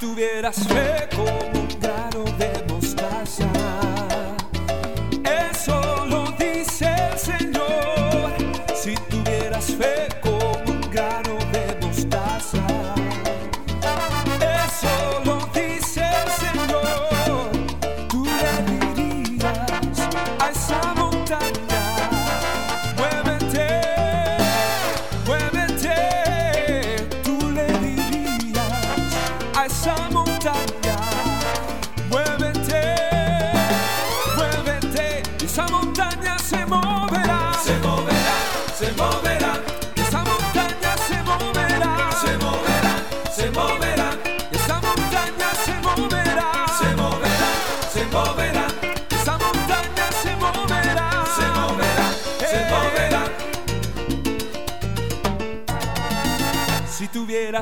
tuvieras 0.00 0.56
fe 0.66 1.09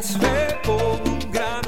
tuvieras 0.01 0.17
fe 0.17 0.59
como 0.65 0.95
un 0.95 1.31
grano 1.31 1.68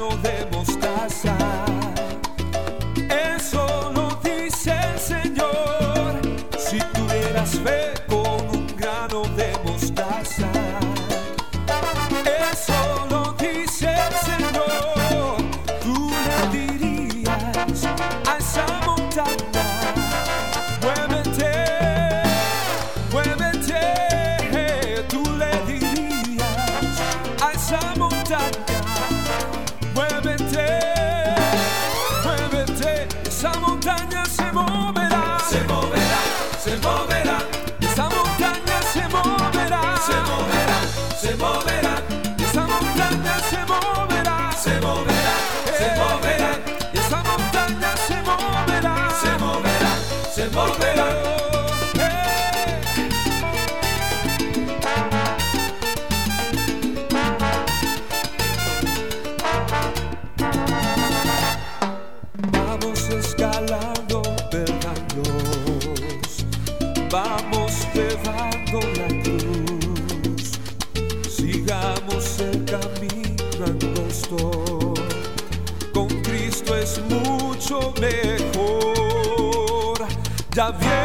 Ya 80.71 80.77
viene 80.77 81.00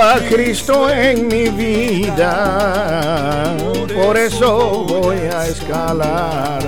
a 0.00 0.20
Cristo 0.28 0.88
en 0.90 1.26
mi 1.26 1.48
vida, 1.48 3.56
por 3.94 4.16
eso 4.16 4.84
voy 4.84 5.16
a 5.16 5.46
escalar. 5.46 6.62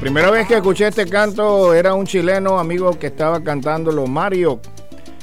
Primera 0.00 0.30
vez 0.30 0.48
que 0.48 0.54
escuché 0.54 0.86
este 0.86 1.06
canto 1.06 1.74
era 1.74 1.94
un 1.94 2.06
chileno 2.06 2.58
amigo 2.58 2.98
que 2.98 3.08
estaba 3.08 3.42
cantándolo, 3.42 4.06
Mario. 4.06 4.60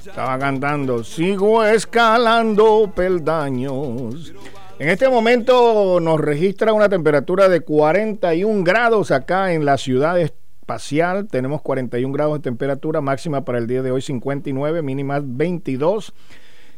Estaba 0.05 0.37
cantando, 0.37 1.03
sigo 1.03 1.63
escalando 1.63 2.91
peldaños. 2.95 4.33
En 4.77 4.89
este 4.89 5.09
momento 5.09 5.99
nos 5.99 6.19
registra 6.19 6.73
una 6.73 6.89
temperatura 6.89 7.49
de 7.49 7.61
41 7.61 8.63
grados 8.63 9.11
acá 9.11 9.53
en 9.53 9.65
la 9.65 9.77
ciudad 9.77 10.19
espacial. 10.19 11.27
Tenemos 11.27 11.61
41 11.61 12.13
grados 12.13 12.35
de 12.35 12.43
temperatura 12.43 13.01
máxima 13.01 13.45
para 13.45 13.57
el 13.57 13.67
día 13.67 13.81
de 13.81 13.91
hoy 13.91 14.01
59, 14.01 14.81
mínima 14.81 15.21
22. 15.23 16.13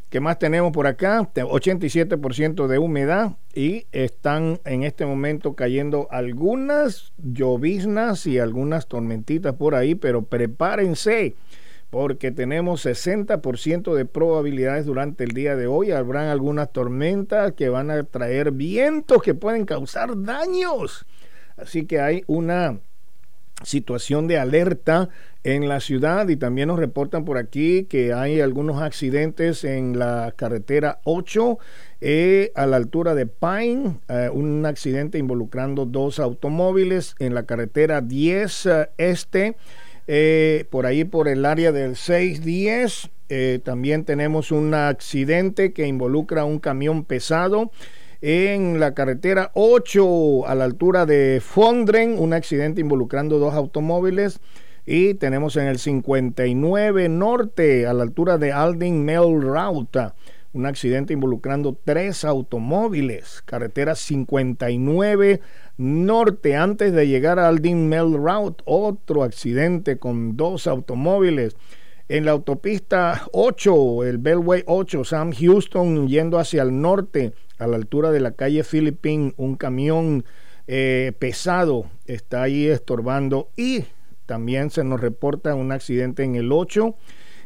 ¿Qué 0.10 0.20
más 0.20 0.40
tenemos 0.40 0.72
por 0.72 0.88
acá? 0.88 1.30
Te- 1.34 1.44
87% 1.44 2.68
de 2.68 2.78
humedad 2.78 3.34
y 3.54 3.86
están 3.92 4.60
en 4.66 4.84
este 4.84 5.06
momento 5.06 5.56
cayendo 5.56 6.08
algunas 6.12 7.12
lloviznas 7.18 8.26
y 8.28 8.40
algunas 8.40 8.88
tormentitas 8.88 9.56
por 9.56 9.76
ahí, 9.76 9.96
pero 9.96 10.24
prepárense 10.24 11.36
porque 11.90 12.32
tenemos 12.32 12.86
60% 12.86 13.94
de 13.94 14.06
probabilidades 14.06 14.86
durante 14.86 15.24
el 15.24 15.32
día 15.32 15.56
de 15.56 15.68
hoy. 15.68 15.92
Habrán 15.92 16.28
algunas 16.28 16.72
tormentas 16.72 17.54
que 17.54 17.70
van 17.70 17.90
a 17.90 18.04
traer 18.04 18.52
vientos 18.52 19.22
que 19.22 19.34
pueden 19.34 19.66
causar 19.66 20.10
daños. 20.24 21.06
Así 21.58 21.86
que 21.86 22.00
hay 22.02 22.24
una 22.28 22.80
situación 23.64 24.28
de 24.28 24.38
alerta 24.40 25.10
en 25.46 25.70
la 25.70 25.80
ciudad 25.80 26.28
y 26.28 26.38
también 26.38 26.70
nos 26.70 26.80
reportan 26.80 27.24
por 27.24 27.38
aquí 27.38 27.84
que 27.86 28.14
hay 28.14 28.42
algunos 28.42 28.82
accidentes 28.82 29.64
en 29.64 30.00
la 30.00 30.34
carretera 30.36 31.00
8 31.04 31.60
eh, 32.02 32.52
a 32.56 32.66
la 32.66 32.78
altura 32.78 33.14
de 33.14 33.28
Pine, 33.28 34.00
eh, 34.10 34.30
un 34.34 34.66
accidente 34.66 35.20
involucrando 35.20 35.86
dos 35.86 36.20
automóviles 36.20 37.16
en 37.20 37.36
la 37.36 37.44
carretera 37.44 38.02
10 38.02 38.66
eh, 38.66 38.90
este, 38.98 39.56
por 40.72 40.88
ahí 40.88 41.04
por 41.04 41.28
el 41.28 41.46
área 41.46 41.72
del 41.72 41.96
610. 41.96 43.12
eh, 43.30 43.60
también 43.64 44.04
tenemos 44.04 44.52
un 44.52 44.74
accidente 44.74 45.74
que 45.74 45.86
involucra 45.86 46.44
un 46.44 46.58
camión 46.58 47.06
pesado 47.06 47.72
en 48.22 48.80
la 48.80 48.96
carretera 48.96 49.52
8 49.54 50.48
a 50.48 50.56
la 50.56 50.64
altura 50.64 51.06
de 51.06 51.40
Fondren, 51.40 52.18
un 52.18 52.34
accidente 52.34 52.82
involucrando 52.82 53.38
dos 53.38 53.54
automóviles. 53.54 54.40
Y 54.86 55.16
tenemos 55.16 55.56
en 55.58 55.68
el 55.68 55.80
59 55.80 57.10
norte, 57.10 57.88
a 57.88 57.94
la 57.94 58.04
altura 58.04 58.38
de 58.38 58.52
Aldin 58.52 59.04
Mel 59.04 59.42
Route, 59.42 60.12
un 60.54 60.66
accidente 60.66 61.14
involucrando 61.14 61.78
tres 61.84 62.24
automóviles. 62.24 63.42
Carretera 63.46 63.96
59 63.96 65.42
norte, 65.78 66.56
antes 66.56 66.94
de 66.94 67.08
llegar 67.08 67.40
a 67.40 67.48
Aldin 67.48 67.90
Mel 67.90 68.14
Route, 68.14 68.64
otro 68.66 69.24
accidente 69.24 69.98
con 69.98 70.38
dos 70.38 70.68
automóviles. 70.68 71.58
En 72.08 72.26
la 72.26 72.32
autopista 72.32 73.24
8, 73.32 74.04
el 74.04 74.20
Bellway 74.20 74.64
8, 74.68 75.04
Sam 75.04 75.34
Houston 75.34 76.08
yendo 76.08 76.38
hacia 76.38 76.62
el 76.62 76.80
norte, 76.80 77.34
a 77.58 77.66
la 77.66 77.78
altura 77.78 78.12
de 78.12 78.20
la 78.20 78.32
calle 78.32 78.64
Philippine, 78.64 79.34
un 79.38 79.56
camión 79.56 80.24
eh, 80.68 81.14
pesado 81.20 81.86
está 82.06 82.44
ahí 82.44 82.66
estorbando 82.66 83.50
y 83.56 83.86
también 84.26 84.70
se 84.70 84.84
nos 84.84 85.00
reporta 85.00 85.56
un 85.56 85.72
accidente 85.72 86.24
en 86.24 86.36
el 86.36 86.52
8 86.52 86.96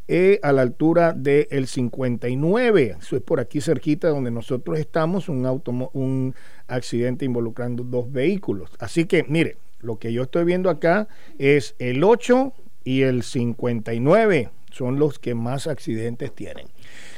eh, 0.07 0.39
a 0.41 0.51
la 0.51 0.63
altura 0.63 1.13
del 1.13 1.67
59. 1.67 2.97
Eso 2.99 3.15
es 3.15 3.21
por 3.21 3.39
aquí 3.39 3.61
cerquita 3.61 4.09
donde 4.09 4.31
nosotros 4.31 4.79
estamos, 4.79 5.29
un, 5.29 5.45
un 5.93 6.35
accidente 6.67 7.25
involucrando 7.25 7.83
dos 7.83 8.11
vehículos. 8.11 8.71
Así 8.79 9.05
que, 9.05 9.23
mire, 9.27 9.57
lo 9.81 9.99
que 9.99 10.11
yo 10.11 10.23
estoy 10.23 10.45
viendo 10.45 10.69
acá 10.69 11.07
es 11.37 11.75
el 11.79 12.03
8 12.03 12.53
y 12.83 13.01
el 13.03 13.23
59 13.23 14.49
son 14.71 14.99
los 14.99 15.19
que 15.19 15.35
más 15.35 15.67
accidentes 15.67 16.33
tienen. 16.33 16.67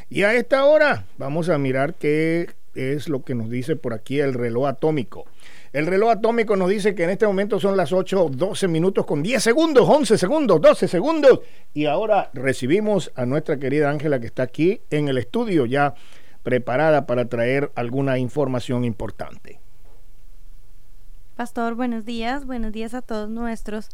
Y 0.10 0.24
a 0.24 0.34
esta 0.34 0.66
hora 0.66 1.06
vamos 1.18 1.50
a 1.50 1.58
mirar 1.58 1.96
qué 1.96 2.50
es 2.76 3.10
lo 3.10 3.24
que 3.24 3.36
nos 3.36 3.50
dice 3.50 3.76
por 3.76 3.94
aquí 3.94 4.20
el 4.20 4.34
reloj 4.34 4.68
atómico. 4.68 5.26
El 5.73 5.88
reloj 5.88 6.11
atómico 6.11 6.57
nos 6.57 6.69
dice 6.69 6.93
que 6.93 7.06
en 7.06 7.11
este 7.11 7.26
momento 7.26 7.57
son 7.57 7.77
las 7.77 7.93
8, 7.93 8.31
12 8.34 8.68
minutos 8.68 9.06
con 9.06 9.23
10 9.23 9.41
segundos, 9.41 9.88
11 9.88 10.18
segundos, 10.18 10.60
12 10.60 10.88
segundos. 10.89 11.39
Y 11.73 11.85
ahora 11.85 12.30
recibimos 12.34 13.10
a 13.15 13.26
nuestra 13.26 13.57
querida 13.57 13.89
Ángela 13.89 14.19
que 14.19 14.26
está 14.26 14.43
aquí 14.43 14.81
en 14.89 15.07
el 15.07 15.18
estudio 15.18 15.65
ya 15.65 15.93
preparada 16.43 17.06
para 17.06 17.30
traer 17.30 17.72
alguna 17.76 18.18
información 18.18 18.84
importante. 18.84 19.61
Pastor, 21.38 21.76
buenos 21.76 22.03
días, 22.03 22.45
buenos 22.45 22.73
días 22.73 22.93
a 22.93 23.02
todos 23.02 23.30
nuestros 23.30 23.89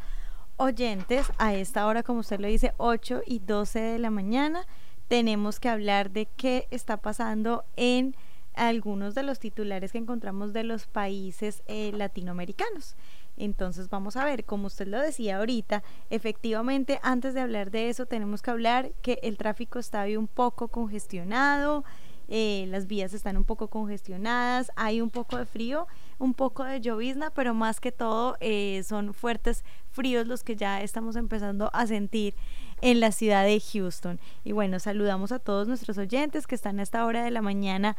oyentes. 0.57 1.31
A 1.37 1.53
esta 1.53 1.85
hora, 1.85 2.01
como 2.01 2.21
usted 2.21 2.39
lo 2.39 2.47
dice, 2.47 2.73
8 2.77 3.21
y 3.27 3.37
12 3.37 3.79
de 3.79 3.99
la 3.99 4.09
mañana, 4.09 4.65
tenemos 5.07 5.59
que 5.59 5.69
hablar 5.69 6.09
de 6.09 6.27
qué 6.37 6.67
está 6.71 6.97
pasando 6.97 7.65
en 7.75 8.15
algunos 8.57 9.15
de 9.15 9.23
los 9.23 9.39
titulares 9.39 9.91
que 9.91 9.97
encontramos 9.97 10.51
de 10.51 10.63
los 10.63 10.88
países 10.88 11.63
eh, 11.67 11.91
latinoamericanos. 11.93 12.95
Entonces 13.38 13.89
vamos 13.89 14.17
a 14.17 14.25
ver, 14.25 14.45
como 14.45 14.67
usted 14.67 14.88
lo 14.88 14.99
decía 14.99 15.38
ahorita, 15.38 15.84
efectivamente 16.09 16.99
antes 17.03 17.34
de 17.35 17.41
hablar 17.41 17.69
de 17.69 17.89
eso 17.89 18.07
tenemos 18.07 18.41
que 18.41 18.51
hablar 18.51 18.91
que 19.01 19.19
el 19.21 19.38
tráfico 19.38 19.77
está 19.77 20.03
hoy 20.03 20.17
un 20.17 20.27
poco 20.27 20.69
congestionado, 20.69 21.85
eh, 22.29 22.65
las 22.69 22.88
vías 22.88 23.13
están 23.13 23.38
un 23.38 23.45
poco 23.45 23.69
congestionadas, 23.69 24.71
hay 24.75 24.99
un 24.99 25.09
poco 25.09 25.38
de 25.38 25.45
frío, 25.45 25.88
un 26.17 26.34
poco 26.34 26.65
de 26.65 26.81
llovizna, 26.81 27.29
pero 27.29 27.53
más 27.53 27.79
que 27.79 27.93
todo 27.93 28.35
eh, 28.41 28.84
son 28.84 29.13
fuertes 29.13 29.63
fríos 29.91 30.27
los 30.27 30.43
que 30.43 30.55
ya 30.55 30.81
estamos 30.81 31.15
empezando 31.15 31.69
a 31.73 31.88
sentir 31.88 32.35
en 32.81 32.99
la 32.99 33.11
ciudad 33.11 33.45
de 33.45 33.61
Houston. 33.61 34.19
Y 34.43 34.51
bueno, 34.51 34.79
saludamos 34.79 35.31
a 35.31 35.39
todos 35.39 35.67
nuestros 35.67 35.97
oyentes 35.97 36.47
que 36.47 36.55
están 36.55 36.79
a 36.79 36.84
esta 36.84 37.05
hora 37.05 37.23
de 37.23 37.31
la 37.31 37.41
mañana 37.41 37.95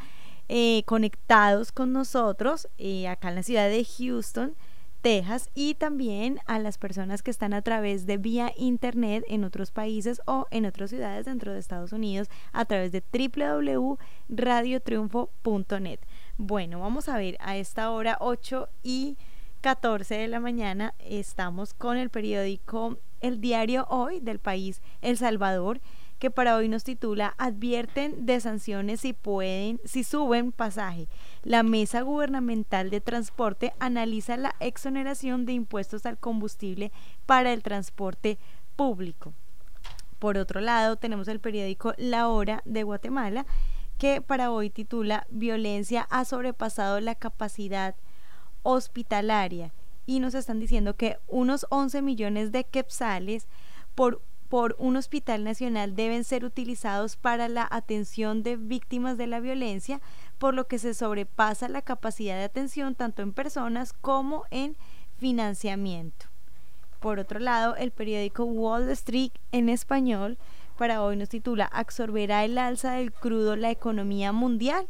eh, 0.49 0.83
conectados 0.85 1.73
con 1.73 1.93
nosotros 1.93 2.69
eh, 2.79 3.09
acá 3.09 3.29
en 3.29 3.37
la 3.37 3.43
ciudad 3.43 3.69
de 3.69 3.85
Houston. 3.85 4.55
Texas 5.01 5.49
y 5.55 5.75
también 5.75 6.41
a 6.47 6.59
las 6.59 6.77
personas 6.77 7.23
que 7.23 7.31
están 7.31 7.53
a 7.53 7.63
través 7.63 8.05
de 8.07 8.17
vía 8.17 8.53
internet 8.57 9.23
en 9.29 9.45
otros 9.45 9.71
países 9.71 10.21
o 10.27 10.49
en 10.51 10.67
otras 10.67 10.91
ciudades 10.91 11.27
dentro 11.27 11.53
de 11.53 11.61
Estados 11.61 11.93
Unidos 11.93 12.29
a 12.53 12.65
través 12.65 12.91
de 12.91 13.05
www.radiotriunfo.net. 13.13 16.01
Bueno, 16.37 16.81
vamos 16.81 17.09
a 17.09 17.17
ver, 17.17 17.37
a 17.41 17.57
esta 17.57 17.93
hora 17.93 18.17
8 18.21 18.69
y 18.83 19.17
14 19.61 20.15
de 20.15 20.29
la 20.29 20.41
mañana 20.41 20.95
estamos 20.99 21.75
con 21.75 21.97
el 21.97 22.11
periódico 22.11 22.99
El 23.21 23.41
Diario 23.41 23.87
Hoy 23.91 24.21
del 24.21 24.39
país 24.39 24.81
El 25.01 25.17
Salvador 25.17 25.81
que 26.19 26.31
para 26.31 26.57
hoy 26.57 26.69
nos 26.69 26.85
titula 26.85 27.35
Advierten 27.39 28.27
de 28.27 28.41
sanciones 28.41 29.01
si 29.01 29.13
pueden, 29.13 29.81
si 29.85 30.05
suben 30.05 30.53
pasaje. 30.53 31.09
La 31.43 31.63
Mesa 31.63 32.03
Gubernamental 32.03 32.91
de 32.91 33.01
Transporte 33.01 33.73
analiza 33.79 34.37
la 34.37 34.55
exoneración 34.61 35.47
de 35.47 35.53
impuestos 35.53 36.07
al 36.07 36.19
combustible 36.19 36.93
para 37.27 37.53
el 37.53 37.63
transporte 37.63 38.39
público. 38.77 39.33
Por 40.19 40.37
otro 40.37 40.61
lado, 40.61 40.97
tenemos 40.97 41.29
el 41.29 41.41
periódico 41.41 41.95
La 41.97 42.29
Hora 42.29 42.63
de 42.65 42.83
Guatemala, 42.83 43.47
que 43.99 44.21
para 44.21 44.51
hoy 44.51 44.71
titula 44.71 45.27
Violencia 45.31 46.07
ha 46.11 46.25
sobrepasado 46.25 47.01
la 47.01 47.15
capacidad 47.15 47.95
hospitalaria 48.63 49.73
y 50.07 50.21
nos 50.21 50.35
están 50.35 50.59
diciendo 50.59 50.97
que 50.97 51.19
unos 51.29 51.67
11 51.71 52.03
millones 52.03 52.51
de 52.51 52.65
quetzales 52.65 53.47
por 53.95 54.23
por 54.49 54.77
un 54.79 54.97
hospital 54.97 55.45
nacional 55.45 55.95
deben 55.95 56.25
ser 56.25 56.45
utilizados 56.45 57.17
para 57.17 57.49
la 57.49 57.69
atención 57.71 58.43
de 58.43 58.57
víctimas 58.57 59.19
de 59.19 59.27
la 59.27 59.41
violencia, 59.41 60.01
por 60.39 60.55
lo 60.55 60.67
que 60.67 60.79
se 60.79 60.95
sobrepasa 60.95 61.69
la 61.69 61.83
capacidad 61.83 62.37
de 62.37 62.45
atención 62.45 62.95
tanto 62.95 63.23
en 63.23 63.33
personas 63.33 63.93
como 63.93 64.45
en 64.51 64.77
financiamiento. 65.19 66.27
Por 67.01 67.19
otro 67.19 67.39
lado, 67.39 67.77
el 67.77 67.91
periódico 67.91 68.45
Wall 68.45 68.89
Street 68.91 69.33
en 69.53 69.69
español 69.69 70.39
para 70.77 71.03
hoy 71.03 71.17
nos 71.17 71.29
titula 71.29 71.67
¿Absorberá 71.67 72.45
el 72.45 72.57
alza 72.57 72.93
del 72.93 73.13
crudo 73.13 73.57
la 73.57 73.71
economía 73.71 74.33
mundial? 74.33 74.89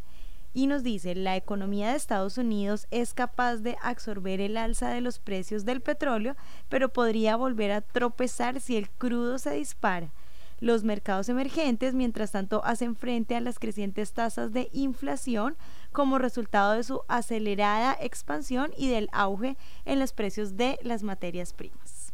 Y 0.59 0.67
nos 0.67 0.83
dice, 0.83 1.15
la 1.15 1.37
economía 1.37 1.91
de 1.91 1.97
Estados 1.97 2.37
Unidos 2.37 2.89
es 2.91 3.15
capaz 3.15 3.59
de 3.59 3.77
absorber 3.81 4.41
el 4.41 4.57
alza 4.57 4.89
de 4.89 5.01
los 5.01 5.21
precios 5.21 5.65
del 5.65 5.81
petróleo, 5.81 6.35
pero 6.69 6.89
podría 6.89 7.37
volver 7.37 7.71
a 7.71 7.81
tropezar 7.81 8.59
si 8.61 8.77
el 8.77 8.91
crudo 8.91 9.39
se 9.39 9.53
dispara. 9.53 10.11
Los 10.59 10.83
mercados 10.83 11.29
emergentes, 11.29 11.95
mientras 11.95 12.33
tanto, 12.33 12.65
hacen 12.65 12.97
frente 12.97 13.37
a 13.37 13.41
las 13.41 13.61
crecientes 13.61 14.13
tasas 14.15 14.53
de 14.53 14.69
inflación 14.73 15.57
como 15.93 16.19
resultado 16.19 16.73
de 16.73 16.83
su 16.83 17.03
acelerada 17.07 17.97
expansión 18.01 18.73
y 18.77 18.89
del 18.89 19.09
auge 19.13 19.57
en 19.85 20.01
los 20.01 20.13
precios 20.13 20.57
de 20.57 20.81
las 20.83 21.05
materias 21.05 21.53
primas. 21.53 22.13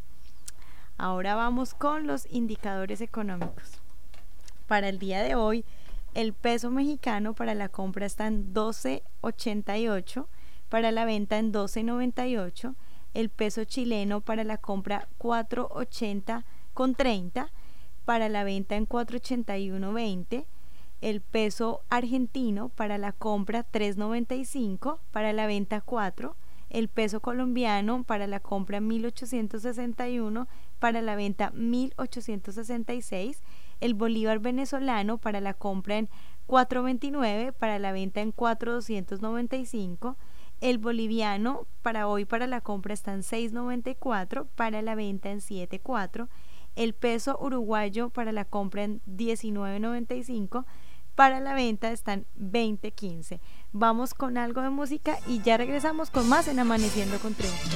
Ahora 0.99 1.33
vamos 1.33 1.73
con 1.73 2.05
los 2.05 2.27
indicadores 2.29 3.01
económicos. 3.01 3.81
Para 4.67 4.87
el 4.89 4.99
día 4.99 5.23
de 5.23 5.33
hoy, 5.33 5.65
el 6.15 6.33
peso 6.33 6.71
mexicano 6.71 7.35
para 7.35 7.53
la 7.53 7.69
compra 7.69 8.05
está 8.05 8.25
en 8.27 8.53
12.88, 8.53 10.27
para 10.69 10.91
la 10.91 11.03
venta 11.05 11.37
en 11.37 11.51
12.98, 11.53 12.73
el 13.13 13.29
peso 13.29 13.65
chileno 13.65 14.21
para 14.21 14.45
la 14.45 14.57
compra 14.57 15.09
4.80 15.19 16.45
con 16.73 16.95
30, 16.95 17.51
para 18.05 18.29
la 18.29 18.45
venta 18.45 18.77
en 18.77 18.87
481.20, 18.87 20.45
el 21.01 21.19
peso 21.21 21.81
argentino 21.89 22.69
para 22.69 22.97
la 22.97 23.11
compra 23.11 23.65
3.95, 23.69 24.99
para 25.11 25.33
la 25.33 25.47
venta 25.47 25.81
4, 25.81 26.35
el 26.69 26.87
peso 26.87 27.19
colombiano 27.19 28.03
para 28.03 28.25
la 28.25 28.39
compra 28.39 28.79
1861, 28.79 30.47
para 30.79 31.01
la 31.01 31.15
venta 31.17 31.51
1866, 31.51 33.43
el 33.85 33.93
bolívar 33.93 34.39
venezolano 34.39 35.17
para 35.17 35.39
la 35.39 35.53
compra 35.53 35.97
en 35.97 36.09
4.29, 36.47 37.53
para 37.53 37.79
la 37.79 37.91
venta 37.91 38.21
en 38.21 38.33
4.295, 38.33 40.15
el 40.61 40.77
boliviano 40.77 41.67
para 41.81 42.07
hoy 42.07 42.25
para 42.25 42.47
la 42.47 42.61
compra 42.61 42.93
está 42.93 43.13
en 43.13 43.21
6.94, 43.21 44.47
para 44.55 44.81
la 44.81 44.95
venta 44.95 45.29
en 45.31 45.39
7.4, 45.39 46.27
el 46.75 46.93
peso 46.93 47.37
uruguayo 47.39 48.09
para 48.09 48.31
la 48.31 48.45
compra 48.45 48.83
en 48.83 49.01
19.95, 49.05 50.65
para 51.15 51.39
la 51.39 51.53
venta 51.53 51.91
están 51.91 52.25
20.15. 52.37 53.39
Vamos 53.71 54.13
con 54.13 54.37
algo 54.37 54.61
de 54.61 54.69
música 54.69 55.17
y 55.27 55.41
ya 55.41 55.57
regresamos 55.57 56.09
con 56.09 56.27
más 56.27 56.47
en 56.47 56.59
Amaneciendo 56.59 57.17
con 57.19 57.33
Triunfo. 57.33 57.69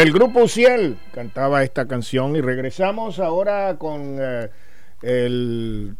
El 0.00 0.12
grupo 0.14 0.48
Ciel 0.48 0.96
cantaba 1.12 1.62
esta 1.62 1.86
canción 1.86 2.34
y 2.34 2.40
regresamos 2.40 3.18
ahora 3.18 3.76
con 3.76 4.16
eh, 4.18 4.48
el... 5.02 5.94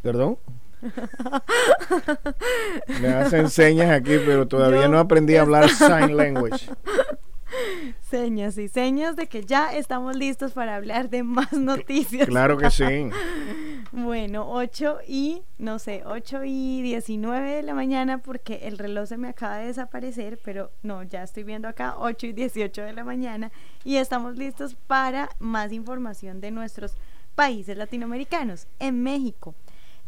¿Perdón? 0.00 0.38
Me 3.02 3.08
hacen 3.08 3.50
señas 3.50 3.90
aquí, 3.90 4.16
pero 4.24 4.48
todavía 4.48 4.84
Yo- 4.84 4.88
no 4.88 4.98
aprendí 4.98 5.36
a 5.36 5.42
hablar 5.42 5.68
sign 5.68 6.16
language. 6.16 6.70
Señas 8.10 8.56
y 8.58 8.68
señas 8.68 9.14
de 9.14 9.26
que 9.26 9.44
ya 9.44 9.76
estamos 9.76 10.16
listos 10.16 10.52
para 10.52 10.76
hablar 10.76 11.10
de 11.10 11.22
más 11.22 11.52
noticias. 11.52 12.26
Claro 12.26 12.56
que 12.56 12.70
sí. 12.70 12.84
Bueno, 13.96 14.50
8 14.50 14.98
y, 15.06 15.44
no 15.56 15.78
sé, 15.78 16.02
8 16.04 16.42
y 16.42 16.82
19 16.82 17.48
de 17.48 17.62
la 17.62 17.74
mañana 17.74 18.18
porque 18.18 18.66
el 18.66 18.76
reloj 18.76 19.06
se 19.06 19.16
me 19.16 19.28
acaba 19.28 19.58
de 19.58 19.66
desaparecer, 19.66 20.36
pero 20.44 20.72
no, 20.82 21.04
ya 21.04 21.22
estoy 21.22 21.44
viendo 21.44 21.68
acá 21.68 21.94
8 21.98 22.26
y 22.26 22.32
18 22.32 22.82
de 22.82 22.92
la 22.92 23.04
mañana 23.04 23.52
y 23.84 23.98
estamos 23.98 24.36
listos 24.36 24.74
para 24.88 25.30
más 25.38 25.70
información 25.72 26.40
de 26.40 26.50
nuestros 26.50 26.96
países 27.36 27.76
latinoamericanos. 27.76 28.66
En 28.80 29.00
México, 29.00 29.54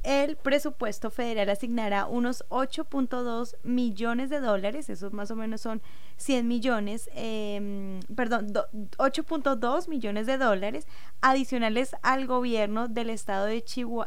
el 0.06 0.36
presupuesto 0.36 1.10
federal 1.10 1.48
asignará 1.50 2.06
unos 2.06 2.44
8.2 2.48 3.56
millones 3.64 4.30
de 4.30 4.38
dólares, 4.40 4.88
esos 4.88 5.12
más 5.12 5.32
o 5.32 5.36
menos 5.36 5.60
son 5.60 5.82
100 6.16 6.46
millones, 6.46 7.10
em, 7.12 7.98
perdón, 8.14 8.52
do- 8.52 8.68
8.2 8.98 9.88
millones 9.88 10.26
de 10.26 10.38
dólares 10.38 10.86
adicionales 11.20 11.96
al 12.02 12.26
gobierno 12.26 12.86
del 12.88 13.10
estado 13.10 13.46
de, 13.46 13.64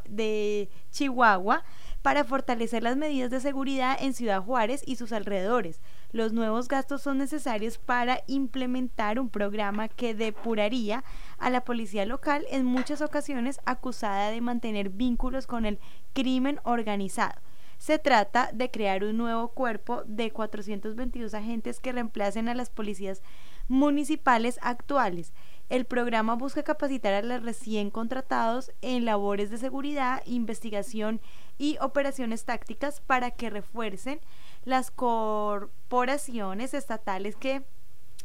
de 0.07 0.69
Chihuahua 0.91 1.63
para 2.01 2.23
fortalecer 2.23 2.81
las 2.81 2.95
medidas 2.95 3.29
de 3.29 3.41
seguridad 3.41 3.97
en 3.99 4.13
Ciudad 4.13 4.41
Juárez 4.41 4.81
y 4.85 4.95
sus 4.95 5.11
alrededores. 5.11 5.81
Los 6.13 6.31
nuevos 6.31 6.69
gastos 6.69 7.01
son 7.01 7.17
necesarios 7.17 7.77
para 7.77 8.21
implementar 8.27 9.19
un 9.19 9.29
programa 9.29 9.89
que 9.89 10.15
depuraría 10.15 11.03
a 11.39 11.49
la 11.49 11.63
policía 11.63 12.05
local 12.05 12.45
en 12.49 12.65
muchas 12.65 13.01
ocasiones 13.01 13.59
acusada 13.65 14.31
de 14.31 14.41
mantener 14.41 14.89
vínculos 14.89 15.47
con 15.47 15.65
el 15.65 15.79
crimen 16.13 16.59
organizado. 16.63 17.39
Se 17.79 17.97
trata 17.97 18.49
de 18.53 18.69
crear 18.69 19.05
un 19.05 19.17
nuevo 19.17 19.49
cuerpo 19.49 20.03
de 20.05 20.31
422 20.31 21.33
agentes 21.33 21.79
que 21.79 21.93
reemplacen 21.93 22.49
a 22.49 22.53
las 22.53 22.69
policías 22.69 23.21
municipales 23.69 24.59
actuales. 24.61 25.33
El 25.69 25.85
programa 25.85 26.35
busca 26.35 26.63
capacitar 26.63 27.13
a 27.13 27.21
los 27.21 27.41
recién 27.41 27.89
contratados 27.89 28.71
en 28.81 29.05
labores 29.05 29.49
de 29.49 29.57
seguridad, 29.57 30.21
investigación 30.25 31.21
y 31.57 31.77
operaciones 31.79 32.43
tácticas 32.43 32.99
para 32.99 33.31
que 33.31 33.49
refuercen 33.49 34.19
las 34.65 34.91
corporaciones 34.91 36.73
estatales 36.73 37.37
que 37.37 37.63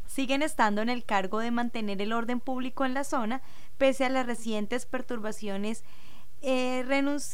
siguen 0.06 0.43
estando 0.43 0.82
en 0.82 0.89
el 0.89 1.05
cargo 1.05 1.39
de 1.39 1.51
mantener 1.51 2.01
el 2.01 2.12
orden 2.12 2.40
público 2.40 2.85
en 2.85 2.94
la 2.94 3.05
zona, 3.05 3.43
pese 3.78 4.05
a 4.05 4.09
las 4.09 4.26
recientes 4.26 4.86
perturbaciones 4.86 5.85
eh, 6.43 6.85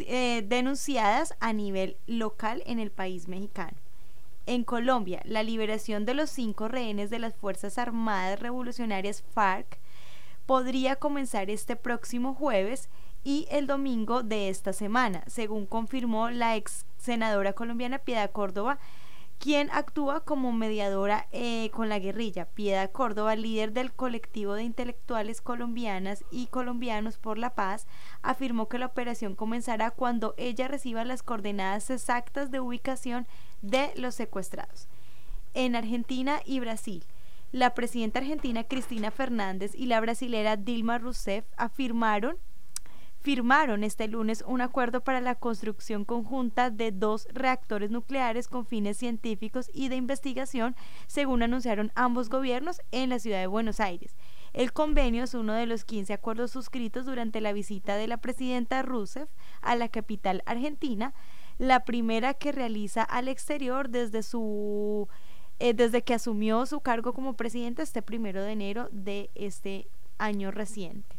eh, 0.07 0.45
denunciadas 0.47 1.35
a 1.41 1.53
nivel 1.53 1.97
local 2.07 2.63
en 2.67 2.79
el 2.79 2.91
país 2.91 3.29
mexicano. 3.29 3.77
En 4.47 4.65
Colombia, 4.65 5.21
la 5.25 5.43
liberación 5.43 6.05
de 6.05 6.15
los 6.15 6.31
cinco 6.31 6.69
rehenes 6.69 7.11
de 7.11 7.19
las 7.19 7.35
Fuerzas 7.35 7.79
Armadas 7.79 8.41
Revolucionarias 8.41 9.23
FARC 9.35 9.79
podría 10.47 10.97
comenzar 10.97 11.51
este 11.51 11.77
próximo 11.77 12.35
jueves 12.35 12.89
y 13.23 13.47
el 13.51 13.67
domingo 13.67 14.23
de 14.23 14.49
esta 14.49 14.73
semana, 14.73 15.23
según 15.27 15.67
confirmó 15.67 16.31
la 16.31 16.57
ex 16.57 16.87
senadora 16.99 17.53
colombiana 17.53 17.99
Piedad 17.99 18.31
Córdoba, 18.31 18.79
quien 19.41 19.71
actúa 19.73 20.21
como 20.21 20.53
mediadora 20.53 21.27
eh, 21.33 21.71
con 21.71 21.89
la 21.89 21.99
guerrilla. 21.99 22.45
Piedad 22.45 22.93
Córdoba, 22.93 23.35
líder 23.37 23.73
del 23.73 23.91
colectivo 23.91 24.53
de 24.53 24.65
intelectuales 24.65 25.41
colombianas 25.41 26.25
y 26.31 26.49
colombianos 26.49 27.17
por 27.17 27.39
la 27.39 27.55
paz, 27.55 27.87
afirmó 28.21 28.69
que 28.69 28.79
la 28.79 28.87
operación 28.87 29.35
comenzará 29.35 29.93
cuando 29.93 30.35
ella 30.37 30.69
reciba 30.69 31.05
las 31.05 31.23
coordenadas 31.23 31.89
exactas 31.89 32.51
de 32.51 32.61
ubicación 32.61 33.27
de 33.63 33.91
los 33.97 34.15
secuestrados. 34.15 34.89
En 35.55 35.75
Argentina 35.75 36.43
y 36.45 36.61
Brasil, 36.61 37.03
la 37.51 37.73
presidenta 37.73 38.19
argentina 38.19 38.65
Cristina 38.65 39.11
Fernández 39.11 39.75
y 39.75 39.87
la 39.87 40.01
brasilera 40.01 40.57
Dilma 40.57 40.99
Rousseff 40.99 41.47
afirmaron 41.57 42.37
firmaron 43.21 43.85
este 43.85 44.09
lunes 44.09 44.43
un 44.47 44.61
acuerdo 44.61 45.03
para 45.03 45.21
la 45.21 45.35
construcción 45.35 46.05
conjunta 46.05 46.71
de 46.71 46.91
dos 46.91 47.29
reactores 47.33 47.91
nucleares 47.91 48.49
con 48.49 48.67
fines 48.67 48.97
científicos 48.97 49.71
y 49.75 49.89
de 49.89 49.97
investigación, 49.97 50.75
según 51.07 51.43
anunciaron 51.43 51.93
ambos 51.95 52.29
gobiernos 52.31 52.81
en 52.93 53.11
la 53.11 53.19
ciudad 53.19 53.41
de 53.41 53.47
Buenos 53.47 53.81
Aires. 53.81 54.17
El 54.53 54.73
convenio 54.73 55.25
es 55.25 55.35
uno 55.35 55.53
de 55.53 55.67
los 55.67 55.85
15 55.85 56.13
acuerdos 56.13 56.51
suscritos 56.51 57.07
durante 57.07 57.41
la 57.41 57.53
visita 57.53 57.97
de 57.97 58.09
la 58.09 58.17
presidenta 58.17 58.83
Rousseff 58.83 59.29
a 59.61 59.77
la 59.77 59.89
capital 59.89 60.43
argentina, 60.47 61.15
la 61.59 61.85
primera 61.85 62.35
que 62.35 62.53
realiza 62.53 63.03
al 63.03 63.29
exterior 63.29 63.91
desde 63.91 64.23
su 64.23 65.09
eh, 65.59 65.75
desde 65.75 66.03
que 66.03 66.15
asumió 66.15 66.65
su 66.65 66.81
cargo 66.81 67.13
como 67.13 67.35
presidenta 67.35 67.83
este 67.83 68.01
primero 68.01 68.43
de 68.43 68.53
enero 68.53 68.89
de 68.93 69.29
este 69.35 69.87
año 70.17 70.51
reciente. 70.51 71.17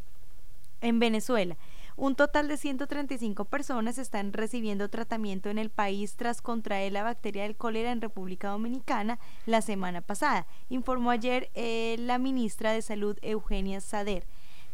En 0.82 1.00
Venezuela, 1.00 1.58
un 2.02 2.16
total 2.16 2.48
de 2.48 2.58
135 2.58 3.46
personas 3.46 4.00
están 4.00 4.34
recibiendo 4.34 4.90
tratamiento 4.90 5.52
en 5.52 5.60
el 5.60 5.70
país 5.70 6.16
tras 6.16 6.42
contraer 6.42 6.92
la 6.92 7.04
bacteria 7.04 7.44
del 7.44 7.56
cólera 7.56 7.92
en 7.92 8.02
República 8.02 8.50
Dominicana 8.50 9.20
la 9.46 9.62
semana 9.62 10.02
pasada, 10.02 10.48
informó 10.70 11.12
ayer 11.12 11.52
eh, 11.54 11.98
la 12.00 12.18
ministra 12.18 12.72
de 12.72 12.82
Salud 12.82 13.20
Eugenia 13.22 13.82
Sader. 13.82 14.26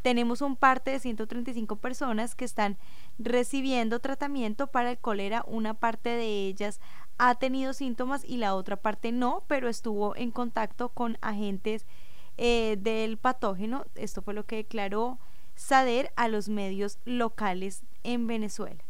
Tenemos 0.04 0.42
un 0.42 0.56
parte 0.56 0.92
de 0.92 1.00
135 1.00 1.76
personas 1.76 2.34
que 2.34 2.46
están 2.46 2.78
recibiendo 3.20 4.00
tratamiento 4.00 4.68
para 4.68 4.92
el 4.92 4.98
cólera, 4.98 5.44
una 5.48 5.74
parte 5.74 6.08
de 6.08 6.48
ellas 6.48 6.80
ha 7.18 7.36
tenido 7.36 7.74
síntomas 7.74 8.24
y 8.24 8.38
la 8.38 8.56
otra 8.56 8.78
parte 8.78 9.12
no, 9.12 9.44
pero 9.48 9.68
estuvo 9.68 10.16
en 10.16 10.32
contacto 10.32 10.88
con 10.94 11.18
agentes 11.20 11.88
eh, 12.38 12.78
del 12.80 13.18
patógeno. 13.18 13.84
Esto 13.96 14.22
fue 14.22 14.34
lo 14.34 14.46
que 14.46 14.56
declaró 14.56 15.20
Sader 15.58 16.14
a 16.16 16.28
los 16.30 16.48
medios 16.48 17.00
locales 17.04 17.84
en 18.04 18.28
Venezuela. 18.28 18.86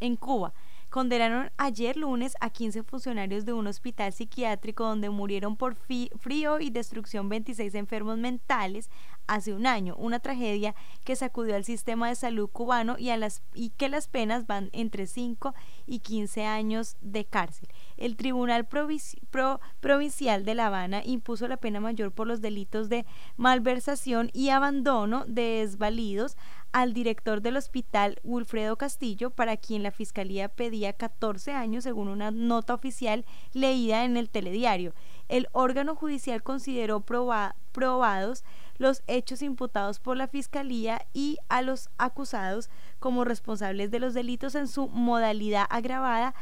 En 0.00 0.16
Cuba, 0.16 0.54
condenaron 0.88 1.50
ayer 1.58 1.98
lunes 1.98 2.34
a 2.40 2.48
15 2.48 2.82
funcionarios 2.82 3.44
de 3.44 3.52
un 3.52 3.66
hospital 3.66 4.12
psiquiátrico 4.14 4.84
donde 4.84 5.10
murieron 5.10 5.56
por 5.56 5.76
frío 5.76 6.60
y 6.60 6.70
destrucción 6.70 7.28
26 7.28 7.74
enfermos 7.74 8.16
mentales 8.16 8.90
hace 9.26 9.52
un 9.52 9.66
año, 9.66 9.94
una 9.96 10.18
tragedia 10.18 10.74
que 11.04 11.14
sacudió 11.14 11.54
al 11.54 11.64
sistema 11.64 12.08
de 12.08 12.14
salud 12.14 12.48
cubano 12.48 12.96
y, 12.98 13.10
a 13.10 13.18
las, 13.18 13.42
y 13.52 13.70
que 13.70 13.90
las 13.90 14.08
penas 14.08 14.46
van 14.46 14.70
entre 14.72 15.06
5 15.06 15.54
y 15.86 15.98
15 15.98 16.46
años 16.46 16.96
de 17.02 17.26
cárcel. 17.26 17.68
El 17.96 18.16
Tribunal 18.16 18.66
Pro- 18.66 19.60
Provincial 19.80 20.44
de 20.44 20.54
La 20.54 20.66
Habana 20.66 21.02
impuso 21.04 21.48
la 21.48 21.56
pena 21.56 21.80
mayor 21.80 22.12
por 22.12 22.26
los 22.26 22.40
delitos 22.40 22.88
de 22.88 23.06
malversación 23.36 24.30
y 24.32 24.50
abandono 24.50 25.24
de 25.26 25.42
desvalidos 25.66 26.36
al 26.72 26.92
director 26.92 27.40
del 27.40 27.56
hospital 27.56 28.18
Wilfredo 28.22 28.76
Castillo, 28.76 29.30
para 29.30 29.56
quien 29.56 29.82
la 29.82 29.90
fiscalía 29.92 30.48
pedía 30.48 30.92
14 30.92 31.52
años 31.52 31.84
según 31.84 32.08
una 32.08 32.30
nota 32.30 32.74
oficial 32.74 33.24
leída 33.54 34.04
en 34.04 34.16
el 34.18 34.28
telediario. 34.28 34.92
El 35.28 35.48
órgano 35.52 35.94
judicial 35.96 36.42
consideró 36.42 37.00
proba- 37.00 37.54
probados 37.72 38.44
los 38.78 39.02
hechos 39.06 39.40
imputados 39.40 40.00
por 40.00 40.16
la 40.18 40.28
fiscalía 40.28 41.00
y 41.14 41.38
a 41.48 41.62
los 41.62 41.88
acusados 41.96 42.68
como 42.98 43.24
responsables 43.24 43.90
de 43.90 44.00
los 44.00 44.12
delitos 44.12 44.54
en 44.54 44.68
su 44.68 44.88
modalidad 44.88 45.66
agravada 45.70 46.34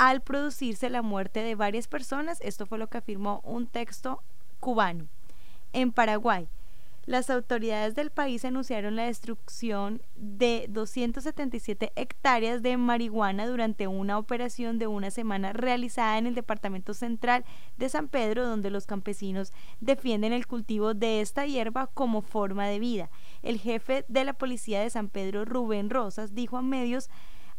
al 0.00 0.22
producirse 0.22 0.88
la 0.88 1.02
muerte 1.02 1.42
de 1.42 1.54
varias 1.54 1.86
personas. 1.86 2.40
Esto 2.40 2.64
fue 2.64 2.78
lo 2.78 2.88
que 2.88 2.96
afirmó 2.96 3.42
un 3.44 3.66
texto 3.66 4.22
cubano. 4.58 5.08
En 5.74 5.92
Paraguay, 5.92 6.48
las 7.04 7.28
autoridades 7.28 7.94
del 7.94 8.10
país 8.10 8.46
anunciaron 8.46 8.96
la 8.96 9.04
destrucción 9.04 10.00
de 10.16 10.64
277 10.70 11.92
hectáreas 11.96 12.62
de 12.62 12.78
marihuana 12.78 13.46
durante 13.46 13.88
una 13.88 14.16
operación 14.16 14.78
de 14.78 14.86
una 14.86 15.10
semana 15.10 15.52
realizada 15.52 16.16
en 16.16 16.26
el 16.26 16.34
departamento 16.34 16.94
central 16.94 17.44
de 17.76 17.90
San 17.90 18.08
Pedro, 18.08 18.48
donde 18.48 18.70
los 18.70 18.86
campesinos 18.86 19.52
defienden 19.80 20.32
el 20.32 20.46
cultivo 20.46 20.94
de 20.94 21.20
esta 21.20 21.44
hierba 21.44 21.88
como 21.88 22.22
forma 22.22 22.66
de 22.68 22.78
vida. 22.78 23.10
El 23.42 23.58
jefe 23.58 24.06
de 24.08 24.24
la 24.24 24.32
policía 24.32 24.80
de 24.80 24.88
San 24.88 25.10
Pedro, 25.10 25.44
Rubén 25.44 25.90
Rosas, 25.90 26.34
dijo 26.34 26.56
a 26.56 26.62
medios 26.62 27.10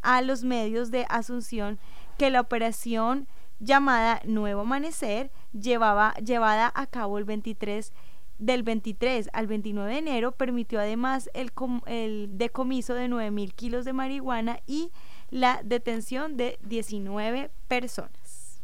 a 0.02 0.22
los 0.22 0.44
medios 0.44 0.92
de 0.92 1.06
Asunción 1.10 1.80
que 2.22 2.30
la 2.30 2.42
operación 2.42 3.28
llamada 3.60 4.22
Nuevo 4.26 4.62
Amanecer 4.62 5.32
llevaba 5.54 6.14
llevada 6.24 6.72
a 6.76 6.86
cabo 6.86 7.18
el 7.18 7.24
23 7.24 7.92
del 8.38 8.62
23 8.62 9.32
al 9.34 9.48
29 9.48 9.92
de 9.92 9.98
enero 9.98 10.32
permitió 10.32 10.80
además 10.80 11.32
el, 11.34 11.52
com- 11.52 11.82
el 11.88 12.30
decomiso 12.38 12.94
de 12.94 13.08
9 13.08 13.32
mil 13.32 13.56
kilos 13.56 13.86
de 13.86 13.94
marihuana 13.94 14.60
y 14.68 14.92
la 15.32 15.62
detención 15.64 16.38
de 16.38 16.60
19 16.62 17.50
personas. 17.68 18.62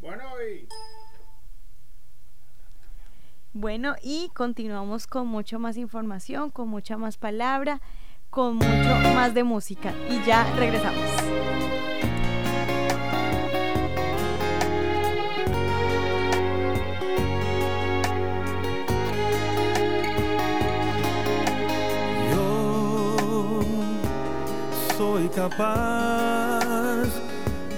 Bueno, 0.00 0.24
y 0.42 0.68
Bueno, 3.54 3.96
y 4.02 4.30
continuamos 4.34 5.06
con 5.06 5.26
mucho 5.26 5.58
más 5.58 5.76
información, 5.76 6.50
con 6.50 6.68
mucha 6.68 6.96
más 6.98 7.16
palabra, 7.16 7.80
con 8.30 8.56
mucho 8.56 8.98
más 9.14 9.32
de 9.34 9.42
música. 9.42 9.92
Y 10.10 10.22
ya 10.24 10.44
regresamos. 10.54 11.02
Yo 22.30 23.62
soy 24.96 25.28
capaz 25.30 26.47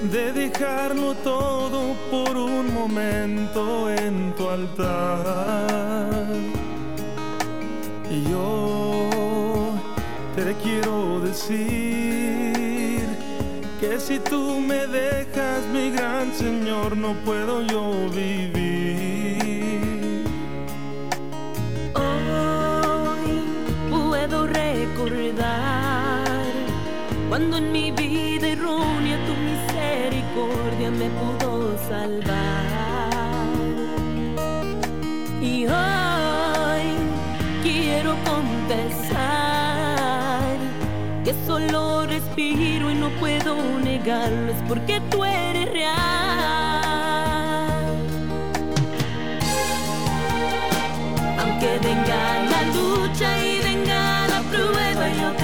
de 0.02 0.32
dejarlo 0.32 1.14
todo 1.16 1.94
por 2.10 2.36
un 2.36 2.72
momento 2.72 3.90
en 3.90 4.34
tu 4.34 4.48
altar. 4.48 6.26
Y 8.10 8.22
yo 8.30 9.10
te 10.34 10.54
quiero 10.62 11.20
decir 11.20 13.06
que 13.78 14.00
si 14.00 14.18
tú 14.18 14.60
me 14.60 14.86
dejas, 14.86 15.66
mi 15.72 15.90
gran 15.90 16.32
Señor, 16.34 16.96
no 16.96 17.12
puedo 17.24 17.60
yo 17.66 17.92
vivir. 18.10 19.38
Hoy 21.94 23.42
puedo 23.90 24.46
recordar 24.46 26.24
cuando 27.28 27.58
en 27.58 27.70
mi 27.70 27.90
vida 27.90 28.29
misericordia 30.30 30.90
me 30.90 31.08
pudo 31.10 31.76
salvar. 31.88 33.50
Y 35.40 35.66
hoy 35.66 36.92
quiero 37.62 38.16
confesar 38.24 39.18
que 41.24 41.34
solo 41.46 42.06
respiro 42.06 42.90
y 42.90 42.94
no 42.94 43.08
puedo 43.20 43.56
negarlo, 43.82 44.52
es 44.52 44.62
porque 44.68 45.00
tú 45.10 45.24
eres 45.24 45.70
real. 45.72 45.94
Aunque 51.38 51.78
venga 51.82 52.44
la 52.50 52.62
lucha 52.74 53.38
y 53.38 53.60
venga 53.62 54.28
la 54.28 54.40
prueba, 54.50 55.08
yo 55.08 55.39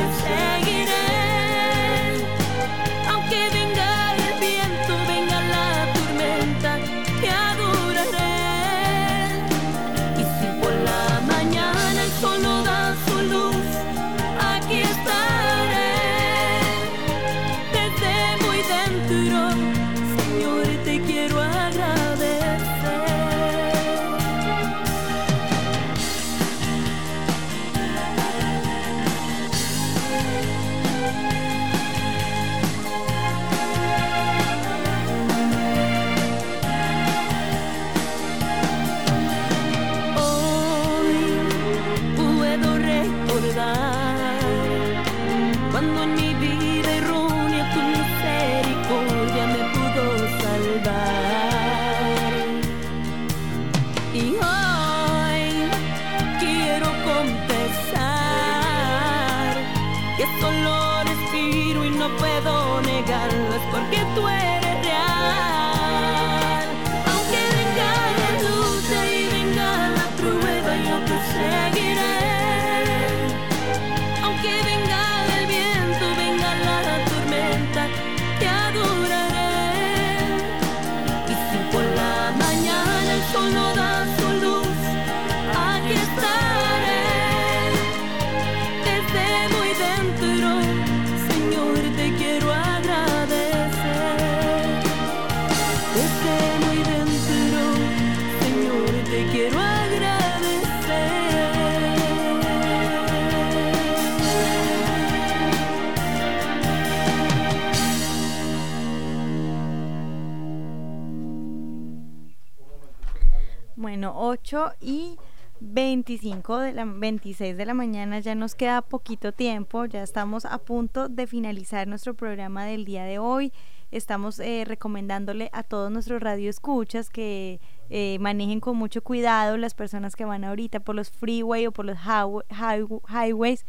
25 116.46 116.58
de 116.60 116.72
la 116.72 116.84
26 116.84 117.56
de 117.56 117.66
la 117.66 117.74
mañana 117.74 118.20
ya 118.20 118.34
nos 118.36 118.54
queda 118.54 118.80
poquito 118.82 119.32
tiempo, 119.32 119.84
ya 119.86 120.02
estamos 120.02 120.44
a 120.44 120.58
punto 120.58 121.08
de 121.08 121.26
finalizar 121.26 121.88
nuestro 121.88 122.14
programa 122.14 122.64
del 122.64 122.84
día 122.84 123.04
de 123.04 123.18
hoy. 123.18 123.52
Estamos 123.90 124.38
eh, 124.40 124.64
recomendándole 124.64 125.50
a 125.52 125.62
todos 125.64 125.90
nuestros 125.90 126.20
radioescuchas 126.22 127.10
que 127.10 127.60
eh, 127.90 128.18
manejen 128.20 128.60
con 128.60 128.76
mucho 128.76 129.02
cuidado 129.02 129.56
las 129.56 129.74
personas 129.74 130.14
que 130.14 130.24
van 130.24 130.44
ahorita 130.44 130.80
por 130.80 130.94
los 130.94 131.10
freeway 131.10 131.66
o 131.66 131.72
por 131.72 131.84
los 131.84 131.96
highwa- 131.98 132.44
highw- 132.50 133.02
highways 133.08 133.64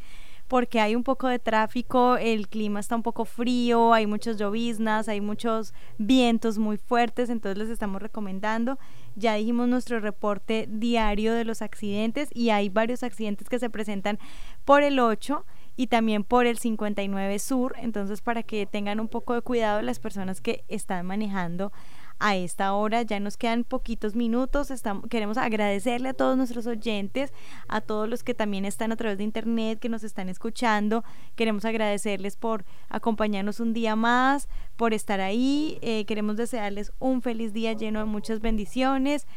porque 0.47 0.79
hay 0.79 0.95
un 0.95 1.03
poco 1.03 1.27
de 1.27 1.39
tráfico, 1.39 2.17
el 2.17 2.47
clima 2.47 2.79
está 2.79 2.95
un 2.95 3.03
poco 3.03 3.25
frío, 3.25 3.93
hay 3.93 4.07
muchas 4.07 4.37
lloviznas, 4.37 5.09
hay 5.09 5.21
muchos 5.21 5.73
vientos 5.97 6.57
muy 6.57 6.77
fuertes, 6.77 7.29
entonces 7.29 7.57
les 7.57 7.69
estamos 7.69 8.01
recomendando. 8.01 8.79
Ya 9.15 9.33
dijimos 9.35 9.67
nuestro 9.67 9.99
reporte 9.99 10.67
diario 10.69 11.33
de 11.33 11.43
los 11.43 11.61
accidentes 11.61 12.29
y 12.33 12.49
hay 12.49 12.69
varios 12.69 13.03
accidentes 13.03 13.49
que 13.49 13.59
se 13.59 13.69
presentan 13.69 14.19
por 14.63 14.83
el 14.83 14.99
8 14.99 15.45
y 15.75 15.87
también 15.87 16.23
por 16.23 16.45
el 16.45 16.57
59 16.57 17.39
Sur, 17.39 17.75
entonces 17.77 18.21
para 18.21 18.43
que 18.43 18.65
tengan 18.65 18.99
un 18.99 19.07
poco 19.07 19.33
de 19.33 19.41
cuidado 19.41 19.81
las 19.81 19.99
personas 19.99 20.41
que 20.41 20.63
están 20.67 21.05
manejando 21.05 21.71
a 22.19 22.35
esta 22.35 22.73
hora. 22.73 23.01
Ya 23.01 23.19
nos 23.19 23.37
quedan 23.37 23.63
poquitos 23.63 24.15
minutos. 24.15 24.71
Estamos, 24.71 25.07
queremos 25.09 25.37
agradecerle 25.37 26.09
a 26.09 26.13
todos 26.13 26.37
nuestros 26.37 26.67
oyentes, 26.67 27.33
a 27.67 27.81
todos 27.81 28.09
los 28.09 28.23
que 28.23 28.33
también 28.33 28.65
están 28.65 28.91
a 28.91 28.95
través 28.95 29.17
de 29.17 29.23
internet, 29.23 29.79
que 29.79 29.89
nos 29.89 30.03
están 30.03 30.29
escuchando. 30.29 31.03
Queremos 31.35 31.65
agradecerles 31.65 32.37
por 32.37 32.65
acompañarnos 32.89 33.59
un 33.59 33.73
día 33.73 33.95
más, 33.95 34.47
por 34.75 34.93
estar 34.93 35.21
ahí. 35.21 35.77
Eh, 35.81 36.05
queremos 36.05 36.37
desearles 36.37 36.91
un 36.99 37.21
feliz 37.21 37.53
día 37.53 37.73
lleno 37.73 37.99
de 37.99 38.05
muchas 38.05 38.41
bendiciones 38.41 39.27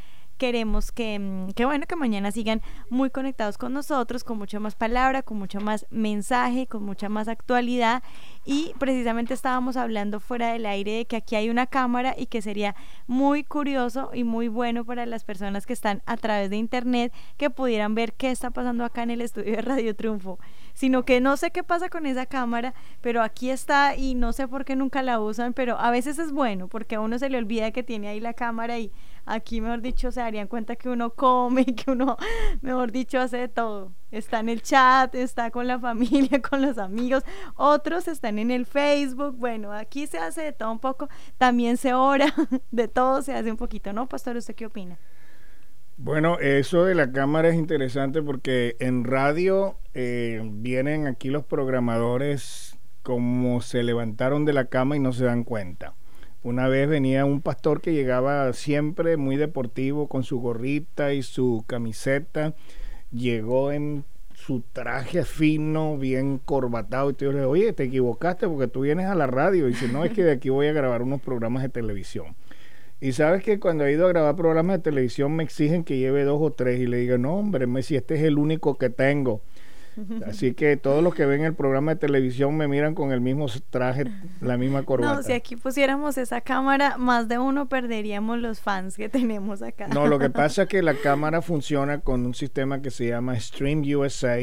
queremos 0.40 0.90
que, 0.90 1.18
mm, 1.18 1.50
que 1.50 1.66
bueno 1.66 1.84
que 1.86 1.96
mañana 1.96 2.32
sigan 2.32 2.62
muy 2.88 3.10
conectados 3.10 3.58
con 3.58 3.74
nosotros 3.74 4.24
con 4.24 4.38
mucha 4.38 4.58
más 4.58 4.74
palabra 4.74 5.22
con 5.22 5.38
mucho 5.38 5.60
más 5.60 5.86
mensaje 5.90 6.66
con 6.66 6.82
mucha 6.82 7.10
más 7.10 7.28
actualidad. 7.28 8.02
Y 8.46 8.72
precisamente 8.78 9.34
estábamos 9.34 9.76
hablando 9.76 10.18
fuera 10.18 10.54
del 10.54 10.64
aire 10.64 10.92
de 10.92 11.04
que 11.04 11.16
aquí 11.16 11.36
hay 11.36 11.50
una 11.50 11.66
cámara 11.66 12.14
y 12.16 12.24
que 12.24 12.40
sería 12.40 12.74
muy 13.06 13.44
curioso 13.44 14.10
y 14.14 14.24
muy 14.24 14.48
bueno 14.48 14.86
para 14.86 15.04
las 15.04 15.24
personas 15.24 15.66
que 15.66 15.74
están 15.74 16.00
a 16.06 16.16
través 16.16 16.48
de 16.48 16.56
internet 16.56 17.12
que 17.36 17.50
pudieran 17.50 17.94
ver 17.94 18.14
qué 18.14 18.30
está 18.30 18.50
pasando 18.50 18.86
acá 18.86 19.02
en 19.02 19.10
el 19.10 19.20
estudio 19.20 19.56
de 19.56 19.60
Radio 19.60 19.94
Triunfo. 19.94 20.38
Sino 20.72 21.04
que 21.04 21.20
no 21.20 21.36
sé 21.36 21.50
qué 21.50 21.62
pasa 21.62 21.90
con 21.90 22.06
esa 22.06 22.24
cámara 22.24 22.72
pero 23.02 23.22
aquí 23.22 23.50
está 23.50 23.94
y 23.94 24.14
no 24.14 24.32
sé 24.32 24.48
por 24.48 24.64
qué 24.64 24.74
nunca 24.74 25.02
la 25.02 25.20
usan 25.20 25.52
pero 25.52 25.78
a 25.78 25.90
veces 25.90 26.18
es 26.18 26.32
bueno 26.32 26.68
porque 26.68 26.94
a 26.94 27.00
uno 27.00 27.18
se 27.18 27.28
le 27.28 27.36
olvida 27.36 27.72
que 27.72 27.82
tiene 27.82 28.08
ahí 28.08 28.20
la 28.20 28.32
cámara 28.32 28.78
y 28.78 28.90
aquí 29.30 29.60
mejor 29.60 29.80
dicho 29.80 30.10
se 30.12 30.20
darían 30.20 30.48
cuenta 30.48 30.76
que 30.76 30.88
uno 30.88 31.10
come 31.10 31.64
que 31.76 31.90
uno 31.90 32.16
mejor 32.60 32.92
dicho 32.92 33.18
hace 33.18 33.38
de 33.38 33.48
todo. 33.48 33.92
Está 34.10 34.40
en 34.40 34.48
el 34.48 34.62
chat 34.62 35.14
está 35.14 35.50
con 35.50 35.66
la 35.66 35.78
familia 35.88 36.42
con 36.42 36.62
los 36.62 36.78
amigos 36.78 37.24
otros 37.54 38.08
están 38.08 38.38
en 38.38 38.50
el 38.50 38.66
Facebook. 38.66 39.36
Bueno 39.36 39.72
aquí 39.72 40.06
se 40.06 40.18
hace 40.18 40.42
de 40.42 40.52
todo 40.52 40.72
un 40.72 40.80
poco 40.80 41.08
también 41.38 41.76
se 41.76 41.94
ora 41.94 42.26
de 42.70 42.88
todo 42.88 43.22
se 43.22 43.34
hace 43.34 43.50
un 43.50 43.56
poquito 43.56 43.92
no 43.92 44.08
pastor 44.08 44.36
usted 44.36 44.54
qué 44.54 44.66
opina 44.66 44.98
Bueno, 45.96 46.38
eso 46.38 46.84
de 46.84 46.94
la 46.94 47.12
cámara 47.12 47.48
es 47.48 47.54
interesante 47.54 48.22
porque 48.22 48.76
en 48.80 49.04
radio 49.04 49.76
eh, 49.94 50.40
vienen 50.44 51.06
aquí 51.06 51.28
los 51.28 51.44
programadores 51.44 52.78
como 53.02 53.60
se 53.60 53.82
levantaron 53.82 54.44
de 54.44 54.52
la 54.52 54.66
cama 54.66 54.96
y 54.96 55.00
no 55.00 55.12
se 55.12 55.24
dan 55.24 55.44
cuenta. 55.44 55.94
Una 56.42 56.68
vez 56.68 56.88
venía 56.88 57.26
un 57.26 57.42
pastor 57.42 57.82
que 57.82 57.92
llegaba 57.92 58.52
siempre 58.54 59.18
muy 59.18 59.36
deportivo 59.36 60.08
con 60.08 60.22
su 60.22 60.40
gorrita 60.40 61.12
y 61.12 61.22
su 61.22 61.64
camiseta. 61.66 62.54
Llegó 63.12 63.72
en 63.72 64.04
su 64.32 64.62
traje 64.72 65.24
fino, 65.24 65.98
bien 65.98 66.38
corbatado. 66.38 67.10
Y 67.10 67.16
yo 67.18 67.32
le 67.32 67.38
dije, 67.38 67.46
oye, 67.46 67.72
te 67.74 67.84
equivocaste 67.84 68.48
porque 68.48 68.68
tú 68.68 68.80
vienes 68.80 69.06
a 69.06 69.14
la 69.14 69.26
radio. 69.26 69.68
Y 69.68 69.72
dice, 69.72 69.88
no, 69.88 70.02
es 70.02 70.12
que 70.12 70.24
de 70.24 70.32
aquí 70.32 70.48
voy 70.48 70.68
a 70.68 70.72
grabar 70.72 71.02
unos 71.02 71.20
programas 71.20 71.62
de 71.62 71.68
televisión. 71.68 72.34
Y 73.02 73.12
sabes 73.12 73.42
que 73.42 73.60
cuando 73.60 73.84
he 73.84 73.92
ido 73.92 74.06
a 74.06 74.10
grabar 74.10 74.36
programas 74.36 74.76
de 74.76 74.82
televisión 74.82 75.34
me 75.34 75.44
exigen 75.44 75.84
que 75.84 75.98
lleve 75.98 76.24
dos 76.24 76.38
o 76.40 76.52
tres 76.52 76.80
y 76.80 76.86
le 76.86 76.98
digo, 76.98 77.18
no 77.18 77.34
hombre, 77.34 77.66
Messi, 77.66 77.96
este 77.96 78.14
es 78.14 78.22
el 78.22 78.38
único 78.38 78.76
que 78.78 78.90
tengo. 78.90 79.42
Así 80.26 80.54
que 80.54 80.76
todos 80.76 81.02
los 81.02 81.14
que 81.14 81.26
ven 81.26 81.44
el 81.44 81.54
programa 81.54 81.94
de 81.94 82.00
televisión 82.00 82.56
me 82.56 82.68
miran 82.68 82.94
con 82.94 83.12
el 83.12 83.20
mismo 83.20 83.46
traje, 83.70 84.04
la 84.40 84.56
misma 84.56 84.84
corbata. 84.84 85.14
No, 85.14 85.22
si 85.22 85.32
aquí 85.32 85.56
pusiéramos 85.56 86.18
esa 86.18 86.40
cámara, 86.40 86.96
más 86.96 87.28
de 87.28 87.38
uno 87.38 87.68
perderíamos 87.68 88.38
los 88.38 88.60
fans 88.60 88.96
que 88.96 89.08
tenemos 89.08 89.62
acá. 89.62 89.88
No, 89.88 90.06
lo 90.06 90.18
que 90.18 90.30
pasa 90.30 90.62
es 90.62 90.68
que 90.68 90.82
la 90.82 90.94
cámara 90.94 91.42
funciona 91.42 92.00
con 92.00 92.24
un 92.24 92.34
sistema 92.34 92.82
que 92.82 92.90
se 92.90 93.08
llama 93.08 93.38
Stream 93.38 93.82
USA 93.94 94.40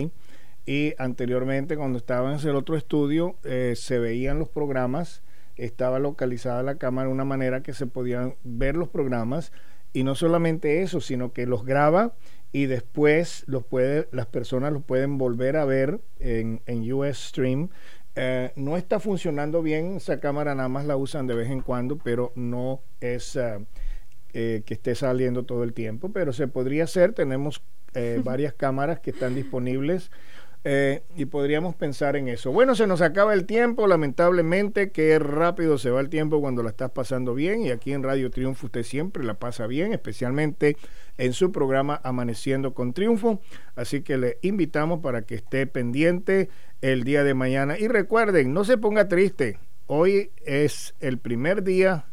y 0.65 0.93
anteriormente 0.97 1.77
cuando 1.77 1.97
estaba 1.97 2.34
en 2.34 2.47
el 2.47 2.55
otro 2.55 2.75
estudio 2.75 3.38
eh, 3.43 3.73
se 3.75 3.99
veían 3.99 4.38
los 4.38 4.49
programas, 4.49 5.23
estaba 5.55 5.97
localizada 5.97 6.61
la 6.61 6.75
cámara 6.75 7.07
de 7.07 7.13
una 7.13 7.25
manera 7.25 7.63
que 7.63 7.73
se 7.73 7.88
podían 7.88 8.35
ver 8.43 8.75
los 8.75 8.89
programas 8.89 9.53
y 9.93 10.03
no 10.03 10.13
solamente 10.13 10.81
eso, 10.81 11.01
sino 11.01 11.31
que 11.31 11.47
los 11.47 11.65
graba 11.65 12.13
y 12.52 12.65
después 12.65 13.44
los 13.48 13.65
puede, 13.65 14.07
las 14.11 14.28
personas 14.28 14.74
los 14.74 14.84
pueden 14.84 15.18
volver 15.18 15.57
a 15.57 15.65
ver 15.65 15.99
en, 16.19 16.61
en 16.65 16.91
US 16.91 17.18
Stream. 17.18 17.69
Eh, 18.15 18.52
no 18.56 18.78
está 18.78 18.99
funcionando 18.99 19.61
bien, 19.61 19.98
esa 19.98 20.19
cámara 20.19 20.56
nada 20.56 20.69
más 20.69 20.86
la 20.86 20.98
usan 20.98 21.28
de 21.28 21.36
vez 21.36 21.52
en 21.52 21.61
cuando, 21.61 21.98
pero 21.98 22.32
no 22.36 22.82
es 22.99 23.36
eh, 23.36 23.60
eh, 24.34 24.64
que 24.65 24.74
esté 24.74 24.95
saliendo 24.95 25.44
todo 25.44 25.64
el 25.64 25.74
tiempo, 25.74 26.11
pero 26.11 26.34
se 26.34 26.48
podría 26.48 26.86
hacer, 26.86 27.14
tenemos 27.14 27.61
varias 28.24 28.53
cámaras 28.53 28.99
que 28.99 29.10
están 29.10 29.34
disponibles 29.34 30.11
eh, 30.63 31.03
y 31.15 31.25
podríamos 31.25 31.75
pensar 31.75 32.15
en 32.15 32.27
eso. 32.27 32.51
Bueno, 32.51 32.75
se 32.75 32.88
nos 32.88 33.01
acaba 33.01 33.34
el 33.34 33.45
tiempo, 33.45 33.88
lamentablemente, 33.88 34.91
qué 34.91 35.17
rápido 35.19 35.77
se 35.77 35.89
va 35.89 36.01
el 36.01 36.09
tiempo 36.09 36.41
cuando 36.41 36.63
la 36.63 36.69
estás 36.69 36.91
pasando 36.91 37.34
bien. 37.34 37.61
Y 37.61 37.71
aquí 37.71 37.93
en 37.93 38.03
Radio 38.03 38.29
Triunfo 38.29 38.65
usted 38.65 38.84
siempre 38.84 39.23
la 39.23 39.35
pasa 39.35 39.67
bien, 39.67 39.93
especialmente 39.93 40.75
en 41.17 41.34
su 41.34 41.51
programa 41.51 42.01
Amaneciendo 42.03 42.73
con 42.73 42.93
Triunfo. 42.93 43.39
Así 43.75 44.01
que 44.01 44.17
le 44.17 44.39
invitamos 44.41 44.99
para 44.99 45.21
que 45.21 45.35
esté 45.35 45.67
pendiente 45.67 46.49
el 46.81 47.03
día 47.03 47.23
de 47.23 47.34
mañana. 47.34 47.77
Y 47.79 47.88
recuerden, 47.88 48.53
no 48.53 48.63
se 48.63 48.77
ponga 48.77 49.07
triste. 49.07 49.59
Hoy 49.85 50.31
es 50.45 50.95
el 50.99 51.17
primer 51.17 51.63
día 51.63 52.07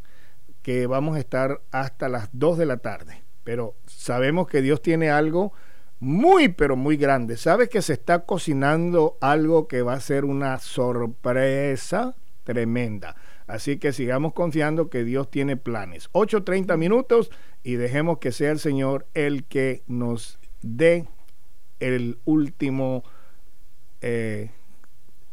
que 0.63 0.87
vamos 0.87 1.17
a 1.17 1.21
estar 1.21 1.61
hasta 1.73 2.09
las 2.09 2.29
2 2.33 2.59
de 2.59 2.67
la 2.67 2.77
tarde. 2.77 3.23
Pero 3.43 3.75
sabemos 3.87 4.47
que 4.47 4.63
Dios 4.63 4.81
tiene 4.81 5.11
algo 5.11 5.53
muy, 6.05 6.49
pero 6.49 6.77
muy 6.77 6.97
grande. 6.97 7.37
¿Sabes 7.37 7.69
que 7.69 7.83
se 7.83 7.95
está 7.95 8.27
cocinando 8.27 9.17
algo 9.21 9.67
que 9.67 9.83
va 9.83 9.95
a 9.95 10.01
ser 10.01 10.25
una 10.25 10.59
sorpresa 10.59 12.15
tremenda? 12.45 13.17
Así 13.47 13.79
que 13.79 13.93
sigamos 13.93 14.35
confiando 14.35 14.91
que 14.91 15.03
Dios 15.03 15.31
tiene 15.31 15.57
planes. 15.57 16.11
8.30 16.13 16.77
minutos 16.77 17.31
y 17.63 17.75
dejemos 17.77 18.19
que 18.19 18.33
sea 18.33 18.51
el 18.51 18.59
Señor 18.59 19.07
el 19.15 19.45
que 19.45 19.83
nos 19.87 20.39
dé 20.61 21.07
el 21.81 22.19
último 22.25 23.03
eh, 24.03 24.51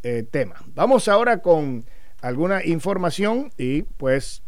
eh, 0.03 0.23
tema. 0.31 0.56
Vamos 0.73 1.10
ahora 1.10 1.41
con 1.41 1.85
alguna 2.22 2.65
información 2.65 3.52
y 3.57 3.84
pues 3.84 4.41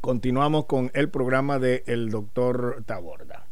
continuamos 0.00 0.66
con 0.66 0.92
el 0.94 1.10
programa 1.10 1.58
del 1.58 1.82
el 1.86 2.10
doctor 2.10 2.84
Taborda. 2.86 3.43